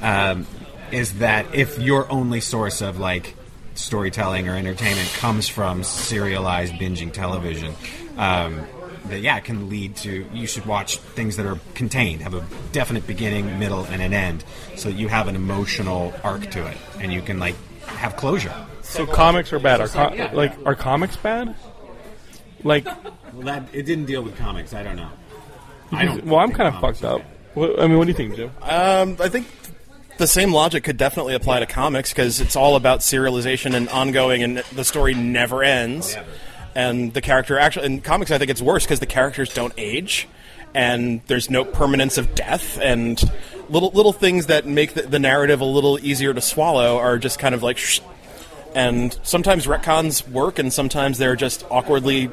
um, 0.00 0.46
is 0.90 1.18
that 1.18 1.54
if 1.54 1.78
your 1.78 2.10
only 2.10 2.40
source 2.40 2.80
of 2.80 2.98
like 2.98 3.34
storytelling 3.74 4.48
or 4.48 4.56
entertainment 4.56 5.08
comes 5.18 5.48
from 5.48 5.84
serialized 5.84 6.72
binging 6.74 7.12
television, 7.12 7.74
um, 8.16 8.66
that 9.08 9.20
yeah, 9.20 9.36
it 9.36 9.44
can 9.44 9.68
lead 9.68 9.96
to 9.96 10.26
you 10.32 10.46
should 10.46 10.66
watch 10.66 10.98
things 10.98 11.36
that 11.36 11.46
are 11.46 11.58
contained, 11.74 12.22
have 12.22 12.34
a 12.34 12.44
definite 12.72 13.06
beginning, 13.06 13.58
middle, 13.58 13.84
and 13.84 14.00
an 14.00 14.12
end, 14.12 14.44
so 14.76 14.88
that 14.90 14.96
you 14.96 15.08
have 15.08 15.28
an 15.28 15.36
emotional 15.36 16.14
arc 16.22 16.50
to 16.50 16.66
it, 16.66 16.76
and 17.00 17.12
you 17.12 17.20
can 17.22 17.38
like 17.38 17.56
have 17.86 18.16
closure. 18.16 18.54
So 18.82 19.06
comics 19.06 19.52
are 19.52 19.58
bad. 19.58 19.80
Are 19.80 19.88
co- 19.88 20.30
like 20.32 20.54
are 20.64 20.74
comics 20.74 21.16
bad? 21.16 21.54
Like, 22.64 22.84
Well, 22.84 23.44
that 23.46 23.68
it 23.72 23.84
didn't 23.84 24.06
deal 24.06 24.22
with 24.22 24.36
comics. 24.36 24.74
I 24.74 24.82
don't 24.82 24.96
know. 24.96 25.10
I 25.92 26.04
don't. 26.04 26.24
well, 26.24 26.40
I'm 26.40 26.52
kind 26.52 26.74
of 26.74 26.80
fucked 26.80 27.04
up. 27.04 27.22
What, 27.54 27.80
I 27.80 27.86
mean, 27.86 27.98
what 27.98 28.04
do 28.04 28.10
you 28.10 28.16
think, 28.16 28.36
Jim? 28.36 28.50
Um, 28.62 29.16
I 29.20 29.28
think 29.28 29.46
the 30.18 30.26
same 30.26 30.52
logic 30.52 30.84
could 30.84 30.96
definitely 30.96 31.34
apply 31.34 31.60
to 31.60 31.66
comics 31.66 32.10
because 32.12 32.40
it's 32.40 32.56
all 32.56 32.76
about 32.76 33.00
serialization 33.00 33.74
and 33.74 33.88
ongoing, 33.88 34.42
and 34.42 34.58
the 34.72 34.84
story 34.84 35.14
never 35.14 35.62
ends. 35.62 36.16
And 36.74 37.12
the 37.12 37.20
character 37.20 37.58
actually 37.58 37.86
in 37.86 38.00
comics, 38.00 38.30
I 38.30 38.38
think 38.38 38.50
it's 38.50 38.62
worse 38.62 38.84
because 38.84 39.00
the 39.00 39.06
characters 39.06 39.52
don't 39.52 39.72
age, 39.76 40.28
and 40.74 41.20
there's 41.26 41.50
no 41.50 41.64
permanence 41.64 42.18
of 42.18 42.34
death, 42.34 42.78
and 42.80 43.20
little 43.68 43.90
little 43.90 44.12
things 44.12 44.46
that 44.46 44.66
make 44.66 44.94
the, 44.94 45.02
the 45.02 45.18
narrative 45.18 45.60
a 45.60 45.64
little 45.64 45.98
easier 45.98 46.32
to 46.32 46.40
swallow 46.40 46.98
are 46.98 47.18
just 47.18 47.38
kind 47.38 47.54
of 47.54 47.62
like. 47.62 47.78
Shh. 47.78 48.00
And 48.74 49.18
sometimes 49.22 49.66
retcons 49.66 50.28
work, 50.28 50.58
and 50.58 50.72
sometimes 50.72 51.18
they're 51.18 51.36
just 51.36 51.64
awkwardly 51.70 52.30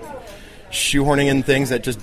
shoehorning 0.69 1.28
in 1.28 1.43
things 1.43 1.69
that 1.69 1.82
just 1.82 2.00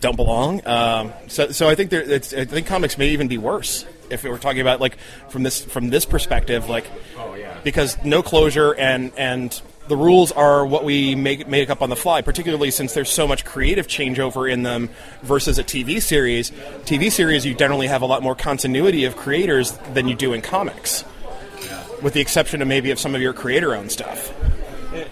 don't 0.00 0.16
belong. 0.16 0.66
Um, 0.66 1.12
so, 1.26 1.50
so 1.50 1.68
I 1.68 1.74
think 1.74 1.90
there, 1.90 2.00
it's, 2.00 2.32
I 2.32 2.44
think 2.44 2.66
comics 2.66 2.96
may 2.96 3.08
even 3.10 3.28
be 3.28 3.38
worse 3.38 3.84
if 4.08 4.24
we're 4.24 4.38
talking 4.38 4.60
about 4.60 4.80
like 4.80 4.96
from 5.28 5.42
this 5.42 5.60
from 5.60 5.90
this 5.90 6.04
perspective, 6.04 6.68
like 6.68 6.86
because 7.62 8.02
no 8.04 8.22
closure 8.22 8.74
and 8.74 9.12
and 9.16 9.60
the 9.90 9.96
rules 9.96 10.30
are 10.30 10.64
what 10.64 10.84
we 10.84 11.16
make 11.16 11.48
make 11.48 11.68
up 11.68 11.82
on 11.82 11.90
the 11.90 11.96
fly. 11.96 12.22
Particularly 12.22 12.70
since 12.70 12.94
there's 12.94 13.10
so 13.10 13.26
much 13.26 13.44
creative 13.44 13.88
changeover 13.88 14.50
in 14.50 14.62
them 14.62 14.88
versus 15.22 15.58
a 15.58 15.64
TV 15.64 16.00
series. 16.00 16.52
TV 16.84 17.10
series 17.10 17.44
you 17.44 17.54
generally 17.54 17.88
have 17.88 18.00
a 18.00 18.06
lot 18.06 18.22
more 18.22 18.36
continuity 18.36 19.04
of 19.04 19.16
creators 19.16 19.72
than 19.92 20.06
you 20.06 20.14
do 20.14 20.32
in 20.32 20.42
comics, 20.42 21.04
with 22.02 22.14
the 22.14 22.20
exception 22.20 22.62
of 22.62 22.68
maybe 22.68 22.92
of 22.92 23.00
some 23.00 23.16
of 23.16 23.20
your 23.20 23.32
creator-owned 23.32 23.90
stuff. 23.90 24.32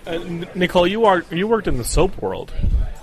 Uh, 0.06 0.18
Nicole, 0.54 0.86
you 0.86 1.06
are 1.06 1.24
you 1.32 1.48
worked 1.48 1.66
in 1.66 1.76
the 1.76 1.84
soap 1.84 2.16
world 2.22 2.52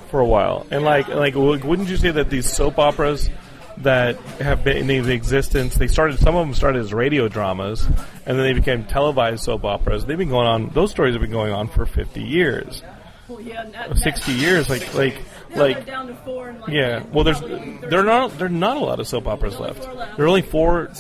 for 0.10 0.22
a 0.22 0.26
while, 0.26 0.66
and 0.72 0.86
like 0.86 1.10
like 1.10 1.36
wouldn't 1.36 1.90
you 1.90 1.98
say 1.98 2.12
that 2.12 2.30
these 2.30 2.50
soap 2.50 2.80
operas 2.80 3.30
that 3.78 4.18
have 4.40 4.64
been 4.64 4.90
in 4.90 5.10
existence, 5.10 5.76
they 5.76 5.88
started 5.88 6.20
some 6.20 6.36
of 6.36 6.46
them 6.46 6.54
started 6.54 6.80
as 6.80 6.94
radio 6.94 7.28
dramas, 7.28 7.86
and 7.86 8.38
then 8.38 8.44
they 8.44 8.54
became 8.54 8.86
televised 8.86 9.44
soap 9.44 9.66
operas. 9.66 10.06
They've 10.06 10.18
been 10.18 10.30
going 10.30 10.48
on; 10.48 10.70
those 10.70 10.92
stories 10.92 11.14
have 11.14 11.22
been 11.22 11.32
going 11.32 11.52
on 11.54 11.68
for 11.68 11.86
fifty 11.86 12.24
years, 12.24 12.82
well, 13.28 13.42
yeah, 13.42 13.66
that, 13.66 13.98
sixty 13.98 14.34
years. 14.34 14.70
Like 14.70 14.94
like 14.94 15.16
Now 15.50 15.62
like 15.62 15.86
down 15.86 16.08
to 16.08 16.16
four. 16.18 16.50
And 16.50 16.60
like, 16.60 16.70
Yeah, 16.70 17.04
well, 17.12 17.24
there's 17.24 17.40
there 17.40 18.00
are 18.00 18.04
not 18.04 18.38
there 18.38 18.48
are 18.48 18.50
not 18.50 18.78
a 18.78 18.80
lot 18.80 19.00
of 19.00 19.08
soap 19.08 19.28
operas 19.28 19.60
left. 19.60 19.82
There 19.82 20.26
are 20.26 20.28
only 20.28 20.44
four. 20.44 20.92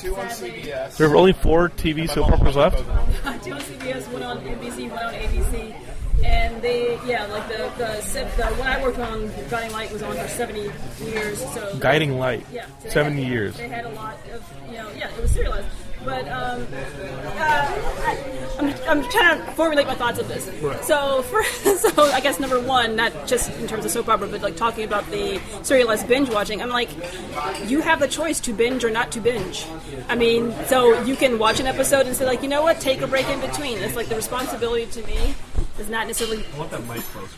There 0.97 1.07
are 1.07 1.15
only 1.15 1.33
four 1.33 1.69
TV 1.69 2.09
soap 2.09 2.31
operas 2.31 2.55
left. 2.55 2.77
two 3.43 3.53
on 3.53 3.59
CBS, 3.59 4.11
one 4.11 4.23
on 4.23 4.39
NBC, 4.39 4.89
one 4.89 5.03
on 5.03 5.13
ABC, 5.13 5.35
and 6.25 6.61
they, 6.61 6.99
yeah, 7.05 7.25
like 7.27 7.47
the 7.47 7.71
the, 7.77 8.01
se- 8.01 8.29
the 8.38 8.45
one 8.55 8.67
I 8.67 8.81
worked 8.81 8.99
on, 8.99 9.31
Guiding 9.49 9.71
Light, 9.71 9.91
was 9.91 10.01
on 10.03 10.15
for 10.17 10.27
seventy 10.27 10.69
years. 11.05 11.39
So 11.53 11.77
Guiding 11.79 12.17
Light, 12.17 12.45
yeah, 12.51 12.65
so 12.65 12.71
they 12.83 12.89
seventy 12.89 13.23
had- 13.23 13.31
years. 13.31 13.57
They 13.57 13.67
had 13.67 13.85
a 13.85 13.89
lot 13.89 14.15
of, 14.33 14.43
you 14.67 14.77
know, 14.77 14.89
yeah, 14.97 15.09
it 15.15 15.21
was 15.21 15.31
serialized. 15.31 15.67
But 16.03 16.27
um, 16.27 16.67
uh, 16.71 17.38
I, 17.39 18.44
I'm, 18.69 19.04
I'm 19.04 19.10
trying 19.10 19.39
to 19.39 19.51
formulate 19.51 19.88
my 19.88 19.95
thoughts 19.95 20.19
of 20.19 20.28
this. 20.28 20.45
So, 20.86 21.21
for, 21.23 21.43
so 21.78 22.04
I 22.12 22.19
guess 22.21 22.39
number 22.39 22.60
one, 22.60 22.95
not 22.95 23.28
just 23.28 23.51
in 23.51 23.67
terms 23.67 23.86
of 23.86 23.91
soap 23.91 24.10
opera, 24.10 24.28
but 24.28 24.41
like 24.41 24.56
talking 24.56 24.84
about 24.84 25.10
the 25.12 25.39
serialized 25.63 26.08
binge 26.08 26.30
watching. 26.30 26.62
I'm 26.62 26.69
like, 26.69 26.89
you 27.67 27.82
have 27.82 27.99
the 27.99 28.08
choice 28.08 28.39
to 28.41 28.54
binge 28.54 28.84
or 28.84 28.89
not 28.89 29.12
to 29.13 29.19
binge. 29.19 29.65
I 30.08 30.15
mean, 30.15 30.54
so 30.65 31.01
you 31.04 31.15
can 31.15 31.39
watch 31.39 31.60
an 31.60 31.67
episode 31.67 32.08
and 32.08 32.15
say 32.15 32.25
like, 32.25 32.41
you 32.41 32.49
know 32.49 32.63
what, 32.63 32.80
take 32.80 33.01
a 33.01 33.08
break 33.08 33.28
in 33.30 33.39
between. 33.39 33.78
It's 33.80 33.95
like 33.95 34.08
the 34.08 34.15
responsibility 34.15 34.86
to 34.88 35.08
me 35.08 35.36
is 35.80 35.89
not 35.89 36.08
necessarily 36.08 36.45
I 36.54 36.58
want 36.58 36.71
that 36.71 36.86
mic 36.88 37.01
close. 37.01 37.36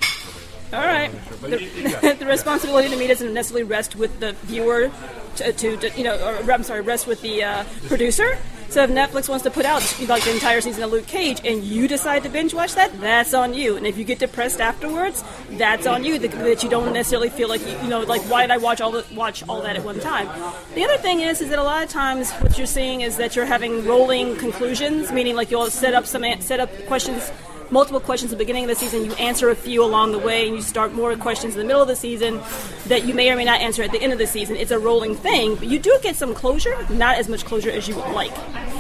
all 0.73 0.81
right. 0.81 1.11
The, 1.41 2.15
the 2.19 2.25
responsibility 2.25 2.89
to 2.89 2.95
me 2.95 3.07
doesn't 3.07 3.33
necessarily 3.33 3.63
rest 3.63 3.95
with 3.95 4.19
the 4.19 4.33
viewer, 4.43 4.91
to, 5.37 5.53
to, 5.53 5.77
to 5.77 5.97
you 5.97 6.03
know, 6.03 6.17
or 6.17 6.51
I'm 6.51 6.63
sorry, 6.63 6.81
rest 6.81 7.07
with 7.07 7.21
the 7.21 7.43
uh, 7.43 7.63
producer. 7.87 8.37
So 8.69 8.83
if 8.83 8.89
Netflix 8.89 9.29
wants 9.29 9.43
to 9.43 9.51
put 9.51 9.65
out 9.65 9.81
like 10.07 10.23
the 10.23 10.33
entire 10.33 10.61
season 10.61 10.83
of 10.83 10.91
Luke 10.91 11.07
Cage, 11.07 11.41
and 11.45 11.63
you 11.63 11.87
decide 11.87 12.23
to 12.23 12.29
binge 12.29 12.53
watch 12.53 12.75
that, 12.75 12.99
that's 12.99 13.33
on 13.33 13.53
you. 13.53 13.77
And 13.77 13.87
if 13.87 13.97
you 13.97 14.03
get 14.03 14.19
depressed 14.19 14.59
afterwards, 14.59 15.23
that's 15.51 15.87
on 15.87 16.03
you. 16.03 16.19
That, 16.19 16.63
you 16.63 16.69
don't 16.69 16.93
necessarily 16.93 17.29
feel 17.29 17.49
like 17.49 17.61
you, 17.61 17.77
you 17.83 17.87
know, 17.87 18.01
like 18.01 18.21
why 18.23 18.41
did 18.41 18.51
I 18.51 18.57
watch 18.57 18.81
all 18.81 18.91
the, 18.91 19.05
watch 19.13 19.47
all 19.47 19.61
that 19.61 19.75
at 19.75 19.83
one 19.83 19.99
time? 19.99 20.27
The 20.75 20.83
other 20.83 20.97
thing 20.97 21.21
is, 21.21 21.41
is 21.41 21.49
that 21.49 21.59
a 21.59 21.63
lot 21.63 21.83
of 21.83 21.89
times 21.89 22.31
what 22.33 22.57
you're 22.57 22.67
seeing 22.67 23.01
is 23.01 23.17
that 23.17 23.35
you're 23.35 23.45
having 23.45 23.85
rolling 23.85 24.35
conclusions, 24.35 25.11
meaning 25.11 25.35
like 25.35 25.49
you'll 25.49 25.69
set 25.69 25.93
up 25.93 26.05
some 26.05 26.23
set 26.41 26.59
up 26.59 26.69
questions 26.87 27.31
multiple 27.71 27.99
questions 27.99 28.31
at 28.31 28.37
the 28.37 28.43
beginning 28.43 28.63
of 28.63 28.69
the 28.69 28.75
season, 28.75 29.05
you 29.05 29.13
answer 29.13 29.49
a 29.49 29.55
few 29.55 29.83
along 29.83 30.11
the 30.11 30.19
way, 30.19 30.47
and 30.47 30.55
you 30.55 30.61
start 30.61 30.93
more 30.93 31.15
questions 31.15 31.53
in 31.55 31.59
the 31.59 31.65
middle 31.65 31.81
of 31.81 31.87
the 31.87 31.95
season 31.95 32.39
that 32.87 33.05
you 33.05 33.13
may 33.13 33.29
or 33.31 33.35
may 33.35 33.45
not 33.45 33.61
answer 33.61 33.83
at 33.83 33.91
the 33.91 34.01
end 34.01 34.13
of 34.13 34.19
the 34.19 34.27
season. 34.27 34.55
It's 34.55 34.71
a 34.71 34.79
rolling 34.79 35.15
thing, 35.15 35.55
but 35.55 35.67
you 35.67 35.79
do 35.79 35.97
get 36.01 36.15
some 36.15 36.33
closure, 36.33 36.75
not 36.89 37.17
as 37.17 37.27
much 37.27 37.45
closure 37.45 37.69
as 37.69 37.87
you 37.87 37.95
would 37.95 38.09
like. 38.11 38.31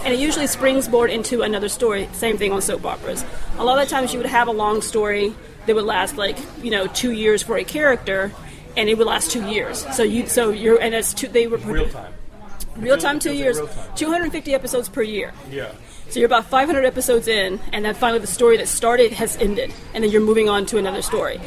And 0.05 0.13
it 0.13 0.19
usually 0.19 0.47
springs 0.47 0.87
board 0.87 1.09
into 1.09 1.41
another 1.41 1.69
story. 1.69 2.07
Same 2.13 2.37
thing 2.37 2.51
on 2.51 2.61
soap 2.61 2.85
operas. 2.85 3.25
A 3.57 3.63
lot 3.65 3.81
of 3.81 3.89
times 3.89 4.13
you 4.13 4.19
would 4.19 4.25
have 4.29 4.47
a 4.47 4.51
long 4.51 4.81
story 4.81 5.33
that 5.65 5.75
would 5.75 5.83
last 5.85 6.15
like, 6.17 6.37
you 6.63 6.71
know, 6.71 6.87
two 6.87 7.11
years 7.11 7.43
for 7.43 7.57
a 7.57 7.63
character, 7.63 8.31
and 8.77 8.87
it 8.89 8.97
would 8.97 9.07
last 9.07 9.31
two 9.31 9.45
years. 9.49 9.85
So 9.95 10.03
you, 10.03 10.27
so 10.27 10.49
you're, 10.51 10.79
and 10.79 10.95
it's 10.95 11.13
two, 11.13 11.27
they 11.27 11.47
were 11.47 11.57
Real 11.57 11.89
time. 11.89 12.13
real 12.77 12.97
time 12.97 13.19
two 13.19 13.33
years, 13.33 13.57
real 13.57 13.67
time. 13.67 13.95
250 13.95 14.53
episodes 14.53 14.87
per 14.87 15.01
year. 15.01 15.33
Yeah. 15.51 15.71
So 16.09 16.19
you're 16.19 16.27
about 16.27 16.45
500 16.45 16.85
episodes 16.85 17.27
in, 17.27 17.59
and 17.73 17.83
then 17.83 17.93
finally 17.93 18.19
the 18.19 18.27
story 18.27 18.57
that 18.57 18.67
started 18.67 19.11
has 19.13 19.35
ended, 19.37 19.73
and 19.93 20.03
then 20.03 20.11
you're 20.11 20.21
moving 20.21 20.47
on 20.49 20.65
to 20.67 20.77
another 20.77 21.01
story. 21.01 21.39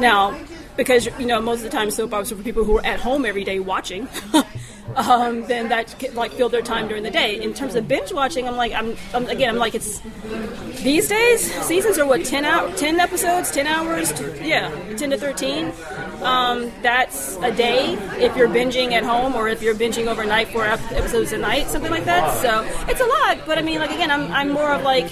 Now, 0.00 0.36
because 0.76 1.06
you 1.18 1.26
know 1.26 1.40
most 1.40 1.58
of 1.58 1.64
the 1.64 1.70
time 1.70 1.90
soap 1.90 2.12
operas 2.12 2.32
are 2.32 2.36
for 2.36 2.42
people 2.42 2.64
who 2.64 2.78
are 2.78 2.84
at 2.84 3.00
home 3.00 3.24
every 3.24 3.44
day 3.44 3.60
watching, 3.60 4.08
um, 4.96 5.46
then 5.46 5.68
that 5.68 6.14
like 6.14 6.32
fill 6.32 6.48
their 6.48 6.62
time 6.62 6.88
during 6.88 7.02
the 7.02 7.10
day. 7.10 7.40
In 7.40 7.54
terms 7.54 7.74
of 7.74 7.86
binge 7.88 8.12
watching, 8.12 8.48
I'm 8.48 8.56
like, 8.56 8.72
I'm, 8.72 8.96
I'm 9.14 9.26
again, 9.26 9.50
I'm 9.50 9.56
like, 9.56 9.74
it's 9.74 10.00
these 10.82 11.08
days 11.08 11.40
seasons 11.64 11.98
are 11.98 12.06
what 12.06 12.24
ten 12.24 12.44
out, 12.44 12.76
ten 12.76 13.00
episodes, 13.00 13.50
ten 13.50 13.66
hours, 13.66 14.12
t- 14.12 14.48
yeah, 14.48 14.70
ten 14.96 15.10
to 15.10 15.18
thirteen. 15.18 15.72
Um, 16.22 16.70
that's 16.82 17.36
a 17.36 17.50
day 17.50 17.94
if 18.18 18.36
you're 18.36 18.48
binging 18.48 18.92
at 18.92 19.04
home 19.04 19.34
or 19.34 19.48
if 19.48 19.62
you're 19.62 19.74
binging 19.74 20.06
overnight, 20.06 20.48
four 20.48 20.66
ep- 20.66 20.92
episodes 20.92 21.32
a 21.32 21.38
night, 21.38 21.66
something 21.68 21.90
like 21.90 22.04
that. 22.04 22.34
So 22.42 22.62
it's 22.90 23.00
a 23.00 23.06
lot, 23.06 23.46
but 23.46 23.58
I 23.58 23.62
mean, 23.62 23.78
like 23.78 23.90
again, 23.90 24.10
I'm, 24.10 24.30
I'm 24.32 24.50
more 24.50 24.72
of 24.72 24.82
like. 24.82 25.10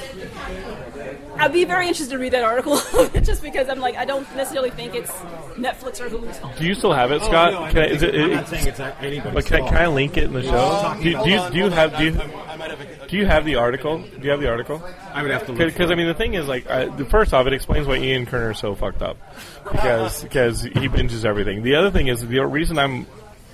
I'd 1.36 1.52
be 1.52 1.64
very 1.64 1.86
interested 1.86 2.10
to 2.14 2.18
read 2.18 2.32
that 2.32 2.42
article 2.42 2.76
just 3.22 3.42
because 3.42 3.68
I'm 3.68 3.78
like 3.80 3.96
I 3.96 4.04
don't 4.04 4.22
necessarily 4.36 4.70
think 4.70 4.94
it's 4.94 5.10
Netflix 5.56 6.00
or 6.00 6.08
Hulu's 6.08 6.38
fault. 6.38 6.56
Do 6.58 6.66
you 6.66 6.74
still 6.74 6.92
have 6.92 7.10
it, 7.12 7.22
Oh, 7.22 7.26
Scott? 7.26 7.52
no, 7.52 7.58
I'm 7.62 7.72
can 7.72 7.82
I, 7.82 7.86
is 7.86 8.02
it, 8.02 8.12
saying- 8.12 8.24
I'm 8.24 8.30
not 8.32 8.48
saying 8.48 8.66
it's 8.66 8.80
anybody's 8.80 9.34
but 9.34 9.46
can, 9.46 9.62
I, 9.62 9.68
can 9.68 9.76
I 9.78 9.86
link 9.86 10.16
it 10.16 10.24
in 10.24 10.32
the 10.32 10.42
show? 10.42 10.96
Do, 11.02 11.08
you- 11.08 11.22
do 11.24 11.30
you, 11.30 11.50
do 11.50 11.56
you 11.58 11.70
have 11.70 11.96
do 11.96 12.04
you, 12.04 12.20
I 12.20 12.56
might 12.56 12.70
have 12.70 12.80
a, 12.80 13.06
do 13.08 13.16
you 13.16 13.26
have 13.26 13.44
the 13.44 13.54
article? 13.56 13.98
Do 13.98 14.20
you 14.22 14.30
have 14.30 14.40
the 14.40 14.48
article? 14.50 14.82
I 15.12 15.22
would 15.22 15.30
have 15.30 15.46
to 15.46 15.52
look. 15.52 15.58
Because 15.66 15.90
I 15.90 15.94
mean, 15.94 16.06
the 16.08 16.14
thing 16.14 16.34
is, 16.34 16.46
like, 16.46 16.68
I, 16.68 16.88
first 17.04 17.32
off, 17.32 17.46
it 17.46 17.52
explains 17.52 17.86
why 17.86 17.96
Ian 17.96 18.26
Kerner 18.26 18.50
is 18.50 18.58
so 18.58 18.74
fucked 18.74 19.00
up 19.02 19.16
because 19.64 20.22
because 20.22 20.62
he 20.62 20.70
binges 20.88 21.24
everything. 21.24 21.62
The 21.62 21.76
other 21.76 21.90
thing 21.90 22.08
is 22.08 22.26
the 22.26 22.40
reason 22.46 22.78
I'm 22.78 23.06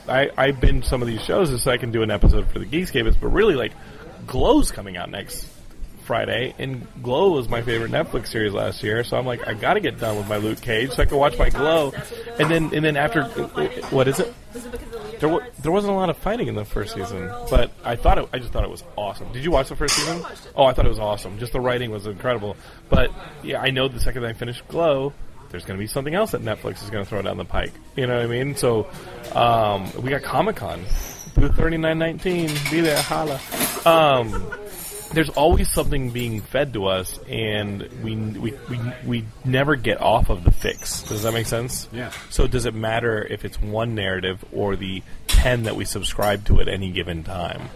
I, 0.09 0.31
I 0.37 0.51
binge 0.51 0.85
some 0.87 1.01
of 1.03 1.09
these 1.09 1.23
shows 1.23 1.51
is 1.51 1.63
so 1.63 1.71
I 1.71 1.79
can 1.79 1.91
do 1.93 2.03
an 2.03 2.11
episode 2.11 2.51
for 2.51 2.59
the 2.59 2.67
Geekscapists, 2.67 3.17
but 3.21 3.29
really, 3.29 3.55
like, 3.55 3.73
Glow's 4.27 4.71
coming 4.71 4.97
out 4.97 5.11
next 5.11 5.47
Friday, 6.05 6.55
and 6.59 6.87
Glow 7.03 7.33
was 7.33 7.49
my 7.49 7.63
favorite 7.63 7.91
Netflix 7.91 8.29
series 8.29 8.53
last 8.53 8.83
year. 8.83 9.03
So 9.05 9.17
I'm 9.17 9.27
like, 9.27 9.47
I 9.47 9.55
got 9.55 9.75
to 9.75 9.81
get 9.81 9.99
done 9.99 10.17
with 10.17 10.29
my 10.29 10.37
Luke 10.37 10.61
Cage 10.61 10.91
so 10.93 11.03
I 11.03 11.07
can 11.07 11.17
watch 11.17 11.39
my 11.39 11.51
Glow, 11.51 11.93
and 12.39 12.51
then 12.51 12.71
and 12.75 12.85
then 12.85 12.97
after, 12.97 13.25
what 13.25 14.09
is 14.09 14.21
it? 14.21 14.33
There, 15.21 15.29
wa- 15.29 15.43
there 15.63 15.73
wasn't 15.73 15.93
a 15.93 15.97
lot 15.97 16.11
of 16.11 16.17
fighting 16.19 16.49
in 16.49 16.55
the 16.55 16.65
first 16.65 16.95
season, 16.95 17.31
but 17.49 17.71
I 17.85 17.97
thought 17.97 18.19
it, 18.19 18.29
I 18.33 18.39
just 18.39 18.53
thought 18.53 18.65
it 18.65 18.71
was 18.71 18.85
awesome. 18.97 19.33
Did 19.33 19.45
you 19.45 19.51
watch 19.51 19.69
the 19.69 19.77
first 19.77 19.95
season? 19.97 20.23
Oh, 20.55 20.65
I 20.65 20.73
thought 20.75 20.85
it 20.87 20.91
was 20.91 20.99
awesome. 20.99 21.39
Just 21.39 21.53
the 21.53 21.61
writing 21.61 21.91
was 21.91 22.07
incredible. 22.07 22.57
But 22.91 23.11
yeah, 23.43 23.61
I 23.63 23.71
know 23.71 23.89
the 23.89 24.01
second 24.01 24.25
I 24.27 24.33
finish 24.35 24.61
Glow, 24.69 25.13
there's 25.51 25.65
going 25.65 25.79
to 25.79 25.83
be 25.83 25.87
something 25.87 26.15
else 26.15 26.33
that 26.33 26.43
Netflix 26.43 26.83
is 26.83 26.91
going 26.91 27.05
to 27.05 27.09
throw 27.09 27.23
down 27.23 27.37
the 27.39 27.45
pike. 27.45 27.73
You 27.97 28.07
know 28.07 28.17
what 28.17 28.25
I 28.25 28.29
mean? 28.29 28.57
So 28.57 28.89
um, 29.35 29.91
we 30.03 30.11
got 30.11 30.23
Comic 30.23 30.57
Con, 30.57 30.85
booth 31.37 31.57
thirty 31.57 31.79
nine 31.79 31.99
nineteen. 31.99 32.49
Be 32.71 32.81
there, 32.81 33.01
holla. 33.01 33.41
Um, 33.87 34.31
there's 35.15 35.31
always 35.31 35.71
something 35.71 36.11
being 36.11 36.41
fed 36.41 36.73
to 36.75 36.87
us, 36.87 37.19
and 37.29 37.83
we, 38.03 38.17
we 38.17 38.53
we 38.69 38.81
we 39.07 39.25
never 39.45 39.77
get 39.77 40.01
off 40.01 40.31
of 40.31 40.45
the 40.45 40.51
fix. 40.51 41.03
Does 41.05 41.23
that 41.23 41.33
make 41.33 41.47
sense? 41.47 41.89
Yeah. 41.93 42.11
So 42.31 42.47
does 42.47 42.67
it 42.67 42.75
matter 42.75 43.25
if 43.25 43.45
it's 43.45 43.61
one 43.61 43.95
narrative 43.95 44.45
or 44.53 44.77
the 44.77 45.03
ten 45.27 45.65
that 45.65 45.77
we 45.77 45.85
subscribe 45.85 46.45
to 46.47 46.61
at 46.61 46.69
any 46.69 46.91
given 46.91 47.23
time? 47.25 47.71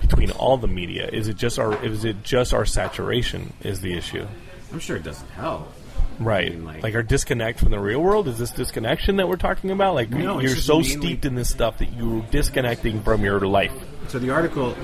Between 0.00 0.30
all 0.30 0.56
the 0.56 0.68
media, 0.68 1.08
is 1.08 1.28
it 1.28 1.36
just 1.36 1.58
our 1.58 1.82
is 1.84 2.04
it 2.04 2.22
just 2.22 2.54
our 2.54 2.64
saturation 2.64 3.52
is 3.62 3.80
the 3.80 3.92
issue? 3.96 4.26
I'm 4.72 4.78
sure 4.78 4.96
it 4.96 5.02
doesn't 5.02 5.28
help. 5.30 5.72
Right. 6.18 6.52
mean, 6.52 6.64
like- 6.64 6.82
like, 6.82 6.94
our 6.94 7.02
disconnect 7.02 7.58
from 7.60 7.70
the 7.70 7.78
real 7.80 8.00
world 8.00 8.28
is 8.28 8.38
this 8.38 8.50
disconnection 8.50 9.16
that 9.16 9.28
we're 9.28 9.36
talking 9.36 9.70
about? 9.70 9.94
Like 9.94 10.10
No, 10.10 10.38
you're 10.38 10.54
so 10.54 10.82
steeped 10.82 11.24
in 11.24 11.34
this 11.34 11.48
stuff 11.48 11.78
that 11.78 11.92
you're 11.94 12.22
disconnecting 12.30 13.02
from 13.02 13.24
your 13.24 13.40
life. 13.40 13.72
So 14.08 14.18
the 14.18 14.30
article, 14.30 14.76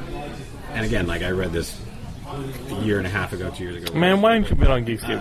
and 0.72 0.84
again, 0.84 1.06
like 1.06 1.22
I 1.22 1.30
read 1.30 1.52
this 1.52 1.78
a 2.36 2.84
year 2.84 2.98
and 2.98 3.06
a 3.06 3.10
half 3.10 3.32
ago, 3.32 3.50
two 3.50 3.64
years 3.64 3.82
ago. 3.82 3.98
Man, 3.98 4.20
why 4.20 4.34
don't 4.34 4.48
you 4.48 4.56
been 4.56 4.70
on 4.70 4.84
Geekscape? 4.84 5.20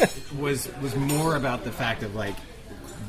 Uh, 0.00 0.06
was 0.38 0.70
was 0.82 0.94
more 0.96 1.36
about 1.36 1.64
the 1.64 1.72
fact 1.72 2.02
of 2.02 2.14
like 2.14 2.34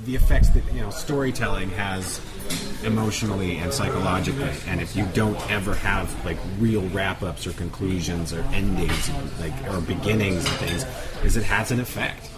the 0.05 0.15
effects 0.15 0.49
that 0.49 0.63
you 0.73 0.79
know 0.81 0.89
storytelling 0.89 1.69
has 1.71 2.21
emotionally 2.83 3.57
and 3.57 3.73
psychologically 3.73 4.49
and 4.67 4.79
if 4.79 4.95
you 4.95 5.05
don't 5.13 5.37
ever 5.51 5.73
have 5.75 6.23
like 6.23 6.37
real 6.59 6.87
wrap-ups 6.89 7.45
or 7.45 7.51
conclusions 7.53 8.31
or 8.31 8.41
endings 8.53 9.09
like 9.41 9.51
or 9.69 9.81
beginnings 9.81 10.45
and 10.45 10.55
things 10.55 10.85
is 11.25 11.35
it 11.35 11.43
has 11.43 11.71
an 11.71 11.79
effect 11.81 12.29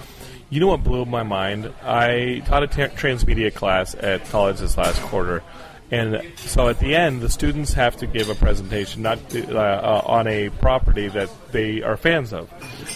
You 0.50 0.60
know 0.62 0.68
what 0.68 0.84
blew 0.84 1.06
my 1.06 1.22
mind? 1.22 1.72
I 1.84 2.42
taught 2.48 2.64
a 2.64 2.68
t- 2.68 2.82
transmedia 2.96 3.54
class 3.54 3.94
at 3.94 4.26
college 4.26 4.58
this 4.58 4.78
last 4.78 5.00
quarter, 5.04 5.44
and 5.92 6.22
so 6.38 6.70
at 6.70 6.80
the 6.80 6.96
end, 6.96 7.22
the 7.22 7.30
students 7.30 7.74
have 7.74 7.98
to 7.98 8.08
give 8.08 8.30
a 8.30 8.36
presentation 8.36 9.02
not 9.02 9.20
uh, 9.36 9.56
uh, 9.56 10.04
on 10.06 10.28
a 10.28 10.50
property 10.50 11.08
that 11.08 11.30
they 11.52 11.82
are 11.82 11.98
fans 11.98 12.32
of, 12.32 12.52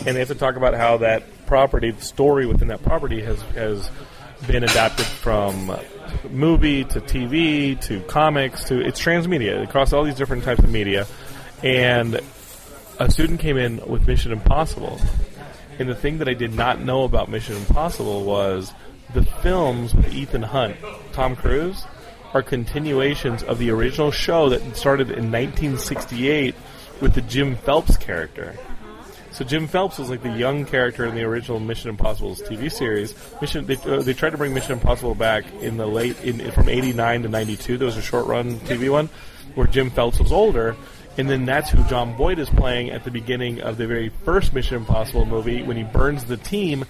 and 0.05 0.15
they 0.15 0.19
have 0.19 0.27
to 0.27 0.35
talk 0.35 0.55
about 0.55 0.75
how 0.75 0.97
that 0.97 1.23
property, 1.47 1.91
the 1.91 2.01
story 2.01 2.45
within 2.45 2.67
that 2.67 2.83
property, 2.83 3.21
has 3.21 3.41
has 3.53 3.89
been 4.47 4.63
adapted 4.63 5.05
from 5.05 5.75
movie 6.29 6.83
to 6.83 6.99
TV 6.99 7.79
to 7.81 8.01
comics 8.01 8.65
to 8.65 8.79
it's 8.79 9.01
transmedia 9.01 9.63
across 9.63 9.93
all 9.93 10.03
these 10.03 10.15
different 10.15 10.43
types 10.43 10.63
of 10.63 10.69
media, 10.69 11.07
and 11.63 12.19
a 12.99 13.09
student 13.09 13.39
came 13.39 13.57
in 13.57 13.81
with 13.87 14.05
Mission 14.07 14.31
Impossible. 14.31 14.99
And 15.79 15.89
the 15.89 15.95
thing 15.95 16.19
that 16.19 16.29
I 16.29 16.35
did 16.35 16.53
not 16.53 16.79
know 16.81 17.03
about 17.03 17.29
Mission 17.29 17.55
Impossible 17.55 18.23
was 18.23 18.71
the 19.15 19.23
films 19.23 19.95
with 19.95 20.13
Ethan 20.13 20.43
Hunt, 20.43 20.77
Tom 21.13 21.35
Cruise, 21.35 21.83
are 22.33 22.41
continuations 22.41 23.43
of 23.43 23.59
the 23.59 23.69
original 23.69 24.11
show 24.11 24.49
that 24.49 24.75
started 24.75 25.09
in 25.09 25.31
1968 25.31 26.55
with 27.01 27.13
the 27.13 27.21
Jim 27.21 27.55
Phelps 27.55 27.97
character. 27.97 28.55
So 29.31 29.43
Jim 29.43 29.67
Phelps 29.67 29.97
was 29.97 30.11
like 30.11 30.21
the 30.21 30.31
young 30.31 30.63
character 30.63 31.05
in 31.05 31.15
the 31.15 31.23
original 31.23 31.59
Mission 31.59 31.89
Impossible's 31.89 32.41
TV 32.41 32.71
series. 32.71 33.15
Mission 33.41 33.65
they, 33.65 33.77
uh, 33.77 34.03
they 34.03 34.13
tried 34.13 34.29
to 34.29 34.37
bring 34.37 34.53
Mission 34.53 34.73
Impossible 34.73 35.15
back 35.15 35.43
in 35.59 35.77
the 35.77 35.87
late 35.87 36.19
in, 36.23 36.51
from 36.51 36.69
'89 36.69 37.23
to 37.23 37.29
'92. 37.29 37.77
There 37.77 37.87
was 37.87 37.97
a 37.97 38.01
short 38.01 38.27
run 38.27 38.59
TV 38.59 38.91
one 38.91 39.09
where 39.55 39.65
Jim 39.65 39.89
Phelps 39.89 40.19
was 40.19 40.31
older, 40.31 40.75
and 41.17 41.27
then 41.27 41.45
that's 41.45 41.71
who 41.71 41.83
Jon 41.85 42.15
Voight 42.15 42.37
is 42.37 42.49
playing 42.49 42.91
at 42.91 43.03
the 43.03 43.11
beginning 43.11 43.61
of 43.61 43.77
the 43.77 43.87
very 43.87 44.09
first 44.23 44.53
Mission 44.53 44.77
Impossible 44.77 45.25
movie 45.25 45.63
when 45.63 45.77
he 45.77 45.83
burns 45.83 46.25
the 46.25 46.37
team 46.37 46.85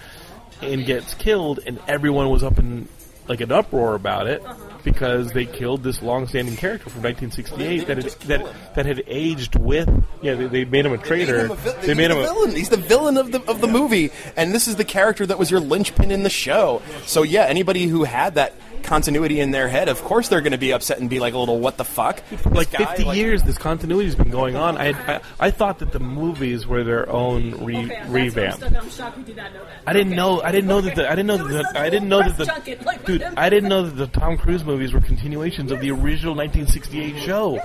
and 0.60 0.84
gets 0.84 1.14
killed, 1.14 1.60
and 1.66 1.80
everyone 1.88 2.28
was 2.28 2.42
up 2.42 2.58
in 2.58 2.88
like 3.28 3.40
an 3.40 3.52
uproar 3.52 3.94
about 3.94 4.26
it 4.26 4.42
because 4.82 5.32
they 5.32 5.46
killed 5.46 5.82
this 5.82 6.02
long-standing 6.02 6.56
character 6.56 6.90
from 6.90 7.02
1968 7.02 7.86
that 7.86 7.96
had, 7.96 8.06
that 8.22 8.74
that 8.74 8.86
had 8.86 9.02
aged 9.06 9.58
with 9.58 9.88
yeah 10.22 10.34
they, 10.34 10.46
they 10.46 10.64
made 10.64 10.84
him 10.84 10.92
a 10.92 10.98
traitor 10.98 11.48
They 11.82 11.94
made 11.94 12.10
him 12.10 12.18
a 12.18 12.22
villain. 12.22 12.50
He's 12.54 12.68
the 12.68 12.76
villain 12.76 13.16
of 13.16 13.32
the 13.32 13.42
of 13.50 13.60
the 13.60 13.66
movie, 13.66 14.10
and 14.36 14.52
this 14.52 14.68
is 14.68 14.76
the 14.76 14.84
character 14.84 15.24
that 15.26 15.38
was 15.38 15.50
your 15.50 15.60
linchpin 15.60 16.10
in 16.10 16.22
the 16.22 16.30
show. 16.30 16.82
So 17.06 17.22
yeah, 17.22 17.44
anybody 17.44 17.86
who 17.86 18.04
had 18.04 18.34
that 18.34 18.54
continuity 18.84 19.40
in 19.40 19.50
their 19.50 19.68
head, 19.68 19.88
of 19.88 20.02
course 20.02 20.28
they're 20.28 20.40
going 20.40 20.52
to 20.52 20.58
be 20.58 20.72
upset 20.72 20.98
and 21.00 21.10
be 21.10 21.18
like 21.18 21.34
a 21.34 21.38
little 21.38 21.58
"What 21.58 21.76
the 21.76 21.84
fuck?" 21.84 22.22
like 22.46 22.70
guy, 22.70 22.84
50 22.84 23.04
like- 23.04 23.16
years 23.16 23.42
this 23.42 23.58
continuity 23.58 24.06
has 24.06 24.14
been 24.14 24.30
going 24.30 24.54
on 24.56 24.76
I, 24.78 24.90
I 24.90 25.20
I 25.40 25.50
thought 25.50 25.80
that 25.80 25.92
the 25.92 25.98
movies 26.00 26.66
were 26.66 26.84
their 26.84 27.08
own 27.10 27.64
re, 27.64 27.76
Okay, 27.86 28.02
revamp 28.08 28.62
I'm, 28.62 28.88
shocked 28.90 29.16
we 29.18 29.24
did 29.24 29.36
not 29.36 29.52
know 29.52 29.64
that. 29.64 29.82
I 29.86 29.92
didn't 29.92 30.12
Okay. 30.12 30.16
know. 30.16 30.40
I 30.42 30.52
didn't 30.52 30.68
know 30.68 30.80
that. 30.80 30.94
The, 30.94 31.10
I 31.10 31.14
didn't 31.14 31.26
know 31.26 31.36
There 31.38 31.48
that. 31.48 31.56
was 31.58 31.62
The, 31.66 31.72
such 31.72 31.76
I 31.76 31.86
a 31.86 31.90
didn't 31.90 32.08
know 32.08 32.22
that 32.22 32.36
the. 32.36 32.44
junket, 32.46 32.84
like, 32.84 33.04
dude, 33.04 33.22
I 33.22 33.48
didn't 33.50 33.68
know 33.68 33.82
that 33.82 33.96
the 33.96 34.06
Tom 34.06 34.36
Cruise 34.38 34.64
movies 34.64 34.92
were 34.92 35.00
continuations 35.00 35.72
of 35.72 35.80
the 35.80 35.90
original 35.90 36.34
1968 36.34 37.22
show. 37.22 37.60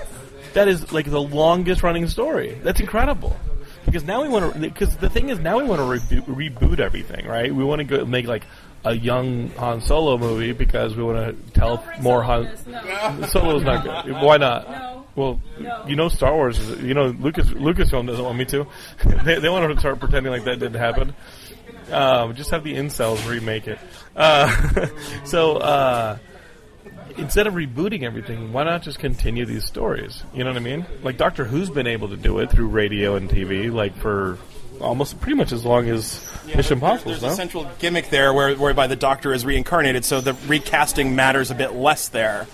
That 0.54 0.68
is 0.68 0.92
like 0.92 1.06
the 1.10 1.22
longest 1.22 1.84
running 1.84 2.08
story. 2.08 2.60
That's 2.64 2.80
incredible. 2.80 3.38
Because 3.86 4.04
now 4.04 4.22
we 4.22 4.30
want 4.30 4.54
to. 4.54 4.60
Because 4.60 4.96
the 4.98 5.10
thing 5.10 5.30
is, 5.30 5.40
now 5.40 5.58
we 5.58 5.64
want 5.64 5.80
to 5.80 5.86
reboot, 5.86 6.26
reboot 6.26 6.80
everything, 6.80 7.26
right? 7.28 7.54
We 7.54 7.64
want 7.64 7.80
to 7.80 7.86
go 7.86 8.06
make 8.06 8.26
like 8.28 8.44
a 8.86 8.94
young 8.94 9.50
Han 9.52 9.82
Solo 9.82 10.18
movie 10.18 10.54
because 10.54 10.96
we 10.96 11.04
want 11.04 11.18
to 11.18 11.52
tell 11.52 11.78
Don't 11.78 12.02
more 12.02 12.24
Han. 12.24 12.46
in 12.46 12.52
this, 12.52 12.66
No. 12.68 13.28
Solo's 13.28 13.64
not 13.64 13.84
good. 14.06 14.14
Why 14.14 14.38
not? 14.38 14.70
No. 14.70 15.06
Well, 15.16 15.42
No. 15.60 15.84
you 15.88 15.96
know, 15.96 16.08
Star 16.08 16.34
Wars. 16.34 16.58
Is, 16.60 16.82
you 16.82 16.94
know, 16.94 17.08
Lucas 17.08 17.48
Lucasfilm 17.50 18.08
doesn't 18.08 18.24
want 18.24 18.38
me 18.38 18.46
to. 18.46 18.68
they, 19.26 19.40
they 19.40 19.50
want 19.50 19.72
to 19.74 19.80
start 19.80 20.00
pretending 20.00 20.32
like 20.32 20.46
that 20.46 20.60
didn't 20.60 20.76
happen. 20.80 21.14
Um, 21.92 22.36
just 22.36 22.52
have 22.52 22.64
the 22.64 22.76
incels 22.76 23.28
remake 23.30 23.68
it. 23.68 23.80
Uh, 24.16 24.88
so 25.26 25.58
uh, 25.58 26.18
instead 27.18 27.48
of 27.48 27.56
rebooting 27.56 28.04
everything, 28.04 28.54
why 28.54 28.64
not 28.64 28.84
just 28.84 29.00
continue 29.00 29.46
these 29.46 29.66
stories? 29.66 30.24
You 30.34 30.44
know 30.44 30.52
what 30.52 30.58
I 30.58 30.64
mean? 30.64 30.86
Like 31.04 31.18
Doctor 31.18 31.44
Who's 31.46 31.70
been 31.70 31.88
able 31.88 32.10
to 32.10 32.16
do 32.18 32.40
it 32.40 32.52
through 32.52 32.68
radio 32.68 33.16
and 33.16 33.30
TV, 33.30 33.74
like 33.74 33.96
for 33.98 34.38
almost 34.82 35.20
pretty 35.20 35.36
much 35.36 35.52
as 35.52 35.66
long 35.66 35.90
as 35.90 36.26
Mission 36.56 36.74
Impossible. 36.74 37.12
There's 37.12 37.22
no? 37.22 37.30
a 37.30 37.34
central 37.34 37.70
gimmick 37.80 38.10
there 38.10 38.34
where, 38.34 38.56
whereby 38.56 38.88
the 38.88 38.96
Doctor 38.96 39.34
is 39.34 39.46
reincarnated, 39.46 40.06
so 40.06 40.22
the 40.22 40.34
recasting 40.48 41.16
matters 41.16 41.52
a 41.52 41.56
bit 41.56 41.74
less 41.74 42.10
there. 42.10 42.48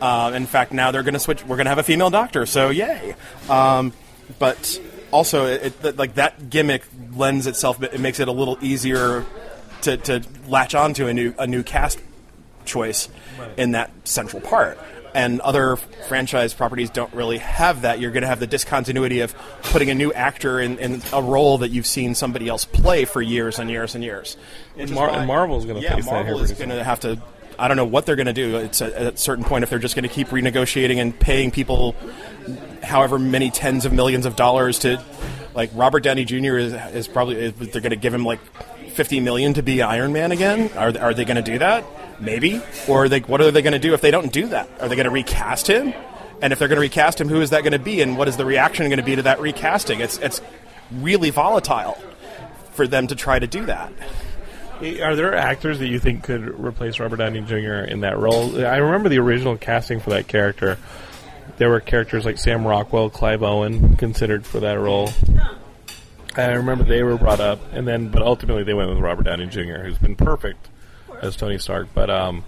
Uh, 0.00 0.32
in 0.34 0.46
fact, 0.46 0.72
now 0.72 0.90
they're 0.90 1.02
going 1.02 1.14
to 1.14 1.20
switch. 1.20 1.42
We're 1.42 1.56
going 1.56 1.66
to 1.66 1.70
have 1.70 1.78
a 1.78 1.82
female 1.82 2.10
Doctor, 2.10 2.46
so 2.46 2.70
yay! 2.70 3.14
Um, 3.48 3.92
but 4.38 4.80
also, 5.10 5.46
it, 5.46 5.84
it, 5.84 5.96
like 5.96 6.14
that 6.14 6.50
gimmick 6.50 6.84
lends 7.14 7.46
itself. 7.46 7.82
It 7.82 8.00
makes 8.00 8.20
it 8.20 8.28
a 8.28 8.32
little 8.32 8.56
easier 8.62 9.26
to, 9.82 9.96
to 9.96 10.22
latch 10.46 10.74
onto 10.74 11.06
a 11.06 11.12
new 11.12 11.34
a 11.38 11.46
new 11.46 11.62
cast 11.62 12.00
choice 12.64 13.08
in 13.56 13.72
that 13.72 13.90
central 14.04 14.40
part. 14.40 14.78
And 15.14 15.40
other 15.40 15.76
franchise 15.76 16.54
properties 16.54 16.90
don't 16.90 17.12
really 17.12 17.38
have 17.38 17.82
that. 17.82 18.00
You're 18.00 18.12
going 18.12 18.22
to 18.22 18.28
have 18.28 18.40
the 18.40 18.46
discontinuity 18.46 19.20
of 19.20 19.34
putting 19.64 19.90
a 19.90 19.94
new 19.94 20.12
actor 20.12 20.60
in, 20.60 20.78
in 20.78 21.02
a 21.12 21.22
role 21.22 21.58
that 21.58 21.70
you've 21.70 21.86
seen 21.86 22.14
somebody 22.14 22.48
else 22.48 22.64
play 22.64 23.04
for 23.04 23.20
years 23.20 23.58
and 23.58 23.70
years 23.70 23.94
and 23.94 24.04
years. 24.04 24.36
Is 24.76 24.90
Mar- 24.90 25.10
and 25.10 25.26
Marvel's 25.26 25.66
gonna 25.66 25.80
yeah, 25.80 25.96
face 25.96 26.04
that 26.04 26.12
Marvel 26.12 26.40
is 26.40 26.52
going 26.52 26.70
to 26.70 26.84
have 26.84 27.00
to 27.00 27.20
I 27.60 27.68
don't 27.68 27.76
know 27.76 27.84
what 27.84 28.06
they're 28.06 28.16
going 28.16 28.26
to 28.26 28.32
do. 28.32 28.56
It's 28.56 28.80
at 28.80 29.14
a 29.14 29.16
certain 29.18 29.44
point 29.44 29.64
if 29.64 29.70
they're 29.70 29.78
just 29.78 29.94
going 29.94 30.08
to 30.08 30.08
keep 30.08 30.28
renegotiating 30.28 30.96
and 30.96 31.18
paying 31.18 31.50
people 31.50 31.94
however 32.82 33.18
many 33.18 33.50
tens 33.50 33.84
of 33.84 33.92
millions 33.92 34.24
of 34.24 34.34
dollars 34.34 34.78
to, 34.80 35.02
like 35.54 35.70
Robert 35.74 36.02
Downey 36.02 36.24
Jr. 36.24 36.58
is, 36.58 36.72
is 36.72 37.08
probably 37.08 37.36
is, 37.36 37.54
they're 37.54 37.80
going 37.80 37.90
to 37.90 37.96
give 37.96 38.14
him 38.14 38.24
like 38.24 38.40
fifty 38.90 39.20
million 39.20 39.54
to 39.54 39.62
be 39.62 39.82
Iron 39.82 40.12
Man 40.12 40.32
again. 40.32 40.70
Are 40.76 40.96
are 40.98 41.14
they 41.14 41.24
going 41.24 41.36
to 41.36 41.42
do 41.42 41.58
that? 41.58 41.84
Maybe. 42.20 42.60
Or 42.88 43.08
they, 43.08 43.20
what 43.20 43.40
are 43.40 43.50
they 43.50 43.62
going 43.62 43.72
to 43.72 43.78
do 43.78 43.94
if 43.94 44.00
they 44.00 44.10
don't 44.10 44.32
do 44.32 44.48
that? 44.48 44.68
Are 44.80 44.88
they 44.88 44.96
going 44.96 45.04
to 45.04 45.10
recast 45.10 45.68
him? 45.68 45.94
And 46.42 46.52
if 46.52 46.58
they're 46.58 46.68
going 46.68 46.76
to 46.76 46.82
recast 46.82 47.20
him, 47.20 47.28
who 47.28 47.40
is 47.40 47.50
that 47.50 47.62
going 47.62 47.72
to 47.72 47.78
be? 47.78 48.00
And 48.00 48.16
what 48.16 48.28
is 48.28 48.36
the 48.36 48.44
reaction 48.44 48.86
going 48.88 48.98
to 48.98 49.04
be 49.04 49.16
to 49.16 49.22
that 49.22 49.40
recasting? 49.40 50.00
It's 50.00 50.18
it's 50.18 50.40
really 50.90 51.30
volatile 51.30 51.98
for 52.72 52.86
them 52.86 53.06
to 53.08 53.14
try 53.14 53.38
to 53.38 53.46
do 53.46 53.66
that. 53.66 53.92
Are 55.02 55.14
there 55.14 55.34
actors 55.34 55.78
that 55.80 55.88
you 55.88 55.98
think 55.98 56.24
could 56.24 56.58
replace 56.58 56.98
Robert 56.98 57.16
Downey 57.16 57.42
Jr. 57.42 57.84
in 57.84 58.00
that 58.00 58.18
role? 58.18 58.64
I 58.64 58.78
remember 58.78 59.10
the 59.10 59.18
original 59.18 59.58
casting 59.58 60.00
for 60.00 60.10
that 60.10 60.26
character. 60.26 60.78
There 61.56 61.68
were 61.70 61.80
characters 61.80 62.24
like 62.24 62.38
Sam 62.38 62.66
Rockwell, 62.66 63.10
Clive 63.10 63.42
Owen 63.42 63.96
considered 63.96 64.46
for 64.46 64.60
that 64.60 64.78
role. 64.78 65.10
I 66.36 66.52
remember 66.52 66.84
they 66.84 67.02
were 67.02 67.16
brought 67.16 67.40
up, 67.40 67.60
and 67.72 67.86
then 67.86 68.08
but 68.08 68.22
ultimately 68.22 68.62
they 68.62 68.74
went 68.74 68.88
with 68.88 68.98
Robert 68.98 69.24
Downey 69.24 69.46
Jr., 69.46 69.78
who's 69.82 69.98
been 69.98 70.16
perfect 70.16 70.68
as 71.20 71.36
Tony 71.36 71.58
Stark. 71.58 71.88
But 71.92 72.08
um, 72.08 72.44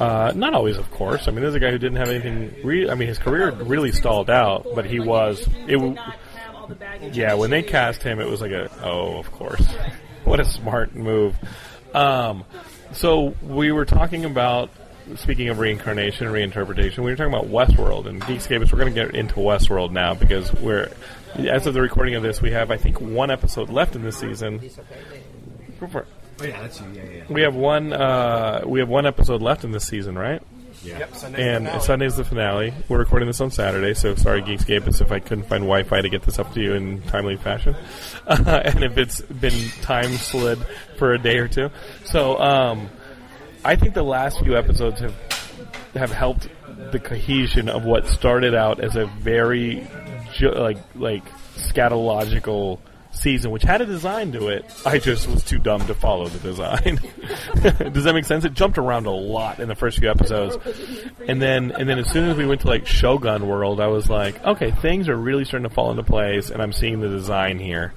uh, 0.00 0.32
not 0.34 0.54
always, 0.54 0.76
of 0.76 0.90
course. 0.90 1.28
I 1.28 1.30
mean, 1.30 1.42
there's 1.42 1.54
a 1.54 1.60
guy 1.60 1.70
who 1.70 1.78
didn't 1.78 1.98
have 1.98 2.08
anything. 2.08 2.54
Re- 2.64 2.90
I 2.90 2.94
mean, 2.94 3.08
his 3.08 3.18
career 3.18 3.50
really 3.52 3.92
stalled 3.92 4.28
out, 4.28 4.66
but 4.74 4.84
he 4.84 5.00
was. 5.00 5.46
It. 5.66 5.72
W- 5.72 5.94
not 5.94 6.16
have 6.36 6.54
all 6.54 6.66
the 6.66 6.74
baggage. 6.74 7.16
yeah, 7.16 7.34
when 7.34 7.50
they 7.50 7.62
cast 7.62 8.02
him, 8.02 8.20
it 8.20 8.28
was 8.28 8.40
like 8.40 8.50
a 8.50 8.70
oh, 8.82 9.18
of 9.18 9.30
course, 9.30 9.64
what 10.24 10.40
a 10.40 10.44
smart 10.44 10.94
move. 10.94 11.36
Um, 11.94 12.44
so 12.92 13.36
we 13.42 13.70
were 13.72 13.84
talking 13.84 14.24
about 14.24 14.70
speaking 15.16 15.48
of 15.48 15.58
reincarnation, 15.58 16.26
and 16.26 16.34
reinterpretation. 16.34 16.98
We 16.98 17.10
were 17.10 17.16
talking 17.16 17.32
about 17.32 17.48
Westworld 17.48 18.06
and 18.06 18.20
Geekscapists. 18.22 18.72
We're 18.72 18.78
going 18.78 18.94
to 18.94 19.04
get 19.06 19.14
into 19.14 19.36
Westworld 19.36 19.90
now 19.90 20.14
because 20.14 20.52
we're 20.54 20.90
as 21.36 21.66
of 21.66 21.74
the 21.74 21.80
recording 21.80 22.14
of 22.14 22.22
this, 22.22 22.42
we 22.42 22.50
have 22.52 22.70
I 22.70 22.76
think 22.76 23.00
one 23.00 23.30
episode 23.30 23.70
left 23.70 23.96
in 23.96 24.02
this 24.02 24.18
season. 24.18 24.58
Go 25.80 25.86
for 25.86 26.00
it. 26.00 26.08
Oh 26.40 26.44
yeah, 26.44 26.60
that's 26.60 26.80
you. 26.80 26.86
Yeah, 26.94 27.02
yeah. 27.02 27.24
We 27.28 27.42
have 27.42 27.54
one. 27.54 27.92
Uh, 27.92 28.62
we 28.66 28.80
have 28.80 28.88
one 28.88 29.06
episode 29.06 29.42
left 29.42 29.64
in 29.64 29.70
this 29.70 29.86
season, 29.86 30.16
right? 30.18 30.42
Yep, 30.84 31.14
and 31.36 31.82
Sunday's 31.82 32.16
the 32.16 32.24
finale. 32.24 32.74
We're 32.88 32.98
recording 32.98 33.28
this 33.28 33.40
on 33.40 33.52
Saturday, 33.52 33.94
so 33.94 34.16
sorry, 34.16 34.42
Geekscapists, 34.42 35.00
if 35.00 35.12
I 35.12 35.20
couldn't 35.20 35.44
find 35.44 35.62
Wi-Fi 35.62 36.00
to 36.00 36.08
get 36.08 36.22
this 36.22 36.40
up 36.40 36.52
to 36.54 36.60
you 36.60 36.72
in 36.72 37.02
timely 37.02 37.36
fashion, 37.36 37.76
uh, 38.26 38.62
and 38.64 38.82
if 38.82 38.98
it's 38.98 39.20
been 39.20 39.68
time 39.82 40.10
slid 40.14 40.58
for 40.96 41.12
a 41.12 41.18
day 41.18 41.38
or 41.38 41.46
two. 41.46 41.70
So, 42.04 42.36
um, 42.40 42.90
I 43.64 43.76
think 43.76 43.94
the 43.94 44.02
last 44.02 44.40
few 44.40 44.56
episodes 44.56 45.00
have 45.00 45.14
have 45.94 46.10
helped 46.10 46.48
the 46.90 46.98
cohesion 46.98 47.68
of 47.68 47.84
what 47.84 48.06
started 48.06 48.54
out 48.54 48.80
as 48.80 48.96
a 48.96 49.06
very 49.06 49.86
ju- 50.34 50.52
like 50.52 50.78
like 50.94 51.24
scatological 51.56 52.78
season, 53.12 53.50
which 53.50 53.62
had 53.62 53.80
a 53.80 53.86
design 53.86 54.32
to 54.32 54.48
it. 54.48 54.64
I 54.86 54.98
just 54.98 55.28
was 55.28 55.44
too 55.44 55.58
dumb 55.58 55.86
to 55.86 55.94
follow 55.94 56.28
the 56.28 56.38
design. 56.38 56.98
Does 57.92 58.04
that 58.04 58.14
make 58.14 58.24
sense? 58.24 58.44
It 58.44 58.54
jumped 58.54 58.78
around 58.78 59.06
a 59.06 59.10
lot 59.10 59.60
in 59.60 59.68
the 59.68 59.74
first 59.74 59.98
few 59.98 60.10
episodes, 60.10 60.56
and 61.28 61.40
then 61.40 61.70
and 61.72 61.88
then 61.88 61.98
as 61.98 62.10
soon 62.10 62.28
as 62.30 62.36
we 62.36 62.46
went 62.46 62.62
to 62.62 62.66
like 62.66 62.86
Shogun 62.86 63.46
World, 63.46 63.80
I 63.80 63.88
was 63.88 64.08
like, 64.08 64.42
okay, 64.44 64.70
things 64.70 65.08
are 65.08 65.16
really 65.16 65.44
starting 65.44 65.68
to 65.68 65.74
fall 65.74 65.90
into 65.90 66.02
place, 66.02 66.50
and 66.50 66.60
I'm 66.60 66.72
seeing 66.72 67.00
the 67.00 67.08
design 67.08 67.58
here. 67.58 67.92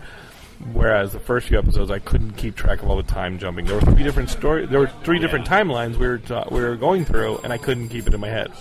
Whereas 0.73 1.11
the 1.11 1.19
first 1.19 1.47
few 1.47 1.59
episodes, 1.59 1.91
I 1.91 1.99
couldn't 1.99 2.33
keep 2.33 2.55
track 2.55 2.81
of 2.81 2.89
all 2.89 2.95
the 2.95 3.03
time 3.03 3.39
jumping. 3.39 3.65
There 3.65 3.75
were 3.75 3.81
three 3.81 4.03
different 4.03 4.29
story. 4.29 4.65
There 4.65 4.79
were 4.79 4.91
three 5.03 5.19
different 5.19 5.45
timelines 5.45 5.97
we 5.97 6.07
were 6.07 6.17
ta- 6.17 6.47
we 6.49 6.61
were 6.61 6.75
going 6.75 7.03
through, 7.03 7.39
and 7.43 7.51
I 7.51 7.57
couldn't 7.57 7.89
keep 7.89 8.07
it 8.07 8.13
in 8.13 8.19
my 8.21 8.29
head. 8.29 8.51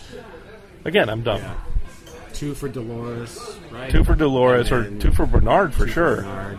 Again, 0.84 1.08
I'm 1.08 1.22
dumb. 1.22 1.42
Two 2.32 2.54
for 2.54 2.68
Dolores, 2.68 3.56
right? 3.70 3.90
Two 3.90 4.02
for 4.02 4.16
Dolores, 4.16 4.72
or 4.72 4.90
two 4.98 5.12
for 5.12 5.24
Bernard 5.24 5.72
for 5.72 5.86
two 5.86 5.92
sure. 5.92 6.16
Bernard. 6.16 6.58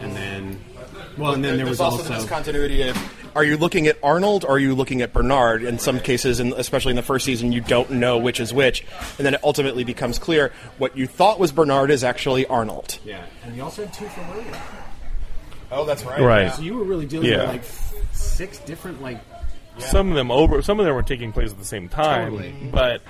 And 0.00 0.16
then, 0.16 0.64
well, 1.18 1.34
and 1.34 1.44
then 1.44 1.56
there 1.56 1.66
There's 1.66 1.78
was 1.78 1.80
also, 1.80 1.98
also, 1.98 2.14
this 2.14 2.26
continuity 2.26 2.88
of 2.88 2.96
are 3.34 3.44
you 3.44 3.56
looking 3.56 3.86
at 3.86 3.96
Arnold 4.02 4.44
or 4.44 4.52
are 4.52 4.58
you 4.58 4.74
looking 4.74 5.02
at 5.02 5.12
Bernard? 5.12 5.62
In 5.62 5.78
some 5.78 6.00
cases, 6.00 6.40
and 6.40 6.52
especially 6.54 6.90
in 6.90 6.96
the 6.96 7.02
first 7.02 7.24
season, 7.24 7.52
you 7.52 7.60
don't 7.60 7.90
know 7.92 8.18
which 8.18 8.40
is 8.40 8.52
which, 8.52 8.84
and 9.18 9.26
then 9.26 9.34
it 9.34 9.40
ultimately 9.44 9.84
becomes 9.84 10.18
clear 10.18 10.52
what 10.78 10.96
you 10.96 11.06
thought 11.06 11.38
was 11.38 11.52
Bernard 11.52 11.90
is 11.90 12.04
actually 12.04 12.46
Arnold. 12.46 12.98
yeah, 13.04 13.24
and 13.44 13.56
you 13.56 13.62
also 13.62 13.84
had 13.84 13.92
two 13.94 14.06
for 14.06 14.20
William. 14.32 14.54
Oh, 15.70 15.84
that's 15.86 16.04
right. 16.04 16.20
Right. 16.20 16.52
So 16.52 16.62
you 16.62 16.74
were 16.74 16.84
really 16.84 17.06
dealing 17.06 17.30
Yeah. 17.30 17.38
with 17.38 17.48
like 17.48 17.60
f- 17.60 17.94
six 18.12 18.58
different 18.58 19.00
like 19.02 19.18
Some 19.78 20.10
of 20.10 20.14
them 20.16 20.30
over. 20.30 20.60
Some 20.60 20.78
of 20.78 20.84
them 20.86 20.94
were 20.94 21.02
taking 21.02 21.32
place 21.32 21.50
at 21.50 21.58
the 21.58 21.64
same 21.64 21.88
time, 21.88 22.32
Totally. 22.32 22.54
but 22.70 23.00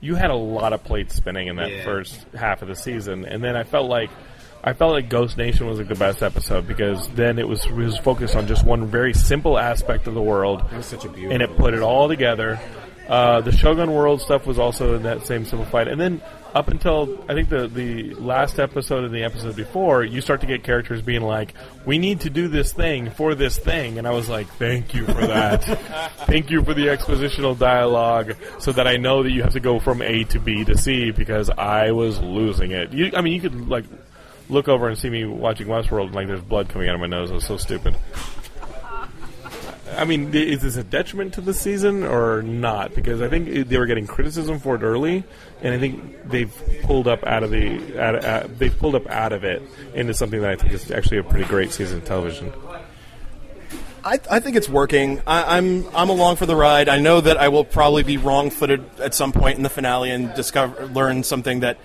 you 0.00 0.14
had 0.14 0.30
a 0.30 0.36
lot 0.36 0.72
of 0.72 0.84
plates 0.84 1.16
spinning 1.16 1.48
in 1.48 1.56
that 1.56 1.70
Yeah. 1.72 1.84
first 1.84 2.24
half 2.38 2.62
of 2.62 2.68
the 2.68 2.76
season, 2.76 3.24
and 3.24 3.42
then 3.42 3.56
I 3.56 3.64
felt 3.64 3.88
like. 3.90 4.10
I 4.64 4.72
felt 4.74 4.92
like 4.92 5.08
Ghost 5.08 5.36
Nation 5.36 5.66
was 5.66 5.78
like 5.78 5.88
the 5.88 5.94
best 5.96 6.22
episode 6.22 6.68
because 6.68 7.08
then 7.10 7.38
it 7.38 7.48
was 7.48 7.64
it 7.66 7.72
was 7.72 7.98
focused 7.98 8.36
on 8.36 8.46
just 8.46 8.64
one 8.64 8.86
very 8.86 9.12
simple 9.12 9.58
aspect 9.58 10.06
of 10.06 10.14
the 10.14 10.22
world, 10.22 10.60
That 10.70 10.76
was 10.76 10.86
such 10.86 11.04
a 11.04 11.08
beautiful. 11.08 11.32
and 11.32 11.42
it 11.42 11.56
put 11.56 11.74
it 11.74 11.80
all 11.80 12.08
together. 12.08 12.60
Uh, 13.08 13.40
the 13.40 13.50
Shogun 13.50 13.92
World 13.92 14.20
stuff 14.22 14.46
was 14.46 14.60
also 14.60 14.94
in 14.94 15.02
that 15.02 15.26
same 15.26 15.44
simplified, 15.44 15.88
and 15.88 16.00
then 16.00 16.22
up 16.54 16.68
until 16.68 17.24
I 17.28 17.34
think 17.34 17.48
the 17.48 17.66
the 17.66 18.14
last 18.14 18.60
episode 18.60 19.04
and 19.04 19.12
the 19.12 19.24
episode 19.24 19.56
before, 19.56 20.04
you 20.04 20.20
start 20.20 20.40
to 20.42 20.46
get 20.46 20.62
characters 20.62 21.02
being 21.02 21.22
like, 21.22 21.52
"We 21.84 21.98
need 21.98 22.20
to 22.20 22.30
do 22.30 22.46
this 22.46 22.72
thing 22.72 23.10
for 23.10 23.34
this 23.34 23.58
thing," 23.58 23.98
and 23.98 24.06
I 24.06 24.12
was 24.12 24.28
like, 24.28 24.46
"Thank 24.54 24.94
you 24.94 25.04
for 25.04 25.26
that. 25.26 25.64
Thank 26.26 26.50
you 26.50 26.62
for 26.62 26.72
the 26.74 26.86
expositional 26.86 27.58
dialogue, 27.58 28.36
so 28.60 28.70
that 28.72 28.86
I 28.86 28.96
know 28.98 29.24
that 29.24 29.32
you 29.32 29.42
have 29.42 29.54
to 29.54 29.60
go 29.60 29.80
from 29.80 30.00
A 30.00 30.22
to 30.24 30.38
B 30.38 30.64
to 30.64 30.78
C 30.78 31.10
because 31.10 31.50
I 31.50 31.90
was 31.90 32.20
losing 32.20 32.70
it." 32.70 32.92
You, 32.92 33.10
I 33.16 33.20
mean, 33.20 33.32
you 33.32 33.40
could 33.40 33.68
like 33.68 33.84
look 34.48 34.68
over 34.68 34.88
and 34.88 34.98
see 34.98 35.10
me 35.10 35.24
watching 35.24 35.66
Westworld, 35.66 36.06
and 36.06 36.14
like 36.14 36.26
there's 36.26 36.40
blood 36.40 36.68
coming 36.68 36.88
out 36.88 36.94
of 36.94 37.00
my 37.00 37.06
nose. 37.06 37.30
It 37.30 37.34
was 37.34 37.46
so 37.46 37.56
stupid. 37.56 37.96
I 39.96 40.04
mean, 40.04 40.34
is 40.34 40.62
this 40.62 40.76
a 40.76 40.84
detriment 40.84 41.34
to 41.34 41.42
the 41.42 41.52
season 41.52 42.02
or 42.02 42.40
not? 42.40 42.94
Because 42.94 43.20
I 43.20 43.28
think 43.28 43.68
they 43.68 43.76
were 43.76 43.84
getting 43.84 44.06
criticism 44.06 44.58
for 44.58 44.74
it 44.76 44.82
early, 44.82 45.22
and 45.60 45.74
I 45.74 45.78
think 45.78 46.28
they've 46.30 46.52
pulled 46.82 47.06
up 47.06 47.24
out 47.24 47.42
of 47.42 47.50
the 47.50 48.00
out 48.00 48.14
of, 48.14 48.24
uh, 48.24 48.46
they've 48.56 48.76
pulled 48.78 48.94
up 48.94 49.06
out 49.08 49.32
of 49.32 49.44
it 49.44 49.62
into 49.94 50.14
something 50.14 50.40
that 50.40 50.50
I 50.50 50.56
think 50.56 50.72
is 50.72 50.90
actually 50.90 51.18
a 51.18 51.22
pretty 51.22 51.44
great 51.44 51.72
season 51.72 51.98
of 51.98 52.04
television. 52.06 52.52
I, 54.04 54.18
I 54.30 54.40
think 54.40 54.56
it's 54.56 54.68
working. 54.68 55.20
I, 55.26 55.58
I'm 55.58 55.86
I'm 55.94 56.08
along 56.08 56.36
for 56.36 56.46
the 56.46 56.56
ride. 56.56 56.88
I 56.88 56.98
know 56.98 57.20
that 57.20 57.36
I 57.36 57.48
will 57.48 57.64
probably 57.64 58.02
be 58.02 58.16
wrong-footed 58.16 58.98
at 58.98 59.14
some 59.14 59.32
point 59.32 59.58
in 59.58 59.62
the 59.62 59.70
finale 59.70 60.10
and 60.10 60.32
discover 60.34 60.86
learn 60.86 61.22
something 61.22 61.60
that 61.60 61.76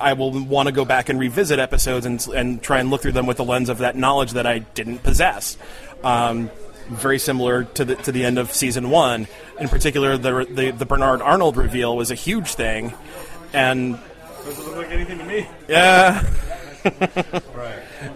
I 0.00 0.12
will 0.14 0.30
want 0.44 0.66
to 0.68 0.72
go 0.72 0.84
back 0.84 1.08
and 1.08 1.18
revisit 1.18 1.58
episodes 1.58 2.06
and 2.06 2.26
and 2.28 2.62
try 2.62 2.78
and 2.80 2.90
look 2.90 3.02
through 3.02 3.12
them 3.12 3.26
with 3.26 3.36
the 3.36 3.44
lens 3.44 3.68
of 3.68 3.78
that 3.78 3.96
knowledge 3.96 4.32
that 4.32 4.46
I 4.46 4.60
didn't 4.60 5.02
possess. 5.02 5.56
Um, 6.04 6.50
very 6.88 7.18
similar 7.18 7.64
to 7.64 7.84
the 7.84 7.94
to 7.96 8.12
the 8.12 8.24
end 8.24 8.38
of 8.38 8.52
season 8.52 8.90
one. 8.90 9.26
In 9.58 9.68
particular, 9.68 10.16
the 10.16 10.46
the, 10.48 10.70
the 10.70 10.86
Bernard 10.86 11.20
Arnold 11.22 11.56
reveal 11.56 11.96
was 11.96 12.10
a 12.10 12.14
huge 12.14 12.54
thing, 12.54 12.94
and 13.52 13.98
Doesn't 14.44 14.64
look 14.66 14.76
like 14.76 14.90
anything 14.90 15.18
to 15.18 15.24
me. 15.24 15.48
yeah. 15.68 16.22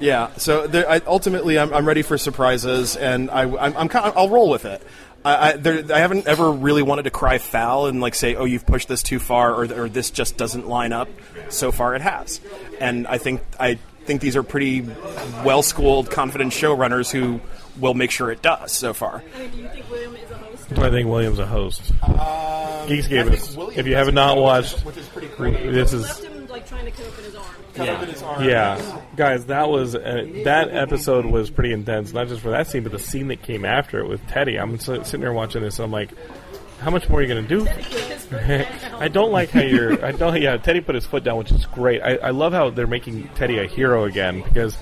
Yeah. 0.01 0.33
So 0.37 0.67
there, 0.67 0.89
I, 0.89 1.01
ultimately, 1.07 1.59
I'm, 1.59 1.73
I'm 1.73 1.87
ready 1.87 2.03
for 2.03 2.19
surprises, 2.19 2.97
and 2.97 3.31
I, 3.31 3.43
I'm, 3.43 3.77
I'm 3.77 3.89
kind 3.89 4.07
of, 4.07 4.17
I'll 4.17 4.29
roll 4.29 4.49
with 4.51 4.65
it. 4.65 4.83
I, 5.25 5.51
I, 5.51 5.53
there, 5.53 5.85
I 5.95 5.99
haven't 5.99 6.27
ever 6.27 6.51
really 6.51 6.83
wanted 6.83 7.03
to 7.03 7.11
cry 7.11 7.39
foul 7.39 7.87
and 7.87 8.01
like 8.01 8.15
say, 8.15 8.35
"Oh, 8.37 8.45
you've 8.45 8.67
pushed 8.67 8.89
this 8.89 9.03
too 9.03 9.19
far," 9.19 9.55
or, 9.55 9.65
or 9.73 9.89
"This 9.89 10.11
just 10.11 10.37
doesn't 10.37 10.67
line 10.67 10.93
up." 10.93 11.09
So 11.51 11.73
far, 11.73 11.95
it 11.95 12.01
has, 12.01 12.41
and 12.81 13.07
I 13.07 13.19
think 13.19 13.43
I 13.59 13.79
think 14.07 14.23
these 14.23 14.37
are 14.37 14.43
pretty 14.43 14.81
well-schooled, 15.45 16.11
confident 16.11 16.53
showrunners 16.53 17.11
who 17.11 17.41
will 17.79 17.95
make 17.95 18.11
sure 18.11 18.31
it 18.31 18.41
does. 18.41 18.73
So 18.73 18.95
far, 18.95 19.23
I 19.35 19.39
mean, 19.41 19.51
do 19.51 19.59
you 19.59 19.69
think 19.69 19.91
William 19.91 20.17
is 20.17 20.31
a 20.31 20.39
host? 20.39 20.79
I 20.79 20.91
think 20.91 21.09
William's 21.09 21.39
a 21.39 21.47
host? 21.47 21.93
Um, 22.03 22.89
Geeks 22.89 23.09
gave 23.09 23.29
us. 23.29 23.57
If 23.77 23.87
you 23.87 23.97
have 23.97 24.07
does 24.07 24.15
not 24.15 24.39
watched, 24.39 24.81
which 24.87 24.97
is 24.97 25.07
pretty 25.09 25.29
creative. 25.29 25.75
this 25.75 25.93
is. 25.93 26.03
Left 26.03 26.25
him 26.25 26.47
like 26.47 26.67
trying 26.67 26.87
to 26.87 26.93
cut 27.87 27.97
open 27.97 28.09
his 28.09 28.23
arm. 28.23 28.45
yeah, 28.45 29.01
guys. 29.17 29.47
That 29.47 29.69
was 29.69 29.95
uh, 29.95 30.27
that 30.45 30.71
episode 30.71 31.27
was 31.27 31.51
pretty 31.51 31.73
intense. 31.73 32.13
Not 32.13 32.29
just 32.29 32.41
for 32.41 32.51
that 32.51 32.67
scene, 32.67 32.83
but 32.83 32.93
the 32.93 32.99
scene 32.99 33.29
that 33.29 33.43
came 33.43 33.65
after 33.65 33.99
it 34.01 34.09
with 34.09 34.27
Teddy. 34.29 34.59
I'm 34.59 34.79
sitting 34.79 35.21
there 35.21 35.33
watching 35.33 35.63
this, 35.63 35.79
and 35.79 35.85
I'm 35.85 35.93
like, 35.93 36.11
how 36.81 36.91
much 36.91 37.09
more 37.09 37.21
are 37.21 37.23
you 37.23 37.29
going 37.29 37.47
to 37.47 37.59
do? 37.59 37.67
I 38.99 39.09
don't 39.09 39.33
like 39.33 39.51
how 39.51 39.61
you're. 39.61 40.05
I 40.05 40.13
don't. 40.13 40.41
Yeah, 40.41 40.57
Teddy 40.57 40.81
put 40.81 40.95
his 40.95 41.07
foot 41.07 41.25
down, 41.25 41.39
which 41.39 41.51
is 41.51 41.67
great. 41.67 42.01
I, 42.01 42.17
I 42.17 42.31
love 42.31 42.53
how 42.53 42.71
they're 42.71 42.87
making 42.87 43.29
Teddy 43.35 43.59
a 43.59 43.67
hero 43.67 44.05
again 44.05 44.43
because 44.43 44.77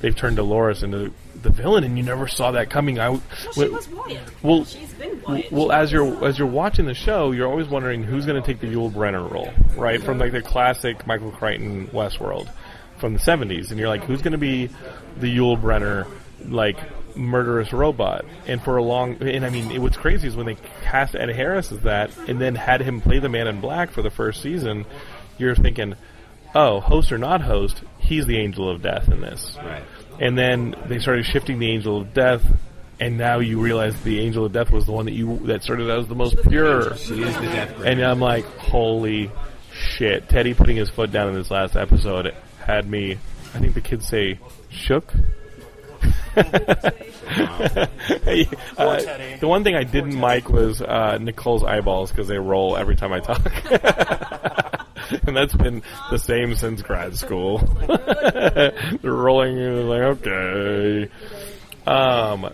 they've 0.00 0.14
turned 0.14 0.36
Dolores 0.36 0.82
into 0.82 1.12
the 1.42 1.50
villain, 1.50 1.84
and 1.84 1.96
you 1.96 2.04
never 2.04 2.28
saw 2.28 2.50
that 2.52 2.70
coming. 2.70 2.98
I 2.98 3.10
Well, 3.10 3.20
she 3.54 3.68
was 3.68 3.88
Wyatt. 3.88 4.42
well, 4.42 4.64
She's 4.64 4.92
been 4.94 5.22
Wyatt. 5.22 5.50
well, 5.52 5.72
as 5.72 5.90
you're 5.92 6.24
as 6.24 6.38
you're 6.38 6.48
watching 6.48 6.86
the 6.86 6.94
show, 6.94 7.32
you're 7.32 7.48
always 7.48 7.68
wondering 7.68 8.02
who's 8.02 8.26
going 8.26 8.40
to 8.40 8.46
take 8.46 8.60
the 8.60 8.66
Yul 8.66 8.90
Brynner 8.92 9.30
role, 9.30 9.52
right? 9.76 10.02
From 10.02 10.18
like 10.18 10.32
the 10.32 10.42
classic 10.42 11.06
Michael 11.06 11.30
Crichton 11.30 11.88
Westworld 11.88 12.48
from 12.98 13.14
the 13.14 13.20
'70s, 13.20 13.70
and 13.70 13.78
you're 13.78 13.88
like, 13.88 14.04
who's 14.04 14.20
going 14.22 14.32
to 14.32 14.38
be 14.38 14.68
the 15.18 15.34
Yul 15.34 15.60
Brynner, 15.60 16.06
like 16.46 16.78
murderous 17.16 17.72
robot. 17.72 18.24
And 18.46 18.62
for 18.62 18.76
a 18.76 18.82
long, 18.82 19.16
and 19.22 19.44
I 19.44 19.50
mean, 19.50 19.70
it, 19.70 19.78
what's 19.80 19.96
crazy 19.96 20.28
is 20.28 20.36
when 20.36 20.46
they 20.46 20.56
cast 20.82 21.14
Ed 21.14 21.28
Harris 21.30 21.72
as 21.72 21.80
that, 21.80 22.16
and 22.28 22.40
then 22.40 22.54
had 22.54 22.80
him 22.82 23.00
play 23.00 23.18
the 23.18 23.28
Man 23.28 23.46
in 23.46 23.60
Black 23.60 23.90
for 23.90 24.02
the 24.02 24.10
first 24.10 24.42
season. 24.42 24.84
You're 25.38 25.54
thinking, 25.54 25.94
oh, 26.54 26.80
host 26.80 27.12
or 27.12 27.18
not 27.18 27.40
host, 27.40 27.82
he's 27.98 28.26
the 28.26 28.38
angel 28.38 28.70
of 28.70 28.82
death 28.82 29.08
in 29.08 29.20
this. 29.20 29.56
Right. 29.58 29.82
And 30.18 30.36
then 30.36 30.74
they 30.86 30.98
started 30.98 31.24
shifting 31.24 31.58
the 31.58 31.70
angel 31.70 32.00
of 32.00 32.12
death, 32.12 32.44
and 32.98 33.16
now 33.16 33.38
you 33.38 33.60
realize 33.60 34.00
the 34.02 34.20
angel 34.20 34.44
of 34.44 34.52
death 34.52 34.70
was 34.70 34.84
the 34.84 34.92
one 34.92 35.06
that 35.06 35.14
you 35.14 35.38
that 35.46 35.62
started 35.62 35.90
out 35.90 36.00
as 36.00 36.08
the 36.08 36.14
most 36.14 36.36
pure. 36.42 36.96
She 36.96 37.22
is 37.22 37.34
the 37.36 37.42
death 37.42 37.76
bringer. 37.76 37.90
And 37.90 38.02
I'm 38.02 38.20
like, 38.20 38.44
holy 38.44 39.30
shit! 39.72 40.28
Teddy 40.28 40.52
putting 40.52 40.76
his 40.76 40.90
foot 40.90 41.10
down 41.10 41.28
in 41.28 41.34
this 41.34 41.50
last 41.50 41.76
episode 41.76 42.34
had 42.58 42.88
me. 42.88 43.12
I 43.54 43.58
think 43.58 43.74
the 43.74 43.80
kids 43.80 44.06
say 44.06 44.38
shook. 44.68 45.12
Hey, 46.34 46.42
uh, 48.78 49.00
the 49.40 49.48
one 49.48 49.64
thing 49.64 49.74
I 49.74 49.84
didn't 49.84 50.20
like 50.20 50.48
was 50.48 50.80
uh, 50.80 51.18
Nicole's 51.20 51.64
eyeballs 51.64 52.10
because 52.10 52.28
they 52.28 52.38
roll 52.38 52.76
every 52.76 52.96
time 52.96 53.12
I 53.12 53.20
talk. 53.20 53.42
and 55.26 55.36
that's 55.36 55.54
been 55.54 55.82
the 56.10 56.18
same 56.18 56.54
since 56.54 56.82
grad 56.82 57.16
school. 57.16 57.58
They're 57.86 58.72
rolling, 59.02 59.58
it's 59.58 59.86
like, 59.86 60.02
okay. 60.26 61.10
Um, 61.86 62.52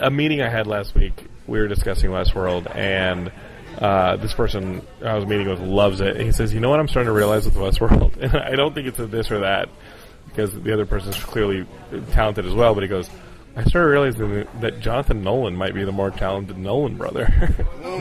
a 0.00 0.10
meeting 0.10 0.40
I 0.42 0.48
had 0.48 0.66
last 0.66 0.94
week, 0.94 1.26
we 1.46 1.58
were 1.58 1.68
discussing 1.68 2.10
Westworld, 2.10 2.74
and 2.74 3.32
uh, 3.78 4.16
this 4.16 4.34
person 4.34 4.82
I 5.04 5.14
was 5.14 5.26
meeting 5.26 5.48
with 5.48 5.60
loves 5.60 6.00
it. 6.00 6.20
He 6.20 6.32
says, 6.32 6.52
"You 6.52 6.60
know 6.60 6.70
what? 6.70 6.80
I'm 6.80 6.88
starting 6.88 7.08
to 7.08 7.12
realize 7.12 7.44
with 7.44 7.54
Westworld, 7.54 8.16
and 8.20 8.36
I 8.36 8.56
don't 8.56 8.74
think 8.74 8.88
it's 8.88 8.98
a 8.98 9.06
this 9.06 9.30
or 9.30 9.40
that, 9.40 9.68
because 10.26 10.52
the 10.52 10.72
other 10.72 10.86
person's 10.86 11.16
clearly 11.16 11.66
talented 12.12 12.46
as 12.46 12.54
well. 12.54 12.74
But 12.74 12.82
he 12.82 12.88
goes." 12.88 13.08
I 13.56 13.64
started 13.64 13.88
realizing 13.88 14.46
that 14.60 14.78
Jonathan 14.78 15.24
Nolan 15.24 15.56
might 15.56 15.74
be 15.74 15.82
the 15.82 15.90
more 15.90 16.12
talented 16.12 16.56
Nolan 16.58 16.96
brother 16.96 17.56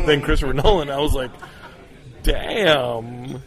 than 0.05 0.21
Christopher 0.21 0.53
Nolan. 0.53 0.91
I 0.91 0.99
was 0.99 1.13
like, 1.13 1.31
damn. 2.21 3.41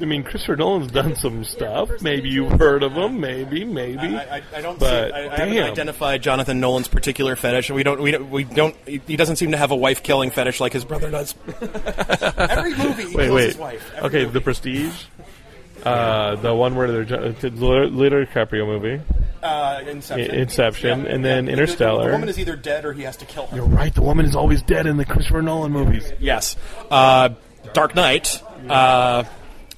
I 0.00 0.06
mean, 0.06 0.24
Christopher 0.24 0.56
Nolan's 0.56 0.90
done 0.90 1.14
some 1.14 1.44
stuff. 1.44 1.88
Maybe 2.02 2.28
you've 2.28 2.58
heard 2.58 2.82
of 2.82 2.92
him. 2.94 3.20
Maybe, 3.20 3.64
maybe. 3.64 4.16
I, 4.16 4.38
I, 4.38 4.42
I 4.56 4.60
don't. 4.60 4.78
But 4.78 5.10
see, 5.10 5.14
I, 5.16 5.18
I 5.32 5.36
haven't 5.38 5.54
damn. 5.54 5.70
identified 5.70 6.20
Jonathan 6.22 6.58
Nolan's 6.58 6.88
particular 6.88 7.36
fetish. 7.36 7.70
We 7.70 7.84
don't. 7.84 8.00
We 8.02 8.10
don't. 8.10 8.28
We 8.30 8.42
don't. 8.44 8.74
He 8.88 9.16
doesn't 9.16 9.36
seem 9.36 9.52
to 9.52 9.56
have 9.56 9.70
a 9.70 9.76
wife 9.76 10.02
killing 10.02 10.30
fetish 10.32 10.58
like 10.60 10.72
his 10.72 10.84
brother 10.84 11.10
does. 11.12 11.34
Every 12.36 12.74
movie, 12.76 13.04
he 13.04 13.16
wait, 13.16 13.24
kills 13.26 13.34
wait. 13.34 13.44
his 13.46 13.56
wife. 13.56 13.92
Every 13.96 14.06
Okay, 14.08 14.18
movie. 14.24 14.32
The 14.32 14.40
Prestige. 14.40 15.04
Uh, 15.84 16.36
the 16.36 16.54
one 16.54 16.74
where 16.76 16.90
they're 16.90 17.04
ju- 17.04 17.14
it's 17.16 17.44
a 17.44 17.50
Leonardo 17.50 18.24
DiCaprio 18.24 18.66
movie, 18.66 19.02
uh, 19.42 19.82
Inception. 19.86 20.30
I- 20.30 20.34
Inception, 20.38 21.06
and 21.06 21.22
then 21.24 21.44
The- 21.44 21.52
Interstellar. 21.52 22.06
The 22.06 22.12
woman 22.12 22.28
is 22.30 22.38
either 22.38 22.56
dead 22.56 22.84
or 22.86 22.94
he 22.94 23.02
has 23.02 23.16
to 23.18 23.26
kill 23.26 23.46
her. 23.48 23.56
You're 23.56 23.66
right. 23.66 23.94
The 23.94 24.00
woman 24.02 24.24
is 24.24 24.34
always 24.34 24.62
dead 24.62 24.86
in 24.86 24.96
the 24.96 25.04
Christopher 25.04 25.42
Nolan 25.42 25.72
movies. 25.72 26.10
Yes. 26.18 26.56
Uh, 26.90 27.30
Dark 27.74 27.94
Knight. 27.94 28.42
Uh, 28.68 29.24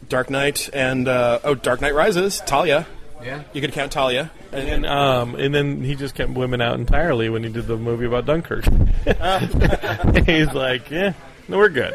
Dark 0.09 0.31
Knight 0.31 0.69
and 0.73 1.09
uh, 1.09 1.41
oh, 1.45 1.55
Dark 1.55 1.81
Knight 1.81 1.95
Rises. 1.95 2.41
Talia. 2.47 2.87
Yeah. 3.23 3.43
You 3.53 3.61
could 3.61 3.73
count 3.73 3.93
Talia. 3.93 4.31
And, 4.53 4.69
And 4.69 4.87
um, 4.87 5.35
and 5.35 5.55
then 5.55 5.83
he 5.83 5.95
just 5.95 6.15
kept 6.15 6.33
women 6.33 6.61
out 6.61 6.79
entirely 6.79 7.29
when 7.29 7.43
he 7.43 7.51
did 7.51 7.67
the 7.67 7.77
movie 7.77 8.07
about 8.07 8.27
Dunkirk. 8.27 8.65
He's 10.27 10.53
like, 10.53 10.91
yeah, 10.91 11.13
no, 11.49 11.59
we're 11.59 11.69
good. 11.69 11.95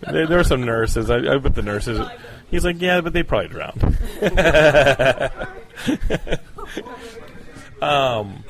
There, 0.00 0.26
there 0.26 0.38
were 0.38 0.44
some 0.44 0.64
nurses. 0.64 1.10
I, 1.10 1.16
I 1.16 1.38
bet 1.38 1.54
the 1.54 1.62
nurses. 1.62 2.06
He's 2.50 2.64
like, 2.64 2.80
yeah, 2.80 3.00
but 3.00 3.12
they 3.12 3.22
probably 3.22 3.48
drowned. 3.48 3.82
um, 7.82 8.44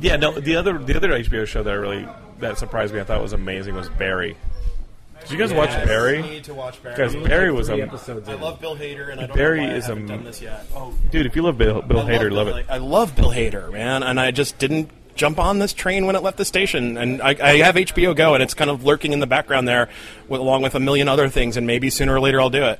yeah, 0.00 0.16
no. 0.16 0.38
The 0.38 0.56
other 0.56 0.78
the 0.78 0.96
other 0.96 1.10
HBO 1.10 1.46
show 1.46 1.62
that 1.62 1.70
I 1.70 1.74
really 1.74 2.08
that 2.38 2.58
surprised 2.58 2.94
me, 2.94 3.00
I 3.00 3.04
thought 3.04 3.20
was 3.20 3.32
amazing, 3.32 3.74
was 3.74 3.88
Barry. 3.90 4.36
Did 5.32 5.38
you 5.40 5.46
guys 5.46 5.52
watch 5.56 5.70
I 5.70 5.84
Barry? 5.84 6.22
need 6.22 6.44
to 6.44 6.54
watch 6.54 6.82
Barry. 6.82 6.96
Guys, 6.96 7.14
Barry 7.14 7.50
was 7.52 7.68
Three 7.68 7.80
a 7.80 7.86
episodes 7.86 8.28
I 8.28 8.34
in. 8.34 8.40
love 8.40 8.60
Bill 8.60 8.76
Hader, 8.76 9.10
and 9.10 9.20
I 9.20 9.26
don't 9.26 9.36
Barry 9.36 9.60
know 9.62 9.68
why 9.68 9.74
is 9.74 9.84
I 9.84 9.88
haven't 9.88 10.04
a- 10.04 10.08
done 10.08 10.24
this 10.24 10.40
yet. 10.42 10.66
Oh, 10.74 10.94
dude. 11.10 11.26
If 11.26 11.34
you 11.36 11.42
love 11.42 11.58
Bill, 11.58 11.82
Bill 11.82 12.00
I 12.00 12.10
Hader, 12.10 12.30
love 12.30 12.46
Bill, 12.48 12.56
it. 12.56 12.66
I 12.68 12.76
love 12.78 13.16
Bill 13.16 13.30
Hader, 13.30 13.72
man, 13.72 14.02
and 14.02 14.20
I 14.20 14.30
just 14.30 14.58
didn't 14.58 14.90
jump 15.14 15.38
on 15.38 15.58
this 15.58 15.72
train 15.74 16.06
when 16.06 16.16
it 16.16 16.22
left 16.22 16.38
the 16.38 16.44
station. 16.44 16.96
And 16.96 17.20
I, 17.20 17.36
I 17.42 17.56
have 17.58 17.74
HBO 17.76 18.14
Go, 18.16 18.34
and 18.34 18.42
it's 18.42 18.54
kind 18.54 18.70
of 18.70 18.84
lurking 18.84 19.12
in 19.12 19.20
the 19.20 19.26
background 19.26 19.66
there, 19.68 19.88
with, 20.28 20.40
along 20.40 20.62
with 20.62 20.74
a 20.74 20.80
million 20.80 21.08
other 21.08 21.28
things. 21.28 21.56
And 21.56 21.66
maybe 21.66 21.90
sooner 21.90 22.14
or 22.14 22.20
later 22.20 22.40
I'll 22.40 22.50
do 22.50 22.64
it. 22.64 22.78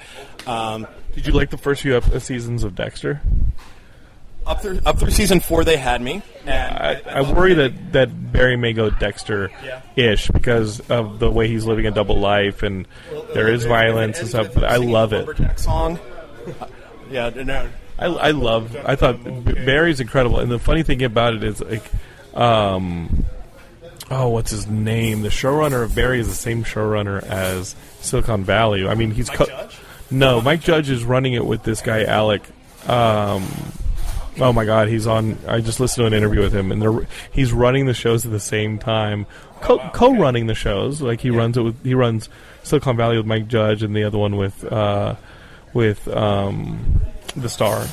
Um, 0.48 0.86
Did 1.14 1.26
you 1.26 1.32
like 1.32 1.50
the 1.50 1.58
first 1.58 1.82
few 1.82 1.96
ep- 1.96 2.06
uh, 2.08 2.18
seasons 2.18 2.64
of 2.64 2.74
Dexter? 2.74 3.20
Up 4.46 4.62
through 4.62 4.80
up 4.84 4.98
through 4.98 5.10
season 5.10 5.40
four, 5.40 5.64
they 5.64 5.76
had 5.76 6.00
me. 6.00 6.22
And 6.44 6.50
I, 6.50 7.02
I 7.18 7.32
worry 7.32 7.54
that, 7.54 7.92
that 7.92 8.32
Barry 8.32 8.56
may 8.56 8.72
go 8.72 8.90
Dexter-ish 8.90 10.28
because 10.28 10.80
of 10.90 11.18
the 11.18 11.30
way 11.30 11.46
he's 11.48 11.64
living 11.64 11.86
a 11.86 11.90
double 11.90 12.18
life 12.18 12.62
and 12.62 12.86
there 13.34 13.48
is 13.48 13.64
violence 13.64 14.18
and 14.18 14.28
stuff. 14.28 14.52
But 14.54 14.64
I 14.64 14.76
love 14.76 15.12
it. 15.12 15.58
Song. 15.58 15.98
yeah, 17.10 17.30
no. 17.30 17.68
I, 17.98 18.06
I 18.06 18.30
love. 18.32 18.76
I 18.84 18.96
thought 18.96 19.22
Barry's 19.22 20.00
incredible, 20.00 20.40
and 20.40 20.50
the 20.50 20.58
funny 20.58 20.82
thing 20.82 21.04
about 21.04 21.34
it 21.34 21.44
is 21.44 21.60
like, 21.60 21.84
um, 22.34 23.24
oh, 24.10 24.28
what's 24.30 24.50
his 24.50 24.66
name? 24.66 25.22
The 25.22 25.28
showrunner 25.28 25.84
of 25.84 25.94
Barry 25.94 26.18
is 26.18 26.26
the 26.26 26.34
same 26.34 26.64
showrunner 26.64 27.22
as 27.22 27.76
Silicon 28.00 28.42
Valley. 28.42 28.88
I 28.88 28.94
mean, 28.94 29.12
he's 29.12 29.28
Mike 29.28 29.38
co- 29.38 29.46
Judge? 29.46 29.78
no 30.10 30.40
Mike 30.40 30.62
Judge 30.62 30.90
is 30.90 31.04
running 31.04 31.34
it 31.34 31.44
with 31.44 31.62
this 31.62 31.80
guy 31.80 32.04
Alec. 32.04 32.42
Um, 32.88 33.46
oh 34.38 34.52
my 34.52 34.64
God, 34.64 34.88
he's 34.88 35.06
on. 35.06 35.38
I 35.46 35.60
just 35.60 35.80
listened 35.80 36.02
to 36.02 36.06
an 36.06 36.14
interview 36.14 36.40
with 36.40 36.54
him, 36.54 36.72
and 36.72 36.80
they're, 36.80 37.06
he's 37.30 37.52
running 37.52 37.86
the 37.86 37.94
shows 37.94 38.24
at 38.24 38.30
the 38.30 38.40
same 38.40 38.78
time, 38.78 39.26
co- 39.60 39.90
co-running 39.92 40.46
the 40.46 40.54
shows. 40.54 41.00
Like 41.00 41.20
he 41.20 41.30
runs 41.30 41.56
it 41.56 41.62
with 41.62 41.82
he 41.84 41.94
runs 41.94 42.28
Silicon 42.62 42.96
Valley 42.96 43.16
with 43.16 43.26
Mike 43.26 43.48
Judge, 43.48 43.82
and 43.82 43.94
the 43.94 44.04
other 44.04 44.18
one 44.18 44.36
with 44.36 44.64
uh, 44.64 45.16
with 45.74 46.06
um, 46.08 47.00
the 47.36 47.48
star. 47.48 47.86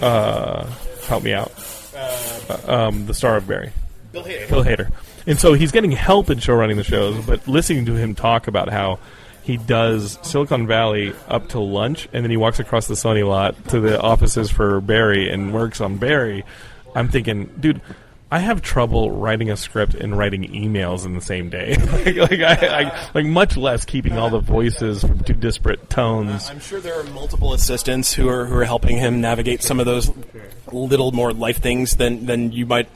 Uh, 0.00 0.66
help 1.06 1.22
me 1.22 1.32
out. 1.32 1.52
Uh, 1.96 2.58
um, 2.66 3.06
the 3.06 3.14
star 3.14 3.36
of 3.36 3.46
Barry. 3.46 3.72
Bill 4.12 4.24
Hader. 4.24 4.48
Bill 4.48 4.64
Hader. 4.64 4.92
And 5.26 5.38
so 5.38 5.54
he's 5.54 5.72
getting 5.72 5.92
help 5.92 6.30
in 6.30 6.38
show 6.38 6.54
running 6.54 6.76
the 6.76 6.84
shows, 6.84 7.24
but 7.24 7.46
listening 7.48 7.86
to 7.86 7.94
him 7.94 8.14
talk 8.14 8.46
about 8.46 8.68
how 8.68 8.98
he 9.44 9.58
does 9.58 10.18
Silicon 10.22 10.66
Valley 10.66 11.12
up 11.28 11.50
to 11.50 11.60
lunch, 11.60 12.08
and 12.14 12.24
then 12.24 12.30
he 12.30 12.36
walks 12.38 12.60
across 12.60 12.86
the 12.86 12.94
Sony 12.94 13.28
lot 13.28 13.68
to 13.68 13.78
the 13.78 14.00
offices 14.00 14.50
for 14.50 14.80
Barry 14.80 15.28
and 15.28 15.52
works 15.52 15.82
on 15.82 15.98
Barry. 15.98 16.46
I'm 16.94 17.08
thinking, 17.08 17.52
dude, 17.60 17.82
I 18.30 18.38
have 18.38 18.62
trouble 18.62 19.10
writing 19.10 19.50
a 19.50 19.56
script 19.58 19.94
and 19.94 20.16
writing 20.16 20.44
emails 20.44 21.04
in 21.04 21.12
the 21.12 21.20
same 21.20 21.50
day. 21.50 21.76
like, 21.92 22.16
like, 22.16 22.40
I, 22.40 22.84
I, 22.84 23.10
like 23.12 23.26
much 23.26 23.58
less 23.58 23.84
keeping 23.84 24.16
all 24.16 24.30
the 24.30 24.40
voices 24.40 25.02
from 25.02 25.20
two 25.20 25.34
disparate 25.34 25.90
tones. 25.90 26.48
I'm 26.48 26.58
sure 26.58 26.80
there 26.80 26.98
are 26.98 27.04
multiple 27.04 27.52
assistants 27.52 28.14
who 28.14 28.30
are 28.30 28.46
who 28.46 28.56
are 28.56 28.64
helping 28.64 28.96
him 28.96 29.20
navigate 29.20 29.62
some 29.62 29.78
of 29.78 29.84
those 29.84 30.10
little 30.72 31.12
more 31.12 31.34
life 31.34 31.58
things 31.58 31.96
than 31.96 32.24
than 32.24 32.50
you 32.50 32.64
might 32.64 32.88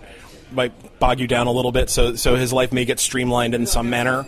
might 0.51 0.99
bog 0.99 1.21
you 1.21 1.27
down 1.27 1.47
a 1.47 1.53
little 1.53 1.73
bit. 1.73 1.91
So 1.91 2.17
so 2.17 2.37
his 2.37 2.55
life 2.55 2.73
may 2.73 2.87
get 2.87 2.99
streamlined 2.99 3.55
in 3.55 3.67
some 3.67 3.91
manner. 3.91 4.27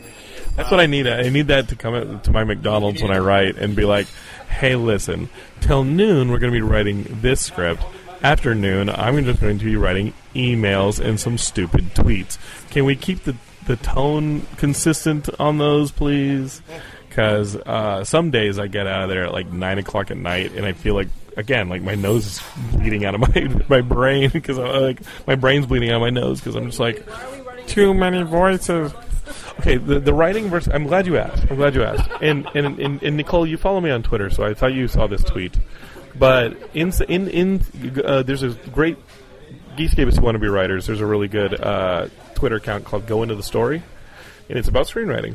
That's 0.57 0.71
what 0.71 0.81
I 0.81 0.87
need. 0.87 1.07
I 1.07 1.29
need 1.29 1.49
that 1.49 1.69
to 1.69 1.77
come 1.77 2.21
to 2.21 2.31
my 2.31 2.45
McDonald's 2.45 3.03
when 3.03 3.11
I 3.11 3.19
write 3.19 3.57
and 3.57 3.75
be 3.75 3.85
like, 3.85 4.07
"Hey, 4.49 4.77
listen, 4.77 5.29
till 5.61 5.85
noon 5.85 6.31
we're 6.31 6.39
going 6.39 6.53
to 6.53 6.59
be 6.59 6.63
writing 6.63 7.07
this 7.21 7.41
script. 7.41 7.83
After 8.23 8.55
noon, 8.55 8.91
I'm 8.91 9.25
just 9.25 9.41
going 9.41 9.59
to 9.59 9.65
be 9.65 9.77
writing 9.77 10.13
emails 10.35 11.03
and 11.03 11.19
some 11.19 11.39
stupid 11.39 11.95
tweets. 11.95 12.37
Can 12.71 12.85
we 12.85 12.97
keep 12.97 13.25
the 13.25 13.37
the 13.67 13.77
tone 13.77 14.43
consistent 14.57 15.29
on 15.39 15.59
those, 15.59 15.91
please? 15.91 16.61
Because 17.09 17.57
uh, 17.57 18.05
some 18.05 18.31
days 18.31 18.59
I 18.59 18.67
get 18.67 18.87
out 18.87 19.05
of 19.05 19.09
there 19.09 19.25
at 19.25 19.33
like 19.33 19.51
nine 19.51 19.79
o'clock 19.79 20.11
at 20.11 20.17
night, 20.17 20.53
and 20.53 20.67
I 20.67 20.73
feel 20.73 20.95
like 20.95 21.09
again 21.37 21.69
like 21.69 21.81
my 21.81 21.95
nose 21.95 22.27
is 22.27 22.43
bleeding 22.73 23.05
out 23.05 23.15
of 23.15 23.21
my 23.35 23.65
my 23.69 23.81
brain 23.81 24.31
because 24.31 24.59
like 24.59 25.01
my 25.27 25.35
brain's 25.37 25.67
bleeding 25.67 25.91
out 25.91 25.97
of 25.97 26.03
my 26.03 26.11
nose 26.11 26.41
because 26.41 26.57
I'm 26.57 26.67
just 26.67 26.81
like 26.81 27.07
too 27.67 27.95
many 27.95 28.23
voices. 28.23 28.93
Okay, 29.61 29.77
the, 29.77 30.01
the 30.01 30.15
writing 30.15 30.49
versus. 30.49 30.73
I'm 30.73 30.85
glad 30.85 31.07
you 31.07 31.19
asked. 31.19 31.45
I'm 31.51 31.57
glad 31.57 31.75
you 31.75 31.83
asked. 31.83 32.09
And, 32.23 32.49
and 32.55 32.79
and 32.81 33.03
and 33.03 33.17
Nicole, 33.19 33.47
you 33.47 33.59
follow 33.59 33.79
me 33.79 33.91
on 33.91 34.03
Twitter, 34.03 34.31
so 34.31 34.43
I 34.43 34.55
thought 34.55 34.73
you 34.73 34.89
saw 34.89 35.07
this 35.07 35.23
tweet. 35.23 35.59
But 36.19 36.57
in 36.73 36.91
in 37.11 37.29
in 37.29 38.03
uh, 38.03 38.23
there's 38.23 38.43
a 38.43 38.51
great 38.73 38.97
Geekscapists 39.77 40.17
who 40.17 40.23
want 40.23 40.37
to 40.37 40.39
be 40.39 40.49
writers. 40.49 40.87
There's 40.87 41.03
a 41.03 41.07
really 41.07 41.29
good 41.29 41.61
uh, 41.61 42.09
Twitter 42.35 42.57
account 42.57 42.87
called 42.87 43.07
Go 43.07 43.23
Into 43.23 43.35
the 43.35 43.43
Story, 43.43 43.83
and 44.49 44.59
it's 44.59 44.69
about 44.69 44.87
screenwriting. 44.87 45.35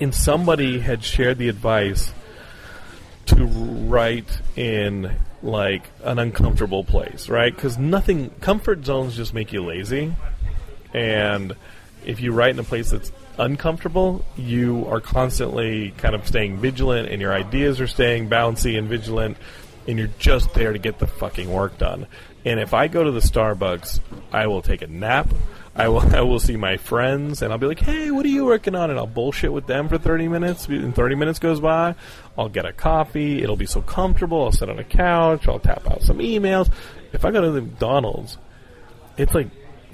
And 0.00 0.14
somebody 0.14 0.78
had 0.78 1.02
shared 1.02 1.38
the 1.38 1.48
advice 1.48 2.12
to 3.26 3.44
write 3.44 4.40
in 4.54 5.10
like 5.42 5.82
an 6.04 6.20
uncomfortable 6.20 6.84
place, 6.84 7.28
right? 7.28 7.52
Because 7.52 7.76
nothing 7.76 8.30
comfort 8.40 8.84
zones 8.84 9.16
just 9.16 9.34
make 9.34 9.52
you 9.52 9.64
lazy, 9.64 10.14
and 10.94 11.56
if 12.06 12.20
you 12.20 12.32
write 12.32 12.50
in 12.50 12.58
a 12.58 12.64
place 12.64 12.90
that's 12.90 13.12
uncomfortable, 13.38 14.24
you 14.36 14.86
are 14.88 15.00
constantly 15.00 15.92
kind 15.98 16.14
of 16.14 16.26
staying 16.26 16.56
vigilant, 16.58 17.10
and 17.10 17.20
your 17.20 17.32
ideas 17.34 17.80
are 17.80 17.86
staying 17.86 18.30
bouncy 18.30 18.78
and 18.78 18.88
vigilant. 18.88 19.36
and 19.88 19.98
you're 19.98 20.10
just 20.18 20.52
there 20.52 20.72
to 20.72 20.80
get 20.80 20.98
the 20.98 21.06
fucking 21.06 21.52
work 21.52 21.78
done. 21.78 22.08
And 22.44 22.58
if 22.58 22.74
I 22.74 22.88
go 22.88 23.04
to 23.04 23.10
the 23.12 23.20
Starbucks, 23.20 24.00
I 24.32 24.46
will 24.46 24.62
take 24.62 24.82
a 24.82 24.86
nap. 24.88 25.28
I 25.76 25.88
will 25.88 26.00
I 26.16 26.22
will 26.22 26.40
see 26.40 26.56
my 26.56 26.76
friends 26.76 27.42
and 27.42 27.52
I'll 27.52 27.58
be 27.58 27.66
like, 27.66 27.80
"Hey, 27.80 28.10
what 28.10 28.24
are 28.24 28.30
you 28.30 28.46
working 28.46 28.74
on?" 28.74 28.90
and 28.90 28.98
I'll 28.98 29.06
bullshit 29.06 29.52
with 29.52 29.66
them 29.66 29.88
for 29.88 29.98
30 29.98 30.28
minutes. 30.28 30.66
And 30.66 30.94
30 30.94 31.14
minutes 31.16 31.38
goes 31.38 31.60
by, 31.60 31.94
I'll 32.38 32.48
get 32.48 32.64
a 32.64 32.72
coffee. 32.72 33.42
It'll 33.42 33.56
be 33.56 33.66
so 33.66 33.82
comfortable. 33.82 34.44
I'll 34.44 34.52
sit 34.52 34.70
on 34.70 34.78
a 34.78 34.84
couch. 34.84 35.46
I'll 35.48 35.58
tap 35.60 35.88
out 35.90 36.02
some 36.02 36.18
emails. 36.18 36.70
If 37.12 37.24
I 37.24 37.30
go 37.30 37.40
to 37.42 37.50
the 37.50 37.62
McDonald's, 37.62 38.38
it's 39.16 39.34
like 39.34 39.48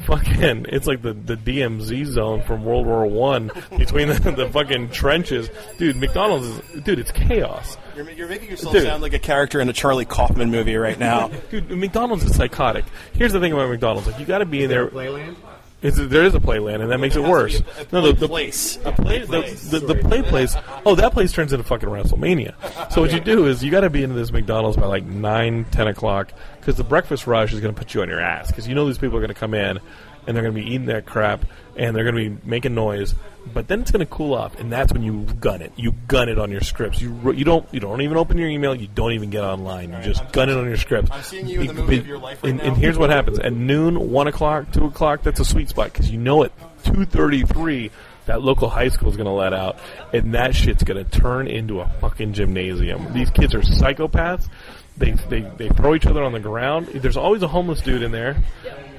fucking 0.05 0.67
it's 0.69 0.87
like 0.87 1.03
the, 1.03 1.13
the 1.13 1.37
DMZ 1.37 2.07
zone 2.07 2.43
from 2.43 2.65
World 2.65 2.87
War 2.87 3.07
One 3.07 3.51
between 3.77 4.09
the, 4.09 4.15
the 4.15 4.49
fucking 4.51 4.91
trenches. 4.91 5.51
Dude, 5.79 5.97
McDonald's 5.97 6.47
is 6.47 6.83
dude, 6.83 6.99
it's 6.99 7.13
chaos. 7.13 7.77
You're, 7.97 8.11
you're 8.11 8.29
making 8.29 8.51
yourself 8.51 8.75
Dude. 8.75 8.85
sound 8.85 9.03
like 9.03 9.13
a 9.13 9.19
character 9.19 9.61
in 9.61 9.69
a 9.69 9.73
Charlie 9.73 10.05
Kaufman 10.05 10.51
movie 10.51 10.77
right 10.77 10.99
now. 10.99 11.29
Dude, 11.51 11.71
McDonald's 11.71 12.25
is 12.25 12.35
psychotic. 12.35 12.85
Here's 13.13 13.33
the 13.33 13.41
thing 13.41 13.53
about 13.53 13.69
McDonald's: 13.69 14.07
like 14.07 14.19
you 14.19 14.27
got 14.27 14.39
to 14.39 14.47
be 14.47 14.65
in 14.65 14.71
there. 14.71 14.89
Playland? 14.89 15.37
It's, 15.83 15.97
there 15.97 16.25
is 16.25 16.35
a 16.35 16.41
playland, 16.41 16.81
and 16.81 16.91
that 16.93 16.99
makes 16.99 17.17
it 17.17 17.23
worse. 17.23 17.61
No, 17.91 18.03
the, 18.03 18.13
the 18.13 18.29
place. 18.29 18.77
a 18.85 18.93
play, 18.93 19.19
the, 19.19 19.69
the, 19.71 19.81
the 19.81 19.95
play 19.97 20.23
place. 20.23 20.55
Oh, 20.87 20.95
that 20.95 21.13
place 21.13 21.33
turns 21.33 21.53
into 21.53 21.65
fucking 21.65 21.89
WrestleMania. 21.89 22.93
So 22.93 23.01
what 23.01 23.13
you 23.13 23.19
do 23.19 23.47
is 23.47 23.65
you 23.65 23.71
got 23.73 23.81
to 23.81 23.91
be 23.91 24.05
into 24.05 24.15
this 24.15 24.31
McDonald's 24.31 24.77
by 24.77 24.87
like 24.87 25.05
nine, 25.05 25.65
ten 25.73 25.89
o'clock, 25.89 26.33
because 26.61 26.77
the 26.77 26.85
breakfast 26.85 27.27
rush 27.27 27.53
is 27.53 27.61
going 27.61 27.75
to 27.75 27.79
put 27.79 27.95
you 27.95 28.03
on 28.03 28.09
your 28.09 28.21
ass. 28.21 28.47
Because 28.47 28.69
you 28.69 28.77
know 28.77 28.87
these 28.87 28.99
people 28.99 29.17
are 29.17 29.21
going 29.21 29.29
to 29.29 29.35
come 29.35 29.55
in, 29.55 29.81
and 30.27 30.37
they're 30.37 30.45
going 30.45 30.55
to 30.55 30.61
be 30.61 30.69
eating 30.69 30.87
that 30.87 31.05
crap, 31.05 31.45
and 31.77 31.97
they're 31.97 32.05
going 32.05 32.15
to 32.17 32.31
be 32.31 32.49
making 32.49 32.75
noise. 32.75 33.15
But 33.53 33.67
then 33.67 33.81
it's 33.81 33.91
going 33.91 34.07
to 34.07 34.11
cool 34.11 34.35
off, 34.35 34.59
and 34.61 34.71
that's 34.71 34.93
when 34.93 35.03
you 35.03 35.25
gun 35.41 35.63
it. 35.63 35.73
You 35.77 35.93
gun 36.07 36.29
it 36.29 36.39
on 36.39 36.51
your 36.53 36.61
scripts. 36.61 37.03
You 37.03 37.33
you 37.33 37.45
don't 37.45 37.67
you 37.73 37.81
don't 37.81 38.01
even 38.01 38.17
open 38.17 38.39
your 38.39 38.49
email. 38.49 38.75
You 38.75 38.87
don't 38.87 39.13
even 39.13 39.31
get 39.31 39.43
online. 39.43 39.93
You 39.93 40.01
just 40.03 40.31
gun 40.33 40.49
it 40.49 40.57
on 40.57 40.65
your 40.67 40.77
scripts. 40.77 41.11
I'm 41.11 41.23
seeing 41.23 41.49
you 41.49 41.61
in 41.61 41.67
the 41.67 41.75
movie 41.75 41.99
of 41.99 42.07
your 42.07 42.19
life 42.19 42.43
right 42.43 42.51
and, 42.51 42.59
now. 42.59 42.67
and 42.67 42.77
here's 42.77 42.97
what 42.97 43.11
happens 43.11 43.41
at 43.41 43.53
noon, 43.53 44.11
one 44.11 44.29
o'clock, 44.29 44.73
two 44.73 44.85
o'clock. 44.85 45.23
That's 45.23 45.41
a 45.41 45.45
sweet 45.45 45.69
spot 45.69 45.93
because 45.93 46.09
you 46.11 46.19
know 46.19 46.45
at 46.45 46.53
two 46.85 47.05
thirty-three 47.05 47.91
that 48.27 48.41
local 48.43 48.69
high 48.69 48.89
school 48.89 49.09
is 49.09 49.17
going 49.17 49.27
to 49.27 49.33
let 49.33 49.53
out, 49.53 49.79
and 50.13 50.35
that 50.35 50.55
shit's 50.55 50.85
going 50.85 51.05
to 51.05 51.19
turn 51.19 51.49
into 51.49 51.81
a 51.81 51.89
fucking 52.01 52.35
gymnasium. 52.35 53.13
These 53.13 53.31
kids 53.31 53.55
are 53.55 53.61
psychopaths. 53.61 54.49
They, 54.97 55.13
they 55.13 55.41
they 55.41 55.69
throw 55.71 55.95
each 55.95 56.07
other 56.07 56.23
on 56.23 56.33
the 56.33 56.41
ground. 56.41 56.87
There's 56.89 57.17
always 57.17 57.43
a 57.43 57.49
homeless 57.49 57.81
dude 57.81 58.03
in 58.03 58.13
there 58.13 58.37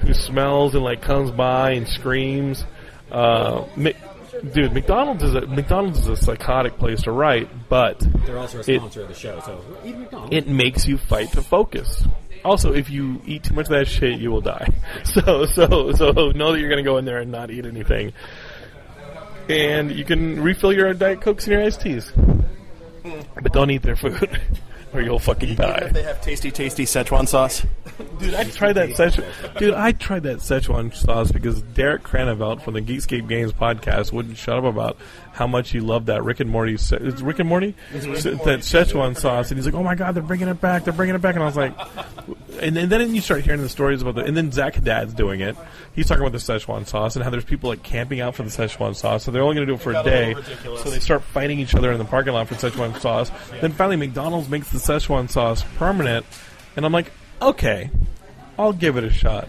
who 0.06 0.14
smells 0.14 0.74
and 0.74 0.84
like 0.84 1.02
comes 1.02 1.30
by 1.30 1.72
and 1.72 1.86
screams. 1.88 2.64
Uh, 3.10 3.64
dude, 4.52 4.72
McDonald's 4.72 5.22
is 5.22 5.34
a 5.34 5.42
McDonald's 5.46 6.00
is 6.00 6.08
a 6.08 6.16
psychotic 6.16 6.78
place 6.78 7.02
to 7.02 7.12
write, 7.12 7.48
but 7.68 8.00
They're 8.26 8.38
also 8.38 8.58
a 8.58 8.60
It- 8.60 8.78
sponsor 8.78 9.02
of 9.02 9.08
the 9.08 9.14
show, 9.14 9.40
so 9.40 9.60
eat 9.84 9.96
McDonald's. 9.96 10.34
it 10.36 10.48
makes 10.48 10.86
you 10.86 10.98
fight 10.98 11.32
to 11.32 11.42
focus. 11.42 12.06
Also, 12.44 12.74
if 12.74 12.90
you 12.90 13.22
eat 13.24 13.42
too 13.44 13.54
much 13.54 13.66
of 13.66 13.70
that 13.70 13.86
shit, 13.88 14.18
you 14.20 14.30
will 14.30 14.42
die. 14.42 14.68
So, 15.04 15.46
so, 15.46 15.92
so 15.92 16.10
know 16.34 16.52
that 16.52 16.60
you're 16.60 16.68
going 16.68 16.82
to 16.84 16.88
go 16.90 16.98
in 16.98 17.04
there 17.06 17.18
and 17.20 17.30
not 17.32 17.50
eat 17.50 17.64
anything. 17.64 18.12
And 19.48 19.90
you 19.92 20.04
can 20.04 20.42
refill 20.42 20.72
your 20.72 20.92
diet 20.94 21.20
cokes 21.20 21.44
and 21.44 21.52
your 21.52 21.62
iced 21.62 21.82
teas, 21.82 22.12
but 23.34 23.52
don't 23.52 23.70
eat 23.70 23.82
their 23.82 23.96
food, 23.96 24.40
or 24.94 25.02
you'll 25.02 25.18
fucking 25.18 25.56
die. 25.56 25.82
if 25.86 25.92
they 25.92 26.02
have 26.04 26.20
tasty, 26.22 26.50
tasty 26.50 26.84
Szechuan 26.84 27.26
sauce. 27.28 27.66
Dude, 28.18 28.34
I 28.34 28.44
tried 28.44 28.74
that 28.74 28.90
Szechuan. 28.90 29.58
Dude, 29.58 29.74
I 29.74 29.92
tried 29.92 30.22
that 30.24 30.38
Szechuan 30.38 30.94
sauce 30.94 31.30
because 31.32 31.60
Derek 31.62 32.02
Cranevelt 32.04 32.62
from 32.62 32.74
the 32.74 32.80
Geekscape 32.80 33.28
Games 33.28 33.52
podcast 33.52 34.12
wouldn't 34.12 34.36
shut 34.36 34.56
up 34.58 34.64
about 34.64 34.96
how 35.32 35.46
much 35.46 35.70
he 35.70 35.80
loved 35.80 36.06
that 36.06 36.22
Rick 36.22 36.40
and 36.40 36.48
Morty. 36.50 36.76
Se- 36.76 36.98
it's 37.00 37.20
Rick 37.20 37.40
and 37.40 37.48
Morty 37.48 37.74
Se- 37.92 38.30
that 38.34 38.60
Szechuan 38.60 39.16
sauce, 39.16 39.50
and 39.50 39.58
he's 39.58 39.66
like, 39.66 39.74
"Oh 39.74 39.82
my 39.82 39.94
god, 39.96 40.14
they're 40.14 40.22
bringing 40.22 40.48
it 40.48 40.60
back! 40.60 40.84
They're 40.84 40.92
bringing 40.92 41.16
it 41.16 41.22
back!" 41.22 41.34
And 41.34 41.42
I 41.42 41.46
was 41.46 41.56
like, 41.56 41.74
and, 42.60 42.76
and 42.76 42.90
then 42.90 43.14
you 43.14 43.20
start 43.20 43.42
hearing 43.42 43.60
the 43.60 43.68
stories 43.68 44.02
about 44.02 44.14
the, 44.14 44.24
and 44.24 44.36
then 44.36 44.52
Zach 44.52 44.80
Dad's 44.82 45.14
doing 45.14 45.40
it. 45.40 45.56
He's 45.94 46.06
talking 46.06 46.22
about 46.22 46.32
the 46.32 46.38
Szechuan 46.38 46.86
sauce 46.86 47.16
and 47.16 47.24
how 47.24 47.30
there's 47.30 47.44
people 47.44 47.70
like 47.70 47.82
camping 47.82 48.20
out 48.20 48.34
for 48.34 48.42
the 48.42 48.50
Szechuan 48.50 48.94
sauce, 48.94 49.24
so 49.24 49.30
they're 49.30 49.42
only 49.42 49.56
going 49.56 49.66
to 49.66 49.72
do 49.72 49.76
it 49.76 49.82
for 49.82 49.90
a 49.90 49.94
Got 49.94 50.06
a 50.06 50.10
day. 50.10 50.34
So 50.82 50.90
they 50.90 51.00
start 51.00 51.22
fighting 51.22 51.58
each 51.60 51.74
other 51.74 51.92
in 51.92 51.98
the 51.98 52.04
parking 52.04 52.32
lot 52.32 52.48
for 52.48 52.54
Szechuan 52.54 52.98
sauce. 53.00 53.30
Then 53.60 53.72
finally, 53.72 53.96
McDonald's 53.96 54.48
makes 54.48 54.70
the 54.70 54.78
Szechuan 54.78 55.30
sauce 55.30 55.64
permanent, 55.76 56.26
and 56.76 56.84
I'm 56.84 56.92
like, 56.92 57.12
okay, 57.40 57.90
I'll 58.58 58.72
give 58.72 58.96
it 58.96 59.04
a 59.04 59.10
shot. 59.10 59.48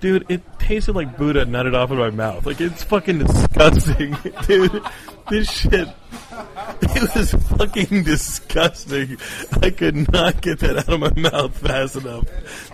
Dude, 0.00 0.24
it 0.30 0.40
tasted 0.58 0.94
like 0.94 1.18
Buddha 1.18 1.44
nutted 1.44 1.74
off 1.74 1.90
in 1.90 1.98
my 1.98 2.10
mouth. 2.10 2.46
Like 2.46 2.60
it's 2.60 2.82
fucking 2.82 3.18
disgusting, 3.18 4.16
dude. 4.46 4.82
This 5.28 5.50
shit, 5.50 5.88
it 6.82 7.14
was 7.14 7.32
fucking 7.32 8.02
disgusting. 8.04 9.16
I 9.62 9.70
could 9.70 10.10
not 10.12 10.40
get 10.40 10.58
that 10.60 10.78
out 10.78 10.88
of 10.88 11.00
my 11.00 11.12
mouth 11.30 11.56
fast 11.56 11.96
enough. 11.96 12.24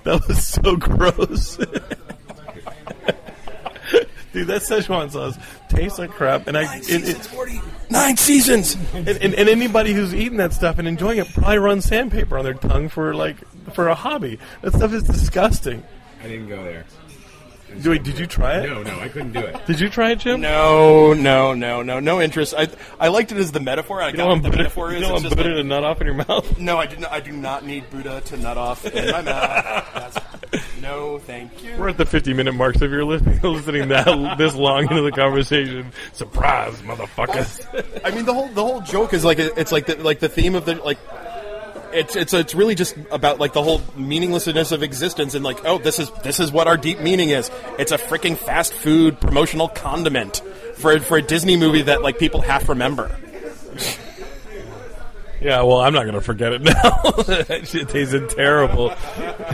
That 0.05 0.27
was 0.27 0.47
so 0.47 0.77
gross. 0.77 1.57
Dude, 4.33 4.49
that 4.49 4.61
Szechuan 4.63 5.11
sauce 5.11 5.39
tastes 5.69 5.99
like 5.99 6.11
crap, 6.11 6.47
and 6.47 6.59
I 6.59 6.77
it, 6.79 7.09
it, 7.09 7.31
Nine 7.91 8.17
seasons. 8.19 8.77
and, 8.93 9.09
and, 9.09 9.35
and 9.35 9.49
anybody 9.49 9.95
who's 9.95 10.15
eating 10.15 10.37
that 10.39 10.53
stuff 10.53 10.79
and 10.79 10.87
enjoying 10.87 11.19
it 11.19 11.33
probably 11.33 11.57
runs 11.59 11.87
sandpaper 11.87 12.37
on 12.37 12.45
their 12.45 12.53
tongue 12.55 12.89
for 12.91 13.15
like 13.15 13.37
for 13.73 13.89
a 13.89 13.95
hobby. 13.95 14.39
That 14.61 14.75
stuff 14.75 14.93
is 14.93 15.05
disgusting. 15.05 15.83
I 16.23 16.29
didn't 16.29 16.49
go 16.49 16.63
there. 16.65 16.85
Wait, 17.85 18.03
did 18.03 18.19
you 18.19 18.27
try 18.27 18.61
it? 18.61 18.69
No, 18.69 18.83
no, 18.83 18.99
I 19.01 19.09
couldn't 19.09 19.33
do 19.33 19.41
it. 19.41 19.67
Did 19.67 19.81
you 19.81 19.89
try 19.89 20.13
it, 20.13 20.19
Jim? 20.21 20.41
No, 20.41 21.13
no, 21.13 21.55
no, 21.55 21.83
no, 21.83 22.01
no 22.01 22.21
interest. 22.21 22.55
I 22.57 22.69
I 22.99 23.09
liked 23.09 23.33
it 23.33 23.39
as 23.39 23.53
the 23.53 23.61
metaphor. 23.61 24.01
I 24.03 24.09
You 24.09 24.13
got 24.13 24.19
don't 24.19 24.27
what 24.27 24.33
want 24.35 24.43
the 24.45 24.49
Buddha, 24.51 24.63
metaphor 24.65 24.91
you 24.91 24.97
is. 24.97 25.03
don't 25.03 25.11
It's 25.13 25.13
want 25.13 25.25
just 25.25 25.37
Buddha 25.37 25.49
like- 25.51 25.59
to 25.59 25.65
nut 25.65 25.85
off 25.85 26.01
in 26.01 26.07
your 26.07 26.17
mouth? 26.17 26.59
no, 26.59 26.79
I 26.79 26.87
do 26.87 26.97
not. 26.97 27.13
I 27.13 27.21
do 27.21 27.33
not 27.33 27.65
need 27.67 27.89
Buddha 27.91 28.21
to 28.23 28.37
nut 28.37 28.57
off 28.59 28.85
in 28.87 29.11
my 29.11 29.23
mouth. 29.23 29.87
That's, 29.95 30.19
no, 30.81 31.19
thank 31.19 31.65
you. 31.65 31.77
We're 31.79 31.89
at 31.89 31.97
the 31.99 32.07
50 32.07 32.33
minute 32.35 32.53
mark, 32.53 32.77
so 32.77 32.85
if 32.85 32.91
you're 32.91 33.05
listening, 33.05 33.41
listening 33.43 33.89
that 33.89 34.37
this 34.39 34.55
long 34.55 34.83
into 34.89 35.03
the 35.03 35.13
conversation, 35.13 35.93
surprise, 36.13 36.75
motherfuckers. 36.83 38.03
I 38.05 38.11
mean, 38.11 38.25
the 38.25 38.35
whole 38.35 38.49
the 38.49 38.63
whole 38.65 38.81
joke 38.81 39.13
is 39.13 39.25
like 39.25 39.39
it's 39.39 39.73
like 39.73 39.87
the 39.87 39.97
like 39.97 40.21
the 40.21 40.29
theme 40.29 40.55
of 40.55 40.65
the 40.65 40.77
like. 40.77 40.99
It's 41.93 42.17
it's 42.17 42.35
it's 42.35 42.55
really 42.55 42.75
just 42.75 42.97
about 43.11 43.39
like 43.39 43.53
the 43.53 43.63
whole 43.63 43.81
meaninglessness 43.97 44.73
of 44.73 44.83
existence 44.83 45.35
and 45.35 45.45
like 45.45 45.65
oh 45.65 45.79
this 45.79 45.99
is 45.99 46.11
this 46.23 46.41
is 46.41 46.51
what 46.53 46.67
our 46.67 46.77
deep 46.77 47.01
meaning 47.01 47.31
is. 47.31 47.51
It's 47.79 47.93
a 47.93 47.99
freaking 47.99 48.37
fast 48.37 48.73
food 48.73 49.21
promotional 49.21 49.69
condiment 49.69 50.43
for 50.75 50.99
for 51.01 51.17
a 51.19 51.23
Disney 51.23 51.57
movie 51.57 51.83
that 51.83 52.03
like 52.03 52.19
people 52.19 52.41
half 52.41 52.69
remember. 52.69 53.17
Yeah, 55.39 55.63
well, 55.63 55.81
I'm 55.83 55.93
not 55.93 56.05
going 56.05 56.15
to 56.15 56.23
forget 56.23 56.55
it 56.55 56.63
now. 56.63 56.73
that 57.27 57.69
shit 57.69 57.91
tasted 57.91 58.31
terrible. 58.31 58.89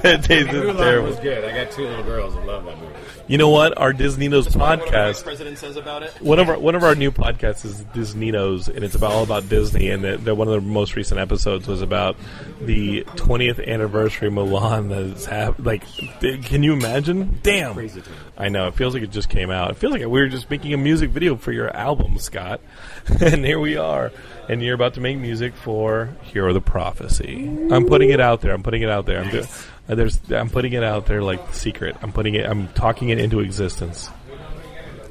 It 0.05 0.23
tasted 0.23 0.49
Mulan 0.49 0.77
terrible. 0.79 1.09
was 1.09 1.19
good. 1.19 1.45
I 1.45 1.65
got 1.65 1.73
two 1.73 1.83
little 1.87 2.05
girls 2.05 2.35
that 2.35 2.47
love 2.47 2.65
that 2.65 2.79
movie. 2.79 2.95
You 3.29 3.39
know 3.39 3.49
what? 3.49 3.79
Our 3.79 3.93
Disneynos 3.93 4.45
What 4.45 4.53
the 4.53 4.59
vice 4.59 4.81
podcast. 4.81 5.25
president 5.25 5.59
says 5.59 5.77
about 5.77 6.03
it. 6.03 6.11
One 6.21 6.39
of 6.39 6.49
our 6.49 6.59
one 6.59 6.75
of 6.75 6.83
our 6.83 6.95
new 6.95 7.11
podcasts 7.11 7.65
is 7.65 7.83
Disneynos, 7.95 8.69
and 8.69 8.85
it's 8.85 8.95
about 8.95 9.13
all 9.13 9.23
about 9.23 9.49
Disney. 9.49 9.91
And 9.91 10.03
the, 10.05 10.17
the, 10.19 10.35
one 10.35 10.49
of 10.49 10.55
the 10.55 10.61
most 10.61 10.97
recent 10.97 11.21
episodes 11.21 11.67
was 11.69 11.83
about 11.83 12.17
the 12.61 13.05
20th 13.17 13.67
anniversary 13.67 14.29
Mulan 14.31 14.89
that's 14.89 15.25
hap- 15.27 15.65
like. 15.65 15.85
Can 16.21 16.63
you 16.63 16.73
imagine? 16.73 17.39
Damn! 17.43 17.91
I 18.37 18.49
know. 18.49 18.67
It 18.67 18.75
feels 18.75 18.95
like 18.95 19.03
it 19.03 19.11
just 19.11 19.29
came 19.29 19.51
out. 19.51 19.71
It 19.71 19.77
feels 19.77 19.93
like 19.93 20.01
we 20.03 20.07
were 20.09 20.29
just 20.29 20.51
making 20.51 20.75
a 20.75 20.79
music 20.79 21.11
video 21.11 21.37
for 21.37 21.53
your 21.53 21.75
album, 21.75 22.19
Scott. 22.19 22.61
and 23.21 23.45
here 23.45 23.61
we 23.61 23.77
are. 23.77 24.11
And 24.49 24.61
you're 24.63 24.75
about 24.75 24.95
to 24.95 25.01
make 25.01 25.17
music 25.19 25.55
for 25.55 26.11
Hero 26.23 26.49
of 26.49 26.55
the 26.55 26.61
Prophecy. 26.61 27.47
I'm 27.71 27.87
putting 27.87 28.11
it 28.11 28.21
out 28.21 28.41
there. 28.41 28.53
I'm 28.53 28.63
putting 28.65 28.83
it 28.83 28.91
out 28.91 29.07
there. 29.07 29.21
I'm 29.23 29.31
doing. 29.31 29.47
Uh, 29.89 29.95
there's. 29.95 30.21
I'm 30.31 30.51
putting 30.51 30.73
it 30.73 30.85
out 30.85 31.07
there 31.07 31.23
like 31.23 31.55
secret. 31.55 31.97
I'm 32.03 32.13
putting 32.13 32.35
it. 32.35 32.47
I'm 32.47 32.69
talking 32.69 33.09
it 33.09 33.19
into 33.19 33.41
existence. 33.41 34.09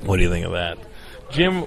What 0.01 0.17
do 0.17 0.23
you 0.23 0.29
think 0.29 0.45
of 0.45 0.53
that, 0.53 0.77
Jim? 1.29 1.65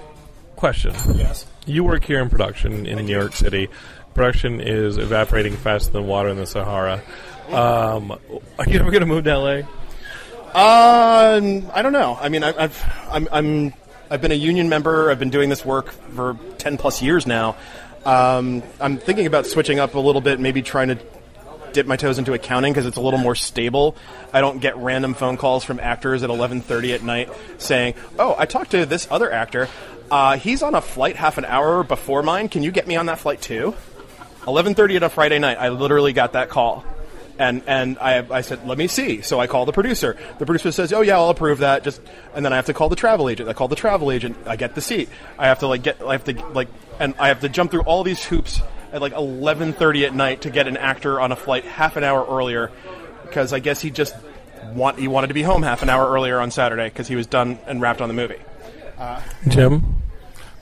Question. 0.55 0.93
Yes. 1.15 1.45
You 1.65 1.83
work 1.83 2.03
here 2.03 2.21
in 2.21 2.29
production 2.29 2.85
in 2.85 3.05
New 3.05 3.11
York 3.11 3.33
City. 3.33 3.69
Production 4.13 4.61
is 4.61 4.97
evaporating 4.97 5.53
faster 5.57 5.91
than 5.91 6.07
water 6.07 6.29
in 6.29 6.37
the 6.37 6.45
Sahara. 6.45 7.01
Um, 7.49 8.11
are 8.11 8.65
you 8.65 8.79
ever 8.79 8.89
going 8.89 9.01
to 9.01 9.05
move 9.05 9.25
to 9.25 9.37
LA? 9.37 9.57
Um, 10.55 11.69
I 11.73 11.81
don't 11.81 11.91
know. 11.91 12.17
I 12.19 12.29
mean, 12.29 12.43
I, 12.43 12.63
I've 12.63 12.83
I'm, 13.09 13.27
I'm 13.31 13.73
I've 14.09 14.21
been 14.21 14.31
a 14.31 14.35
union 14.35 14.69
member. 14.69 15.11
I've 15.11 15.19
been 15.19 15.29
doing 15.29 15.49
this 15.49 15.65
work 15.65 15.89
for 15.91 16.37
ten 16.57 16.77
plus 16.77 17.01
years 17.01 17.27
now. 17.27 17.57
Um, 18.05 18.63
I'm 18.79 18.97
thinking 18.97 19.25
about 19.25 19.47
switching 19.47 19.79
up 19.79 19.95
a 19.95 19.99
little 19.99 20.21
bit, 20.21 20.39
maybe 20.39 20.61
trying 20.61 20.89
to 20.89 20.95
dip 21.75 21.85
my 21.85 21.97
toes 21.97 22.17
into 22.17 22.33
accounting 22.33 22.71
because 22.73 22.85
it's 22.85 22.97
a 22.97 23.01
little 23.01 23.19
more 23.19 23.35
stable. 23.35 23.95
I 24.33 24.39
don't 24.39 24.59
get 24.59 24.77
random 24.77 25.13
phone 25.13 25.35
calls 25.35 25.63
from 25.65 25.79
actors 25.79 26.23
at 26.23 26.29
11:30 26.29 26.95
at 26.95 27.03
night 27.03 27.29
saying, 27.57 27.93
"Oh, 28.17 28.33
I 28.39 28.45
talked 28.45 28.71
to 28.71 28.85
this 28.85 29.07
other 29.11 29.31
actor. 29.31 29.67
Uh, 30.09 30.37
he's 30.37 30.63
on 30.63 30.73
a 30.73 30.81
flight 30.81 31.17
half 31.17 31.37
an 31.37 31.45
hour 31.45 31.83
before 31.83 32.23
mine. 32.23 32.47
Can 32.47 32.63
you 32.63 32.71
get 32.71 32.87
me 32.87 32.95
on 32.95 33.07
that 33.07 33.19
flight 33.19 33.41
too?" 33.41 33.75
11:30 34.47 34.95
at 34.95 35.03
a 35.03 35.09
Friday 35.09 35.37
night. 35.37 35.57
I 35.59 35.69
literally 35.69 36.13
got 36.13 36.33
that 36.33 36.49
call. 36.49 36.85
And 37.37 37.63
and 37.67 37.99
I, 37.99 38.25
I 38.31 38.39
said, 38.39 38.65
let 38.65 38.77
me 38.77 38.87
see. 38.87 39.19
So 39.19 39.41
I 39.41 39.47
call 39.47 39.65
the 39.65 39.73
producer. 39.73 40.15
The 40.39 40.45
producer 40.45 40.71
says, 40.71 40.93
oh 40.93 41.01
yeah, 41.01 41.17
I'll 41.17 41.29
approve 41.29 41.59
that. 41.59 41.83
Just 41.83 41.99
and 42.33 42.45
then 42.45 42.53
I 42.53 42.55
have 42.55 42.67
to 42.67 42.73
call 42.73 42.87
the 42.87 42.95
travel 42.95 43.27
agent. 43.27 43.49
I 43.49 43.53
call 43.53 43.67
the 43.67 43.75
travel 43.75 44.09
agent. 44.09 44.37
I 44.45 44.55
get 44.55 44.73
the 44.73 44.79
seat. 44.79 45.09
I 45.37 45.47
have 45.47 45.59
to 45.59 45.67
like 45.67 45.83
get. 45.83 46.01
I 46.01 46.13
have 46.13 46.23
to 46.23 46.33
like, 46.53 46.69
and 46.97 47.13
I 47.19 47.27
have 47.27 47.41
to 47.41 47.49
jump 47.49 47.71
through 47.71 47.81
all 47.81 48.05
these 48.05 48.23
hoops 48.23 48.61
at 48.95 49.01
like 49.01 49.13
11:30 49.13 50.05
at 50.05 50.15
night 50.15 50.41
to 50.41 50.49
get 50.49 50.67
an 50.67 50.77
actor 50.77 51.19
on 51.19 51.33
a 51.33 51.35
flight 51.35 51.65
half 51.65 51.97
an 51.97 52.03
hour 52.05 52.25
earlier 52.25 52.71
because 53.23 53.51
I 53.51 53.59
guess 53.59 53.81
he 53.81 53.91
just 53.91 54.15
want 54.73 54.97
he 54.97 55.09
wanted 55.09 55.27
to 55.27 55.33
be 55.33 55.43
home 55.43 55.63
half 55.63 55.83
an 55.83 55.89
hour 55.89 56.09
earlier 56.09 56.39
on 56.39 56.49
Saturday 56.49 56.87
because 56.87 57.07
he 57.07 57.17
was 57.17 57.27
done 57.27 57.59
and 57.67 57.81
wrapped 57.81 57.99
on 57.99 58.07
the 58.07 58.13
movie. 58.13 58.39
Jim, 59.49 60.01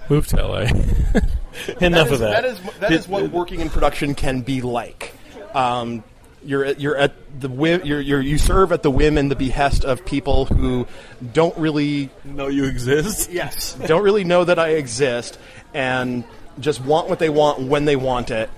move 0.10 0.26
to 0.28 0.48
LA. 0.48 0.62
Enough 1.80 2.12
of 2.12 2.20
that. 2.20 2.42
That 2.42 2.46
is 2.46 2.60
that 2.80 2.92
is 2.92 3.08
what 3.08 3.30
working 3.32 3.60
in 3.60 3.70
production 3.70 4.16
can 4.16 4.42
be 4.42 4.62
like. 4.62 5.14
Um, 5.54 6.04
you're 6.44 6.66
at, 6.66 6.80
you're 6.80 6.98
at 6.98 7.14
the 7.40 7.48
whim, 7.48 7.82
you're, 7.86 8.02
you're 8.02 8.20
you 8.20 8.40
serve 8.40 8.72
at 8.72 8.82
the 8.82 8.90
whim 8.90 9.18
and 9.20 9.30
the 9.30 9.36
behest 9.36 9.86
of 9.86 10.04
people 10.04 10.46
who 10.46 10.88
don't 11.32 11.56
really 11.58 12.10
know 12.24 12.48
you 12.48 12.66
exist. 12.66 13.32
yes 13.32 13.76
don't 13.86 14.04
really 14.04 14.24
know 14.24 14.44
that 14.44 14.58
I 14.58 14.70
exist 14.70 15.38
and 15.74 16.24
just 16.60 16.82
want 16.82 17.10
what 17.10 17.20
they 17.20 17.30
want 17.30 17.62
when 17.62 17.86
they 17.86 17.96
want 17.96 18.32
it, 18.32 18.50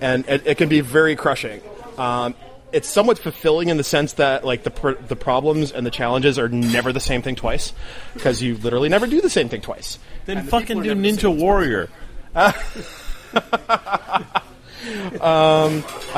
and 0.00 0.26
it, 0.28 0.46
it 0.46 0.58
can 0.58 0.68
be 0.68 0.80
very 0.80 1.16
crushing. 1.16 1.60
Um, 1.96 2.34
it's 2.72 2.88
somewhat 2.88 3.18
fulfilling 3.18 3.68
in 3.68 3.76
the 3.76 3.84
sense 3.84 4.14
that 4.14 4.44
like 4.44 4.62
the 4.62 4.70
pr- 4.70 5.00
the 5.06 5.16
problems 5.16 5.72
and 5.72 5.86
the 5.86 5.90
challenges 5.90 6.38
are 6.38 6.48
never 6.48 6.92
the 6.92 7.00
same 7.00 7.22
thing 7.22 7.34
twice 7.34 7.72
because 8.14 8.42
you 8.42 8.56
literally 8.56 8.88
never 8.88 9.06
do 9.06 9.20
the 9.20 9.30
same 9.30 9.48
thing 9.48 9.60
twice. 9.60 9.98
Then 10.26 10.46
fucking 10.46 10.82
do 10.82 10.94
Ninja 10.94 11.34
Warrior. 11.34 11.88
I 12.34 12.52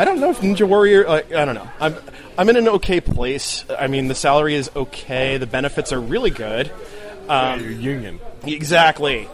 don't 0.04 0.20
know 0.20 0.30
if 0.30 0.40
Ninja 0.40 0.66
Warrior. 0.66 1.06
Like, 1.06 1.32
I 1.32 1.44
don't 1.44 1.54
know. 1.54 1.68
I'm 1.80 1.96
I'm 2.36 2.48
in 2.48 2.56
an 2.56 2.68
okay 2.68 3.00
place. 3.00 3.64
I 3.78 3.86
mean, 3.86 4.08
the 4.08 4.14
salary 4.14 4.54
is 4.54 4.70
okay. 4.74 5.36
The 5.38 5.46
benefits 5.46 5.92
are 5.92 6.00
really 6.00 6.30
good. 6.30 6.70
Um, 7.28 7.60
your 7.60 7.70
union. 7.70 8.18
Exactly. 8.44 9.28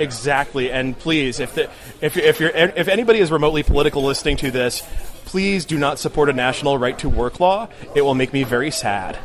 Exactly. 0.00 0.70
And 0.72 0.98
please, 0.98 1.40
if 1.40 1.54
the, 1.54 1.70
if 2.00 2.16
if 2.16 2.40
you're 2.40 2.50
if 2.50 2.88
anybody 2.88 3.20
is 3.20 3.30
remotely 3.30 3.62
political 3.62 4.02
listening 4.02 4.38
to 4.38 4.50
this, 4.50 4.82
please 5.26 5.66
do 5.66 5.78
not 5.78 5.98
support 5.98 6.30
a 6.30 6.32
national 6.32 6.78
right 6.78 6.98
to 7.00 7.08
work 7.08 7.38
law. 7.38 7.68
It 7.94 8.02
will 8.02 8.14
make 8.14 8.32
me 8.32 8.42
very 8.42 8.70
sad. 8.70 9.16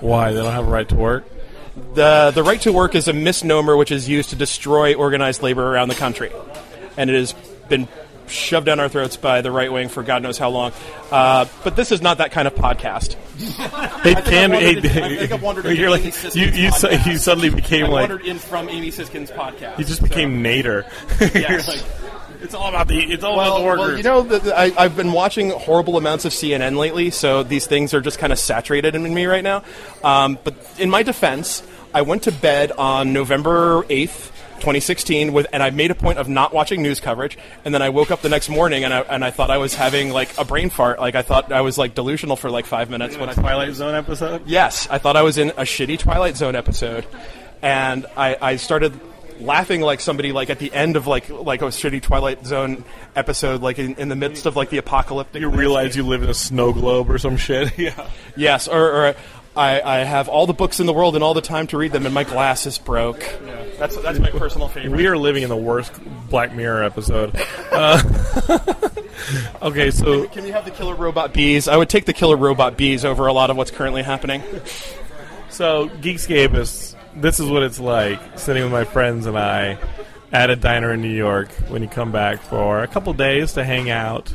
Why 0.00 0.32
they 0.32 0.42
don't 0.42 0.52
have 0.52 0.66
a 0.66 0.70
right 0.70 0.88
to 0.90 0.94
work? 0.94 1.24
The 1.94 2.32
the 2.34 2.42
right 2.42 2.60
to 2.60 2.72
work 2.72 2.94
is 2.94 3.08
a 3.08 3.14
misnomer 3.14 3.76
which 3.76 3.90
is 3.90 4.08
used 4.08 4.30
to 4.30 4.36
destroy 4.36 4.94
organized 4.94 5.42
labor 5.42 5.66
around 5.66 5.88
the 5.88 5.94
country, 5.94 6.30
and 6.98 7.08
it 7.08 7.16
has 7.16 7.32
been 7.68 7.88
shoved 8.28 8.66
down 8.66 8.80
our 8.80 8.88
throats 8.88 9.16
by 9.16 9.40
the 9.40 9.50
right 9.50 9.72
wing 9.72 9.88
for 9.88 10.02
God 10.02 10.22
knows 10.22 10.38
how 10.38 10.50
long. 10.50 10.72
Uh, 11.10 11.46
but 11.62 11.76
this 11.76 11.92
is 11.92 12.02
not 12.02 12.18
that 12.18 12.32
kind 12.32 12.46
of 12.48 12.54
podcast. 12.54 13.16
It 14.06 14.24
can. 14.24 14.52
I 14.54 14.60
it- 14.60 14.84
I 14.84 15.16
think 15.16 15.32
I've 15.32 15.42
wandered 15.42 15.66
into 15.66 15.80
you're 15.80 15.90
like 15.90 16.04
you. 16.04 16.46
You, 16.46 16.70
su- 16.72 16.88
you 17.06 17.18
suddenly 17.18 17.50
became 17.50 17.86
I 17.86 17.88
like 17.88 18.08
wandered 18.10 18.26
in 18.26 18.38
from 18.38 18.68
Amy 18.68 18.90
Siskin's 18.90 19.30
podcast. 19.30 19.78
you 19.78 19.84
just 19.84 20.02
became 20.02 20.42
Nader. 20.42 20.84
Yes. 21.34 21.68
like 21.68 21.82
it's 22.42 22.54
all 22.54 22.68
about 22.68 22.88
the 22.88 22.98
it's 23.00 23.24
all 23.24 23.36
Well, 23.36 23.46
about 23.56 23.58
the 23.60 23.64
workers. 23.64 23.86
well, 23.88 23.96
you 23.96 24.02
know, 24.02 24.22
the, 24.22 24.38
the, 24.38 24.58
I, 24.58 24.72
I've 24.76 24.96
been 24.96 25.12
watching 25.12 25.50
horrible 25.50 25.96
amounts 25.96 26.24
of 26.26 26.32
CNN 26.32 26.76
lately, 26.76 27.10
so 27.10 27.42
these 27.42 27.66
things 27.66 27.94
are 27.94 28.00
just 28.02 28.18
kind 28.18 28.32
of 28.32 28.38
saturated 28.38 28.94
in 28.94 29.14
me 29.14 29.24
right 29.26 29.42
now. 29.42 29.62
Um, 30.02 30.38
but 30.44 30.54
in 30.78 30.90
my 30.90 31.02
defense, 31.02 31.62
I 31.94 32.02
went 32.02 32.24
to 32.24 32.32
bed 32.32 32.70
on 32.72 33.12
November 33.14 33.84
eighth. 33.88 34.32
2016 34.64 35.32
with 35.32 35.46
and 35.52 35.62
I 35.62 35.70
made 35.70 35.90
a 35.90 35.94
point 35.94 36.18
of 36.18 36.28
not 36.28 36.52
watching 36.54 36.82
news 36.82 36.98
coverage 36.98 37.36
and 37.64 37.74
then 37.74 37.82
I 37.82 37.90
woke 37.90 38.10
up 38.10 38.22
the 38.22 38.30
next 38.30 38.48
morning 38.48 38.82
and 38.82 38.92
I, 38.92 39.00
and 39.02 39.22
I 39.22 39.30
thought 39.30 39.50
I 39.50 39.58
was 39.58 39.74
having 39.74 40.10
like 40.10 40.36
a 40.38 40.44
brain 40.44 40.70
fart 40.70 40.98
like 40.98 41.14
I 41.14 41.22
thought 41.22 41.52
I 41.52 41.60
was 41.60 41.76
like 41.76 41.94
delusional 41.94 42.36
for 42.36 42.50
like 42.50 42.66
5 42.66 42.88
minutes 42.88 43.16
when 43.16 43.28
I 43.28 43.34
Twilight 43.34 43.74
Zone 43.74 43.94
episode. 43.94 44.46
Yes, 44.46 44.88
I 44.88 44.98
thought 44.98 45.16
I 45.16 45.22
was 45.22 45.36
in 45.36 45.50
a 45.50 45.62
shitty 45.62 45.98
Twilight 45.98 46.36
Zone 46.36 46.56
episode, 46.56 47.06
and 47.62 48.06
I, 48.16 48.36
I 48.40 48.56
started 48.56 48.98
laughing 49.40 49.80
like 49.80 50.00
somebody 50.00 50.32
like 50.32 50.48
at 50.48 50.58
the 50.58 50.72
end 50.72 50.96
of 50.96 51.06
like 51.06 51.28
like 51.28 51.62
a 51.62 51.66
shitty 51.66 52.02
Twilight 52.02 52.46
Zone 52.46 52.84
episode, 53.14 53.62
like 53.62 53.78
in, 53.78 53.94
in 53.96 54.08
the 54.08 54.16
midst 54.16 54.46
of 54.46 54.56
like 54.56 54.70
the 54.70 54.78
apocalyptic. 54.78 55.40
You 55.40 55.50
realize 55.50 55.96
you 55.96 56.04
live 56.04 56.22
in 56.22 56.30
a 56.30 56.34
snow 56.34 56.72
globe 56.72 57.10
or 57.10 57.18
some 57.18 57.36
shit. 57.36 57.76
yeah. 57.78 58.08
yes, 58.36 58.68
or, 58.68 58.80
or 58.90 59.14
I, 59.56 59.80
I 59.80 59.98
have 59.98 60.28
all 60.28 60.46
the 60.46 60.52
books 60.52 60.80
in 60.80 60.86
the 60.86 60.92
world 60.92 61.14
and 61.14 61.22
all 61.22 61.34
the 61.34 61.40
time 61.40 61.66
to 61.68 61.78
read 61.78 61.92
them, 61.92 62.06
and 62.06 62.14
my 62.14 62.24
glasses 62.24 62.78
broke. 62.78 63.20
Yeah, 63.20 63.64
That's 63.78 63.96
that's 63.98 64.18
my 64.18 64.30
personal 64.30 64.68
favorite. 64.68 64.96
We 64.96 65.06
are 65.06 65.16
living 65.16 65.42
in 65.44 65.48
the 65.48 65.56
worst 65.56 65.92
Black 66.28 66.52
Mirror 66.54 66.82
episode. 66.82 67.40
Uh, 67.70 68.02
okay, 69.62 69.90
so 69.90 70.26
Can 70.28 70.44
we 70.44 70.50
have 70.50 70.64
the 70.64 70.72
killer 70.72 70.94
robot 70.94 71.32
bees? 71.32 71.68
I 71.68 71.76
would 71.76 71.88
take 71.88 72.04
the 72.04 72.12
killer 72.12 72.36
robot 72.36 72.76
bees 72.76 73.04
over 73.04 73.26
a 73.26 73.32
lot 73.32 73.50
of 73.50 73.56
what's 73.56 73.70
currently 73.70 74.02
happening. 74.02 74.42
So, 75.50 75.88
Geekscape 75.88 76.54
is 76.54 76.96
this 77.14 77.38
is 77.38 77.48
what 77.48 77.62
it's 77.62 77.78
like 77.78 78.20
sitting 78.38 78.64
with 78.64 78.72
my 78.72 78.84
friends 78.84 79.26
and 79.26 79.38
I 79.38 79.78
at 80.32 80.50
a 80.50 80.56
diner 80.56 80.92
in 80.92 81.00
New 81.00 81.14
York 81.14 81.52
when 81.68 81.80
you 81.80 81.88
come 81.88 82.10
back 82.10 82.40
for 82.42 82.82
a 82.82 82.88
couple 82.88 83.12
days 83.12 83.52
to 83.52 83.62
hang 83.62 83.88
out. 83.88 84.34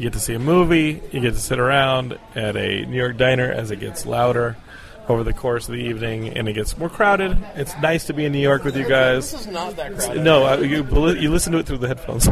You 0.00 0.06
get 0.06 0.14
to 0.14 0.20
see 0.20 0.32
a 0.32 0.38
movie, 0.38 1.02
you 1.12 1.20
get 1.20 1.34
to 1.34 1.38
sit 1.40 1.58
around 1.58 2.18
at 2.34 2.56
a 2.56 2.86
New 2.86 2.96
York 2.96 3.18
diner 3.18 3.52
as 3.52 3.70
it 3.70 3.80
gets 3.80 4.06
louder 4.06 4.56
over 5.08 5.22
the 5.24 5.34
course 5.34 5.68
of 5.68 5.74
the 5.74 5.80
evening 5.82 6.38
and 6.38 6.48
it 6.48 6.54
gets 6.54 6.78
more 6.78 6.88
crowded. 6.88 7.36
It's 7.54 7.76
nice 7.82 8.06
to 8.06 8.14
be 8.14 8.24
in 8.24 8.32
New 8.32 8.38
York 8.38 8.64
with 8.64 8.78
you 8.78 8.88
guys. 8.88 9.30
This 9.30 9.42
is 9.42 9.46
not 9.48 9.76
that 9.76 9.94
crowded. 9.98 10.24
No, 10.24 10.46
uh, 10.46 10.56
you 10.56 10.84
you 11.20 11.30
listen 11.30 11.52
to 11.52 11.58
it 11.58 11.66
through 11.66 11.78
the 11.78 11.88
headphones. 11.88 12.26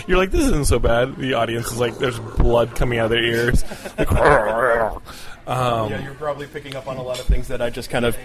You're 0.06 0.16
like, 0.18 0.30
this 0.30 0.42
isn't 0.44 0.66
so 0.66 0.78
bad. 0.78 1.16
The 1.16 1.34
audience 1.34 1.72
is 1.72 1.80
like, 1.80 1.98
there's 1.98 2.20
blood 2.20 2.76
coming 2.76 3.00
out 3.00 3.06
of 3.06 3.10
their 3.10 3.24
ears. 3.24 3.64
Um, 5.46 5.90
yeah, 5.90 6.02
you're 6.02 6.14
probably 6.14 6.46
picking 6.46 6.74
up 6.74 6.86
on 6.88 6.96
a 6.96 7.02
lot 7.02 7.20
of 7.20 7.26
things 7.26 7.48
that 7.48 7.60
I 7.60 7.68
just 7.68 7.90
kind 7.90 8.06
of. 8.06 8.16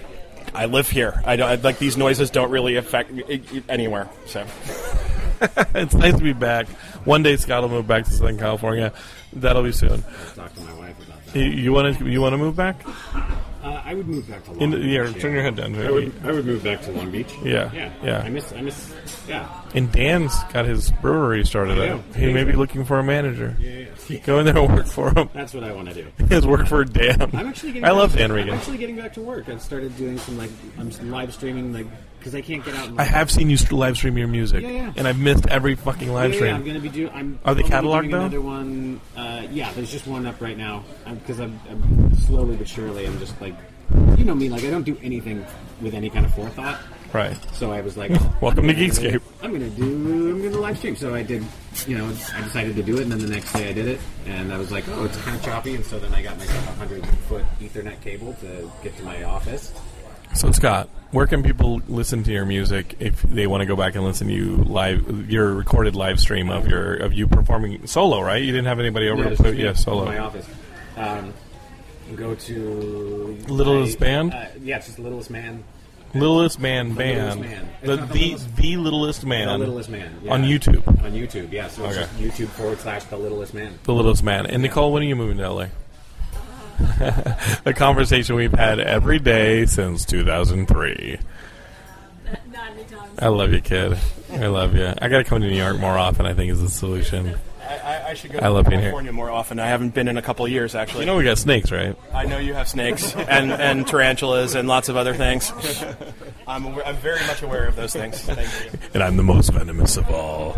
I 0.55 0.67
live 0.67 0.89
here. 0.89 1.21
I, 1.25 1.35
don't, 1.35 1.49
I 1.49 1.55
like 1.55 1.77
these 1.77 1.97
noises 1.97 2.29
don't 2.29 2.49
really 2.49 2.77
affect 2.77 3.11
me 3.11 3.23
i- 3.29 3.41
i- 3.57 3.63
anywhere. 3.67 4.09
So 4.25 4.45
it's 5.75 5.93
nice 5.93 6.15
to 6.15 6.23
be 6.23 6.31
back. 6.31 6.67
One 7.05 7.23
day 7.23 7.35
Scott 7.37 7.61
will 7.61 7.69
move 7.69 7.87
back 7.87 8.05
to 8.05 8.11
Southern 8.11 8.37
California. 8.37 8.93
That'll 9.33 9.63
be 9.63 9.71
soon. 9.71 10.03
Talk 10.35 10.53
to 10.55 10.61
my 10.61 10.73
wife 10.73 10.95
about 11.07 11.25
that. 11.25 11.35
You- 11.39 11.45
You 11.51 11.73
want 11.73 11.97
to 11.97 12.09
you 12.09 12.21
want 12.21 12.33
to 12.33 12.37
move 12.37 12.55
back? 12.55 12.81
Uh, 13.61 13.81
I 13.85 13.93
would 13.93 14.07
move 14.07 14.27
back 14.29 14.43
to 14.45 14.51
Long 14.51 14.61
In, 14.61 14.71
Beach. 14.71 14.85
yeah, 14.85 15.11
turn 15.21 15.33
your 15.33 15.41
head 15.43 15.55
down. 15.57 15.75
I 15.75 15.91
would, 15.91 16.13
I 16.23 16.31
would 16.31 16.45
move 16.45 16.63
back 16.63 16.81
to 16.83 16.91
Long 16.93 17.11
Beach. 17.11 17.27
Yeah, 17.43 17.69
yeah, 17.73 17.91
yeah. 18.01 18.19
I 18.19 18.29
miss, 18.29 18.53
I 18.53 18.61
miss, 18.61 18.93
yeah. 19.27 19.49
And 19.75 19.91
Dan's 19.91 20.33
got 20.53 20.63
his 20.65 20.91
brewery 21.01 21.45
started 21.45 21.77
I 21.77 21.89
up. 21.89 21.97
know. 22.15 22.19
He 22.19 22.31
may 22.31 22.45
be 22.45 22.53
looking 22.53 22.85
for 22.85 22.99
a 22.99 23.03
manager. 23.03 23.57
Yeah, 23.59 23.85
yeah. 24.07 24.19
Go 24.19 24.39
in 24.39 24.45
there 24.45 24.57
and 24.57 24.73
work 24.73 24.85
for 24.87 25.11
him. 25.13 25.29
That's 25.33 25.53
what 25.53 25.65
I 25.65 25.73
want 25.73 25.89
to 25.89 25.93
do. 25.93 26.07
His 26.33 26.47
work 26.47 26.67
for 26.67 26.85
Dan. 26.85 27.21
I'm 27.33 27.47
actually 27.47 27.73
getting. 27.73 27.85
I 27.85 27.91
love 27.91 28.11
back- 28.11 28.19
Dan 28.19 28.31
I'm 28.31 28.37
Regan. 28.37 28.53
actually 28.55 28.77
getting 28.77 28.95
back 28.95 29.13
to 29.15 29.21
work. 29.21 29.49
I've 29.49 29.61
started 29.61 29.95
doing 29.97 30.17
some 30.19 30.37
like 30.37 30.51
I'm 30.79 30.89
live 31.11 31.33
streaming 31.33 31.73
like 31.73 31.85
because 32.19 32.35
I 32.35 32.41
can't 32.41 32.63
get 32.63 32.75
out. 32.75 32.91
I 32.99 33.03
have 33.03 33.31
seen 33.31 33.49
you 33.49 33.57
live 33.71 33.95
stream 33.97 34.17
your 34.17 34.27
music, 34.27 34.61
Yeah, 34.61 34.69
yeah. 34.69 34.93
and 34.97 35.07
I've 35.07 35.17
missed 35.17 35.47
every 35.47 35.75
fucking 35.75 36.11
live 36.11 36.31
Yeah, 36.31 36.35
stream. 36.35 36.49
yeah, 36.51 36.55
I'm 36.57 36.65
gonna 36.65 36.79
be 36.79 36.89
doing. 36.89 37.11
I'm 37.13 37.39
Are 37.45 37.55
they 37.55 37.63
cataloged, 37.63 38.11
though? 38.11 38.19
Another 38.19 38.41
one. 38.41 39.01
Uh, 39.17 39.43
yeah, 39.51 39.71
there's 39.73 39.91
just 39.91 40.05
one 40.07 40.25
up 40.27 40.39
right 40.41 40.57
now 40.57 40.83
because 41.05 41.39
I'm, 41.39 41.59
I'm 41.69 42.13
slowly 42.15 42.55
but 42.55 42.67
surely. 42.67 43.05
I'm 43.07 43.17
just 43.19 43.39
like, 43.41 43.55
you 44.17 44.25
know 44.25 44.35
me. 44.35 44.49
Like 44.49 44.63
I 44.63 44.69
don't 44.69 44.83
do 44.83 44.97
anything 45.01 45.45
with 45.81 45.93
any 45.95 46.09
kind 46.09 46.25
of 46.25 46.33
forethought. 46.35 46.79
Right. 47.11 47.35
So 47.53 47.71
I 47.71 47.81
was 47.81 47.97
like, 47.97 48.11
Welcome 48.41 48.67
to 48.67 48.73
Geekscape. 48.75 49.21
I'm 49.41 49.51
gonna 49.51 49.69
do. 49.69 49.83
I'm 49.83 50.43
gonna 50.43 50.57
live 50.59 50.77
stream. 50.77 50.95
So 50.95 51.15
I 51.15 51.23
did. 51.23 51.43
You 51.87 51.97
know, 51.97 52.05
I 52.07 52.41
decided 52.43 52.75
to 52.75 52.83
do 52.83 52.97
it, 52.97 53.03
and 53.03 53.11
then 53.11 53.19
the 53.19 53.27
next 53.29 53.53
day 53.53 53.69
I 53.69 53.73
did 53.73 53.87
it, 53.87 53.99
and 54.25 54.51
I 54.51 54.57
was 54.57 54.69
like, 54.71 54.83
oh, 54.89 55.05
it's 55.05 55.15
kind 55.21 55.35
of 55.37 55.43
choppy, 55.43 55.75
and 55.75 55.85
so 55.85 55.97
then 55.97 56.13
I 56.13 56.21
got 56.21 56.37
myself 56.37 56.67
a 56.67 56.71
hundred 56.73 57.07
foot 57.29 57.45
Ethernet 57.61 58.01
cable 58.01 58.33
to 58.41 58.69
get 58.83 58.95
to 58.97 59.03
my 59.03 59.23
office. 59.23 59.71
So 60.35 60.51
Scott, 60.51 60.89
where 61.11 61.25
can 61.27 61.43
people 61.43 61.81
listen 61.87 62.23
to 62.23 62.31
your 62.31 62.45
music 62.45 62.95
if 62.99 63.21
they 63.23 63.47
want 63.47 63.61
to 63.61 63.65
go 63.65 63.75
back 63.75 63.95
and 63.95 64.03
listen 64.05 64.27
to 64.27 64.33
you 64.33 64.57
live, 64.57 65.29
your 65.29 65.53
recorded 65.53 65.95
live 65.95 66.19
stream 66.19 66.49
of 66.49 66.67
your 66.67 66.95
of 66.97 67.13
you 67.13 67.27
performing 67.27 67.87
solo? 67.87 68.21
Right? 68.21 68.41
You 68.41 68.51
didn't 68.51 68.67
have 68.67 68.79
anybody 68.79 69.09
over 69.09 69.23
Yeah, 69.23 69.29
to 69.29 69.35
put 69.43 69.55
yeah 69.57 69.69
in 69.69 69.75
solo. 69.75 70.05
My 70.05 70.19
office. 70.19 70.45
Um, 70.97 71.33
go 72.15 72.35
to 72.35 73.37
Littlest 73.47 73.99
my- 73.99 74.05
Band? 74.05 74.33
Uh, 74.33 74.45
yeah, 74.61 74.77
it's 74.77 74.87
just 74.87 74.99
Littlest 74.99 75.29
Man. 75.29 75.63
Littlest 76.13 76.59
Man 76.59 76.89
The 76.89 76.95
Band. 76.95 77.39
Littlest 77.39 77.39
Man. 77.61 77.69
The 77.81 77.87
the 77.87 77.95
the, 77.97 78.19
Littlest- 78.35 78.55
the 78.55 78.77
Littlest 78.77 79.25
Man. 79.25 79.47
The 79.47 79.57
Littlest 79.59 79.89
Man 79.89 80.19
yeah. 80.23 80.33
on 80.33 80.43
YouTube. 80.43 80.87
On 81.03 81.11
YouTube, 81.11 81.51
yeah. 81.51 81.67
So 81.67 81.85
it's 81.85 81.97
Okay. 81.97 82.07
YouTube 82.19 82.47
forward 82.49 82.79
slash 82.79 83.03
The 83.05 83.17
Littlest 83.17 83.53
Man. 83.53 83.77
The 83.83 83.93
Littlest 83.93 84.23
Man. 84.23 84.45
And 84.45 84.61
Nicole, 84.63 84.91
when 84.91 85.03
are 85.03 85.05
you 85.05 85.15
moving 85.15 85.37
to 85.37 85.43
LA? 85.51 85.65
a 87.65 87.73
conversation 87.73 88.35
we've 88.35 88.53
had 88.53 88.79
every 88.79 89.19
day 89.19 89.65
since 89.65 90.05
2003. 90.05 91.19
I 93.19 93.27
love 93.27 93.51
you, 93.51 93.61
kid. 93.61 93.97
I 94.31 94.47
love 94.47 94.75
you. 94.75 94.93
I 95.01 95.07
got 95.09 95.17
to 95.17 95.23
come 95.23 95.41
to 95.41 95.47
New 95.47 95.57
York 95.57 95.77
more 95.79 95.97
often. 95.97 96.25
I 96.25 96.33
think 96.33 96.51
is 96.51 96.61
the 96.61 96.69
solution. 96.69 97.35
I, 97.61 97.77
I, 97.77 98.09
I 98.09 98.13
should 98.13 98.31
go 98.31 98.39
I 98.39 98.43
to 98.43 98.49
love 98.49 98.65
being 98.67 98.79
here. 98.79 98.89
California 98.89 99.11
more 99.11 99.29
often. 99.29 99.59
I 99.59 99.67
haven't 99.67 99.93
been 99.93 100.07
in 100.07 100.17
a 100.17 100.21
couple 100.21 100.45
of 100.45 100.51
years 100.51 100.73
actually. 100.73 101.01
You 101.01 101.07
know 101.07 101.17
we 101.17 101.23
got 101.23 101.37
snakes, 101.37 101.71
right? 101.71 101.95
I 102.13 102.25
know 102.25 102.37
you 102.39 102.53
have 102.53 102.67
snakes 102.67 103.15
and, 103.15 103.51
and 103.51 103.85
tarantulas 103.85 104.55
and 104.55 104.67
lots 104.67 104.89
of 104.89 104.95
other 104.95 105.13
things. 105.13 105.51
I'm, 106.47 106.65
aware, 106.65 106.87
I'm 106.87 106.97
very 106.97 107.25
much 107.27 107.43
aware 107.43 107.67
of 107.67 107.75
those 107.75 107.93
things. 107.93 108.21
Thank 108.21 108.73
you. 108.73 108.79
and 108.93 109.03
I'm 109.03 109.17
the 109.17 109.23
most 109.23 109.51
venomous 109.51 109.97
of 109.97 110.09
all. 110.09 110.57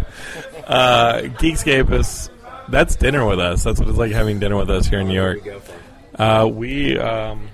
Uh, 0.66 1.30
is 1.42 2.30
that's 2.70 2.96
dinner 2.96 3.26
with 3.26 3.40
us. 3.40 3.64
That's 3.64 3.80
what 3.80 3.90
it's 3.90 3.98
like 3.98 4.12
having 4.12 4.40
dinner 4.40 4.56
with 4.56 4.70
us 4.70 4.88
here 4.88 5.00
in 5.00 5.08
New 5.08 5.16
York. 5.16 5.40
Uh, 6.22 6.46
we 6.46 6.98
um, 7.00 7.50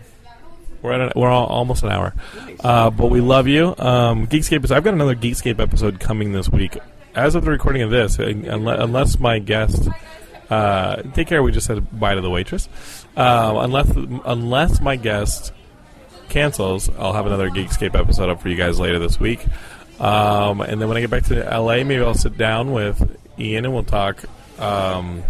We're 0.82 0.92
at 0.92 1.02
an, 1.02 1.12
we're 1.16 1.30
all, 1.30 1.46
almost 1.48 1.84
an 1.84 1.90
hour, 1.90 2.14
uh, 2.60 2.90
but 2.90 3.08
we 3.08 3.22
love 3.22 3.48
you. 3.48 3.74
Um, 3.78 4.28
Geekscape 4.28 4.66
is. 4.66 4.72
I've 4.74 4.84
got 4.84 4.94
another 4.94 5.16
Geekscape 5.16 5.60
episode 5.60 6.02
coming 6.02 6.34
this 6.34 6.50
week. 6.50 6.78
As 7.16 7.34
of 7.34 7.46
the 7.46 7.52
recording 7.52 7.82
of 7.82 7.92
this, 7.92 8.20
unless, 8.20 8.80
unless 8.80 9.20
my 9.20 9.40
guest 9.40 9.88
uh, 10.50 11.02
take 11.14 11.28
care. 11.28 11.42
We 11.42 11.52
just 11.52 11.68
said 11.68 12.00
bye 12.00 12.16
to 12.16 12.22
the 12.22 12.30
waitress. 12.30 12.68
Um, 13.16 13.58
unless 13.58 13.90
unless 14.26 14.82
my 14.82 14.96
guest 14.96 15.52
cancels, 16.30 16.90
I'll 16.98 17.14
have 17.14 17.26
another 17.26 17.50
Geekscape 17.50 17.96
episode 17.96 18.30
up 18.30 18.42
for 18.42 18.50
you 18.50 18.56
guys 18.56 18.80
later 18.80 19.00
this 19.00 19.20
week. 19.20 19.46
Um, 20.00 20.62
and 20.62 20.80
then 20.80 20.88
when 20.88 20.98
I 20.98 21.02
get 21.02 21.10
back 21.10 21.24
to 21.26 21.36
LA, 21.36 21.84
maybe 21.84 22.02
I'll 22.02 22.14
sit 22.14 22.38
down 22.38 22.72
with 22.72 23.18
Ian 23.40 23.66
and 23.66 23.74
we'll 23.74 23.84
talk. 23.84 24.24
Um, 24.60 25.24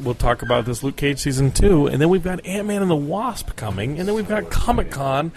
we'll 0.00 0.14
talk 0.14 0.42
about 0.42 0.64
this 0.64 0.82
Luke 0.82 0.96
Cage 0.96 1.18
season 1.18 1.50
two, 1.50 1.86
and 1.86 2.00
then 2.00 2.08
we've 2.08 2.22
got 2.24 2.44
Ant 2.46 2.66
Man 2.68 2.82
and 2.82 2.90
the 2.90 2.96
Wasp 2.96 3.54
coming, 3.56 3.98
and 3.98 4.08
then 4.08 4.14
we've 4.14 4.28
got 4.28 4.50
Comic 4.50 4.90
Con, 4.90 5.32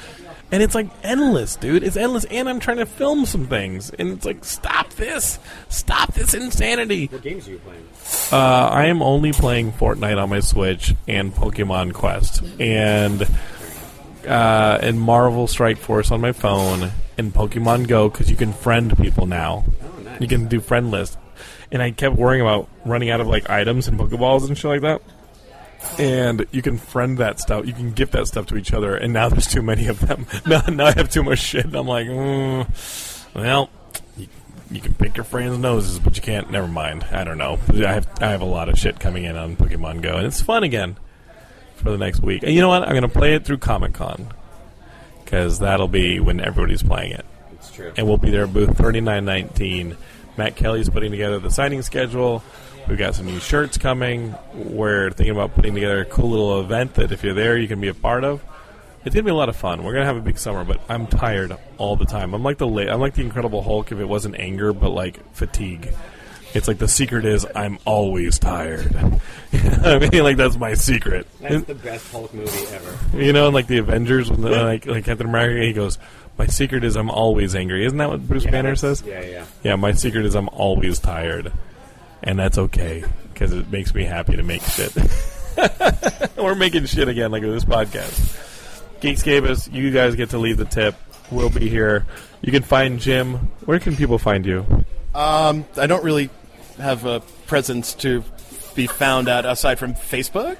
and 0.51 0.64
it's 0.64 0.76
like 0.76 0.88
endless, 1.03 1.56
dude. 1.56 1.84
It's 1.84 1.97
endless, 1.97 2.26
and 2.26 2.47
I'm 2.47 2.60
trying 2.60 2.78
to 2.78 2.86
film 2.86 3.26
some 3.26 3.47
things, 3.47 3.89
and 3.91 4.10
it's 4.10 4.26
like, 4.26 4.45
stop 4.45 4.89
this, 4.93 5.39
stop 5.70 6.14
this 6.14 6.34
insanity. 6.34 7.08
What 7.08 7.24
games 7.24 7.47
are 7.47 7.51
you 7.51 7.60
playing? 7.60 7.86
Uh, 8.32 8.70
I 8.70 8.86
am 8.86 9.01
only 9.01 9.32
playing 9.34 9.72
Fortnite 9.74 10.22
on 10.22 10.30
my 10.30 10.39
Switch 10.39 10.93
and 11.08 11.34
Pokemon 11.34 11.93
Quest, 11.93 12.43
and 12.60 13.28
uh, 14.28 14.80
and 14.82 14.99
Marvel 14.99 15.47
Strike 15.47 15.78
Force 15.78 16.12
on 16.12 16.22
my 16.22 16.32
phone, 16.32 16.91
and 17.18 17.34
Pokemon 17.34 17.88
Go 17.88 18.10
because 18.10 18.30
you 18.30 18.38
can 18.38 18.53
friend 18.53 18.97
people 18.97 19.26
now. 19.26 19.66
nice. 20.03 20.22
You 20.22 20.28
can 20.28 20.47
do 20.47 20.60
friend 20.60 20.91
lists, 20.91 21.18
and 21.72 21.82
I 21.82 21.91
kept 21.91 22.16
worrying 22.16 22.41
about 22.41 22.70
running 22.86 23.09
out 23.09 23.22
of 23.22 23.28
like 23.28 23.49
items 23.49 23.88
and 23.88 23.99
Pokeballs 23.99 24.47
and 24.47 24.57
shit 24.57 24.66
like 24.66 24.82
that. 24.82 25.01
And 25.99 26.45
you 26.51 26.61
can 26.61 26.78
friend 26.78 27.18
that 27.20 27.39
stuff. 27.39 27.66
You 27.68 27.74
can 27.74 27.91
gift 27.91 28.13
that 28.13 28.28
stuff 28.28 28.47
to 28.47 28.57
each 28.57 28.74
other. 28.74 28.95
And 28.95 29.13
now 29.13 29.30
there's 29.30 29.45
too 29.47 29.61
many 29.61 29.88
of 29.88 29.99
them. 29.99 30.26
now, 30.45 30.61
now 30.68 30.86
I 30.88 30.91
have 30.93 31.11
too 31.11 31.22
much 31.24 31.39
shit. 31.39 31.66
And 31.66 31.76
I'm 31.76 31.88
like, 31.88 32.07
mm, 32.07 33.34
well, 33.36 33.70
you, 34.18 34.28
you 34.72 34.82
can 34.82 34.95
pick 34.95 35.16
your 35.16 35.24
friends' 35.26 35.57
noses, 35.59 35.99
but 35.99 36.16
you 36.16 36.24
can't. 36.24 36.49
Never 36.49 36.68
mind. 36.68 37.03
I 37.11 37.24
don't 37.24 37.38
know. 37.38 37.59
I 37.70 37.93
have 37.93 38.07
I 38.20 38.32
have 38.32 38.41
a 38.41 38.45
lot 38.45 38.68
of 38.68 38.80
shit 38.80 38.99
coming 38.99 39.26
in 39.26 39.36
on 39.36 39.55
Pokemon 39.57 40.01
Go, 40.01 40.18
and 40.18 40.26
it's 40.26 40.41
fun 40.41 40.63
again 40.63 40.97
for 41.76 41.91
the 41.91 41.97
next 41.99 42.22
week. 42.22 42.41
And 42.41 42.51
you 42.53 42.61
know 42.61 42.70
what? 42.70 42.82
I'm 42.82 42.89
going 42.89 43.01
to 43.03 43.07
play 43.07 43.36
it 43.36 43.45
through 43.45 43.59
Comic 43.59 43.93
Con 43.93 44.28
because 45.24 45.59
that'll 45.59 45.88
be 45.88 46.20
when 46.20 46.39
everybody's 46.39 46.82
playing 46.84 47.11
it 47.11 47.26
It's 47.53 47.72
true. 47.72 47.91
and 47.95 48.07
we'll 48.07 48.18
be 48.18 48.32
there 48.32 48.45
at 48.45 48.53
booth 48.53 48.76
3919. 48.78 49.97
Matt 50.38 50.55
Kelly's 50.55 50.89
putting 50.89 51.11
together 51.11 51.39
the 51.39 51.51
signing 51.51 51.81
schedule. 51.81 52.43
We've 52.88 52.97
got 52.97 53.15
some 53.15 53.25
new 53.25 53.39
shirts 53.39 53.77
coming. 53.77 54.36
We're 54.53 55.09
thinking 55.11 55.31
about 55.31 55.55
putting 55.55 55.73
together 55.73 56.01
a 56.01 56.05
cool 56.05 56.29
little 56.29 56.61
event 56.61 56.95
that 56.95 57.11
if 57.11 57.23
you're 57.23 57.33
there, 57.33 57.57
you 57.57 57.67
can 57.67 57.81
be 57.81 57.88
a 57.88 57.93
part 57.93 58.23
of. 58.23 58.43
It's 59.03 59.13
gonna 59.13 59.23
be 59.23 59.31
a 59.31 59.36
lot 59.36 59.49
of 59.49 59.55
fun. 59.55 59.83
We're 59.83 59.93
gonna 59.93 60.05
have 60.05 60.17
a 60.17 60.21
big 60.21 60.38
summer, 60.38 60.63
but 60.63 60.81
I'm 60.89 61.05
tired 61.07 61.55
all 61.77 61.95
the 61.95 62.05
time. 62.05 62.33
I'm 62.33 62.43
like 62.43 62.57
the 62.57 62.67
la- 62.67 62.91
I'm 62.91 62.99
like 62.99 63.13
the 63.13 63.21
Incredible 63.21 63.61
Hulk 63.61 63.91
if 63.91 63.99
it 63.99 64.05
wasn't 64.05 64.39
anger, 64.39 64.73
but 64.73 64.89
like 64.89 65.19
fatigue. 65.33 65.91
It's 66.55 66.67
like 66.67 66.77
the 66.77 66.88
secret 66.88 67.25
is 67.25 67.45
I'm 67.53 67.79
always 67.86 68.39
tired. 68.39 68.95
I 69.53 69.99
mean, 69.99 70.23
like 70.23 70.38
that's 70.38 70.57
my 70.57 70.73
secret. 70.73 71.27
That's 71.41 71.65
the 71.65 71.75
best 71.75 72.11
Hulk 72.11 72.33
movie 72.33 72.67
ever. 72.73 72.97
You 73.17 73.33
know, 73.33 73.49
in 73.49 73.53
like 73.53 73.67
the 73.67 73.77
Avengers, 73.77 74.31
when 74.31 74.41
the, 74.41 74.49
like 74.63 74.86
like 74.86 75.05
Captain 75.05 75.27
America, 75.27 75.61
he 75.65 75.73
goes, 75.73 75.99
"My 76.38 76.47
secret 76.47 76.83
is 76.83 76.95
I'm 76.95 77.09
always 77.09 77.55
angry." 77.55 77.86
Isn't 77.86 77.97
that 77.97 78.09
what 78.09 78.27
Bruce 78.27 78.45
Banner 78.45 78.75
says? 78.75 79.03
Yeah, 79.05 79.21
yeah. 79.21 79.45
Yeah, 79.63 79.75
my 79.75 79.93
secret 79.93 80.25
is 80.25 80.36
I'm 80.36 80.49
always 80.49 80.99
tired, 80.99 81.51
and 82.23 82.38
that's 82.39 82.57
okay 82.57 83.03
because 83.33 83.51
it 83.51 83.69
makes 83.71 83.93
me 83.93 84.03
happy 84.03 84.36
to 84.36 84.43
make 84.43 84.61
shit. 84.63 84.93
We're 86.38 86.55
making 86.55 86.86
shit 86.86 87.07
again, 87.07 87.31
like 87.31 87.43
with 87.43 87.53
this 87.53 87.65
podcast. 87.65 88.41
Geekscape 89.01 89.49
is 89.49 89.67
you 89.67 89.91
guys 89.91 90.15
get 90.15 90.31
to 90.31 90.38
leave 90.38 90.57
the 90.57 90.65
tip. 90.65 90.95
We'll 91.31 91.49
be 91.49 91.69
here. 91.69 92.05
You 92.41 92.51
can 92.51 92.63
find 92.63 92.99
Jim. 92.99 93.36
Where 93.65 93.79
can 93.79 93.95
people 93.95 94.17
find 94.17 94.45
you? 94.45 94.65
Um, 95.13 95.65
I 95.77 95.88
don't 95.88 96.03
really 96.03 96.29
have 96.77 97.05
a 97.05 97.21
presence 97.47 97.93
to 97.95 98.23
be 98.75 98.88
found 98.88 99.27
at 99.27 99.45
aside 99.45 99.79
from 99.79 99.93
Facebook. 99.93 100.57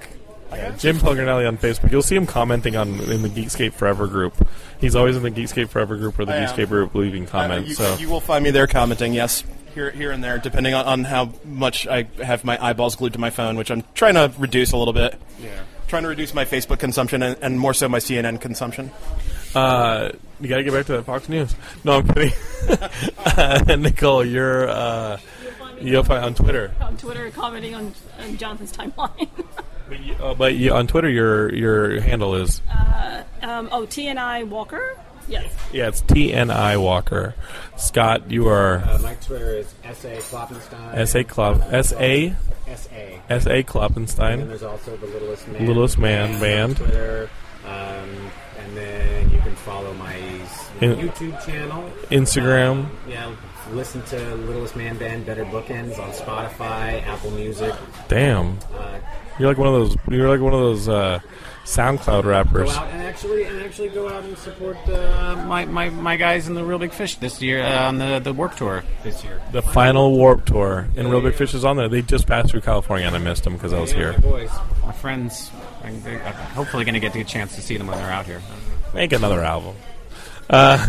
Jim 0.78 0.98
Pelgrinelli 1.00 1.48
on 1.48 1.58
Facebook. 1.58 1.91
You'll 1.91 2.02
see 2.02 2.16
him 2.16 2.26
commenting 2.28 2.76
on 2.76 3.00
in 3.02 3.22
the 3.22 3.30
Geekscape 3.30 3.74
Forever 3.74 4.08
group. 4.08 4.48
He's 4.80 4.96
always 4.96 5.16
in 5.18 5.24
the 5.24 5.32
Geekscape 5.32 5.70
Forever 5.70 5.98
group 5.98 6.18
or 6.20 6.26
the 6.26 6.34
I 6.34 6.38
am. 6.38 6.48
Geekscape 6.50 6.68
group 6.70 6.93
leaving 6.96 7.26
Uh, 7.26 7.30
comments. 7.32 7.70
you, 7.70 7.76
so 7.76 7.96
you 7.98 8.10
will 8.10 8.22
find 8.22 8.43
me 8.43 8.52
there 8.52 8.68
commenting, 8.68 9.14
yes, 9.14 9.43
here, 9.74 9.91
here 9.91 10.12
and 10.12 10.24
there, 10.24 10.38
depending 10.38 10.74
on, 10.74 10.86
on 10.86 11.04
how 11.04 11.32
much 11.43 11.88
I 11.88 12.08
have 12.24 12.43
my 12.43 12.58
eyeballs 12.64 12.96
glued 12.96 13.14
to 13.14 13.20
my 13.20 13.30
phone, 13.30 13.58
which 13.58 13.72
I'm 13.72 13.84
trying 13.93 14.14
to 14.16 14.32
reduce 14.38 14.72
a 14.72 14.78
little 14.78 14.93
bit. 14.93 15.20
Yeah. 15.41 15.50
Trying 15.88 16.04
to 16.04 16.10
reduce 16.10 16.34
my 16.34 16.46
Facebook 16.46 16.80
consumption 16.80 17.22
and, 17.22 17.38
and 17.41 17.60
more 17.60 17.74
so 17.74 17.88
my 17.89 18.00
CNN 18.00 18.39
consumption. 18.41 18.91
Uh, 19.54 20.12
you 20.39 20.48
got 20.50 20.58
to 20.58 20.64
get 20.64 20.74
back 20.74 20.86
to 20.88 20.93
that 20.93 21.04
Fox 21.06 21.30
News. 21.30 21.56
No, 21.84 21.98
I'm 22.00 22.08
kidding. 22.08 22.32
uh, 23.26 23.76
Nicole, 23.78 24.26
you're 24.26 24.68
uh, 24.68 25.18
you'll 25.80 26.04
find 26.04 26.26
on 26.26 26.34
Twitter, 26.36 26.72
on 26.82 26.98
Twitter 26.98 27.30
commenting 27.32 27.76
on, 27.76 27.93
on 28.20 28.38
Jonathan's 28.38 28.74
timeline. 28.74 29.30
but, 29.88 30.00
you, 30.00 30.14
uh, 30.16 30.34
but 30.34 30.56
you, 30.56 30.74
on 30.74 30.88
Twitter 30.88 31.10
your 31.10 31.54
your 31.54 32.00
handle 32.02 32.36
is 32.36 32.62
um, 33.42 33.70
oh, 33.72 33.86
TNI 33.86 34.48
Walker? 34.48 34.98
Yes. 35.28 35.52
yeah, 35.74 35.88
it's 35.88 36.02
TNI 36.04 36.80
Walker. 36.80 37.34
Scott, 37.78 38.30
you 38.30 38.48
are 38.48 38.78
Uh, 38.78 39.00
my 39.02 39.16
Twitter 39.16 39.56
is 39.56 39.74
S.A. 39.84 40.18
Klopfenstein. 40.18 40.96
S 40.96 41.16
A 41.16 41.24
Club 41.24 41.64
S 41.72 41.94
A 41.94 42.36
S.A. 42.68 43.22
S 43.30 43.48
A 43.48 43.64
And 43.64 44.08
then 44.42 44.48
there's 44.48 44.62
also 44.64 44.96
the 44.98 45.08
Littlest 45.08 45.48
Man. 45.48 45.66
Littlest 45.68 45.98
Man 45.98 46.36
on 46.36 46.40
band. 46.40 46.78
Twitter. 46.78 47.30
Um, 47.66 48.32
and 48.60 48.78
then 48.78 49.30
you 49.32 49.40
can 49.40 49.56
follow 49.56 49.94
my 49.96 50.16
In- 50.82 50.96
YouTube 50.98 51.44
channel. 51.46 51.90
Instagram. 52.12 52.72
Um, 52.86 52.92
yeah, 53.10 53.36
listen 53.72 54.04
to 54.04 54.18
Littlest 54.36 54.76
Man 54.76 54.96
Band 54.98 55.26
Better 55.26 55.46
Bookends 55.46 55.98
on 55.98 56.12
Spotify, 56.12 57.02
Apple 57.08 57.32
Music. 57.32 57.74
Damn, 58.08 58.60
Uh, 58.78 59.00
you're 59.40 59.48
like 59.50 59.58
one 59.58 59.68
of 59.68 59.74
those. 59.74 59.98
You're 60.10 60.30
like 60.30 60.40
one 60.42 60.54
of 60.54 60.60
those 60.60 60.88
uh, 60.88 61.20
SoundCloud 61.66 62.24
go 62.24 62.30
rappers. 62.30 62.76
out 62.76 62.88
and 62.90 63.02
actually 63.02 63.44
and 63.44 63.60
actually 63.62 63.90
go 63.90 64.08
out 64.08 64.24
and 64.24 64.38
support 64.38 64.78
uh, 64.88 65.44
my, 65.48 65.66
my 65.66 65.90
my 65.90 66.16
guys 66.16 66.48
in 66.48 66.54
the 66.54 66.64
Reel 66.64 66.80
Big 66.80 66.92
Fish 66.92 67.16
this 67.16 67.42
year 67.42 67.64
uh, 67.64 67.88
on 67.88 67.98
the 67.98 68.20
the 68.20 68.34
Warped 68.34 68.58
Tour 68.58 68.84
this 69.04 69.24
year. 69.24 69.42
The 69.52 69.62
final 69.62 70.12
Warped 70.18 70.48
Tour, 70.48 70.88
and 70.96 71.10
Reel 71.10 71.22
Big 71.22 71.36
Fish 71.36 71.54
is 71.54 71.66
on 71.66 71.78
there. 71.78 71.90
They 71.90 72.02
just 72.02 72.28
passed 72.28 72.50
through 72.52 72.62
California, 72.62 73.08
and 73.08 73.16
I 73.16 73.20
missed 73.20 73.44
them 73.44 73.54
because 73.54 73.74
I 73.74 73.80
was 73.80 73.92
Yeah, 73.92 73.98
here. 73.98 74.12
My 74.14 74.20
boys, 74.20 74.52
my 74.84 74.92
friends. 74.94 75.52
I'm 75.84 76.02
hopefully 76.56 76.84
going 76.84 76.96
to 76.96 77.00
get 77.00 77.16
a 77.16 77.24
chance 77.24 77.56
to 77.56 77.62
see 77.62 77.78
them 77.78 77.86
when 77.88 77.98
they're 77.98 78.10
out 78.12 78.26
here. 78.26 78.42
Make 78.96 79.14
another 79.14 79.42
album. 79.44 79.76
Uh, 80.50 80.88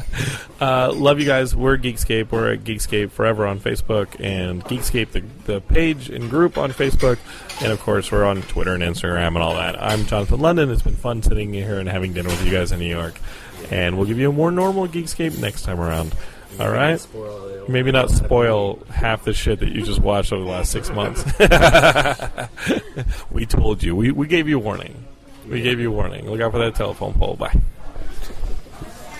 uh, 0.60 0.92
love 0.92 1.20
you 1.20 1.26
guys. 1.26 1.54
We're 1.54 1.78
Geekscape. 1.78 2.30
We're 2.32 2.54
at 2.54 2.64
Geekscape 2.64 3.10
Forever 3.10 3.46
on 3.46 3.60
Facebook 3.60 4.20
and 4.20 4.64
Geekscape, 4.64 5.10
the, 5.12 5.20
the 5.44 5.60
page 5.60 6.10
and 6.10 6.28
group 6.28 6.58
on 6.58 6.72
Facebook. 6.72 7.18
And 7.62 7.72
of 7.72 7.80
course, 7.80 8.10
we're 8.10 8.24
on 8.24 8.42
Twitter 8.42 8.74
and 8.74 8.82
Instagram 8.82 9.28
and 9.28 9.38
all 9.38 9.54
that. 9.54 9.80
I'm 9.80 10.06
Jonathan 10.06 10.40
London. 10.40 10.70
It's 10.70 10.82
been 10.82 10.96
fun 10.96 11.22
sitting 11.22 11.52
here 11.52 11.78
and 11.78 11.88
having 11.88 12.12
dinner 12.12 12.28
with 12.28 12.44
you 12.44 12.50
guys 12.50 12.72
in 12.72 12.80
New 12.80 12.86
York. 12.86 13.14
And 13.70 13.96
we'll 13.96 14.06
give 14.06 14.18
you 14.18 14.30
a 14.30 14.32
more 14.32 14.50
normal 14.50 14.88
Geekscape 14.88 15.38
next 15.38 15.62
time 15.62 15.80
around. 15.80 16.14
All 16.60 16.70
right? 16.70 17.04
Maybe 17.68 17.92
not 17.92 18.10
spoil 18.10 18.84
half 18.90 19.24
the 19.24 19.32
shit 19.32 19.60
that 19.60 19.70
you 19.70 19.82
just 19.82 20.00
watched 20.00 20.32
over 20.32 20.44
the 20.44 20.50
last 20.50 20.70
six 20.70 20.90
months. 20.90 21.24
we 23.30 23.46
told 23.46 23.82
you. 23.82 23.96
We, 23.96 24.10
we 24.10 24.26
gave 24.26 24.48
you 24.48 24.58
warning. 24.58 25.04
We 25.48 25.62
gave 25.62 25.80
you 25.80 25.90
warning. 25.90 26.28
Look 26.28 26.40
out 26.40 26.52
for 26.52 26.58
that 26.58 26.74
telephone 26.74 27.14
pole. 27.14 27.36
Bye. 27.36 27.58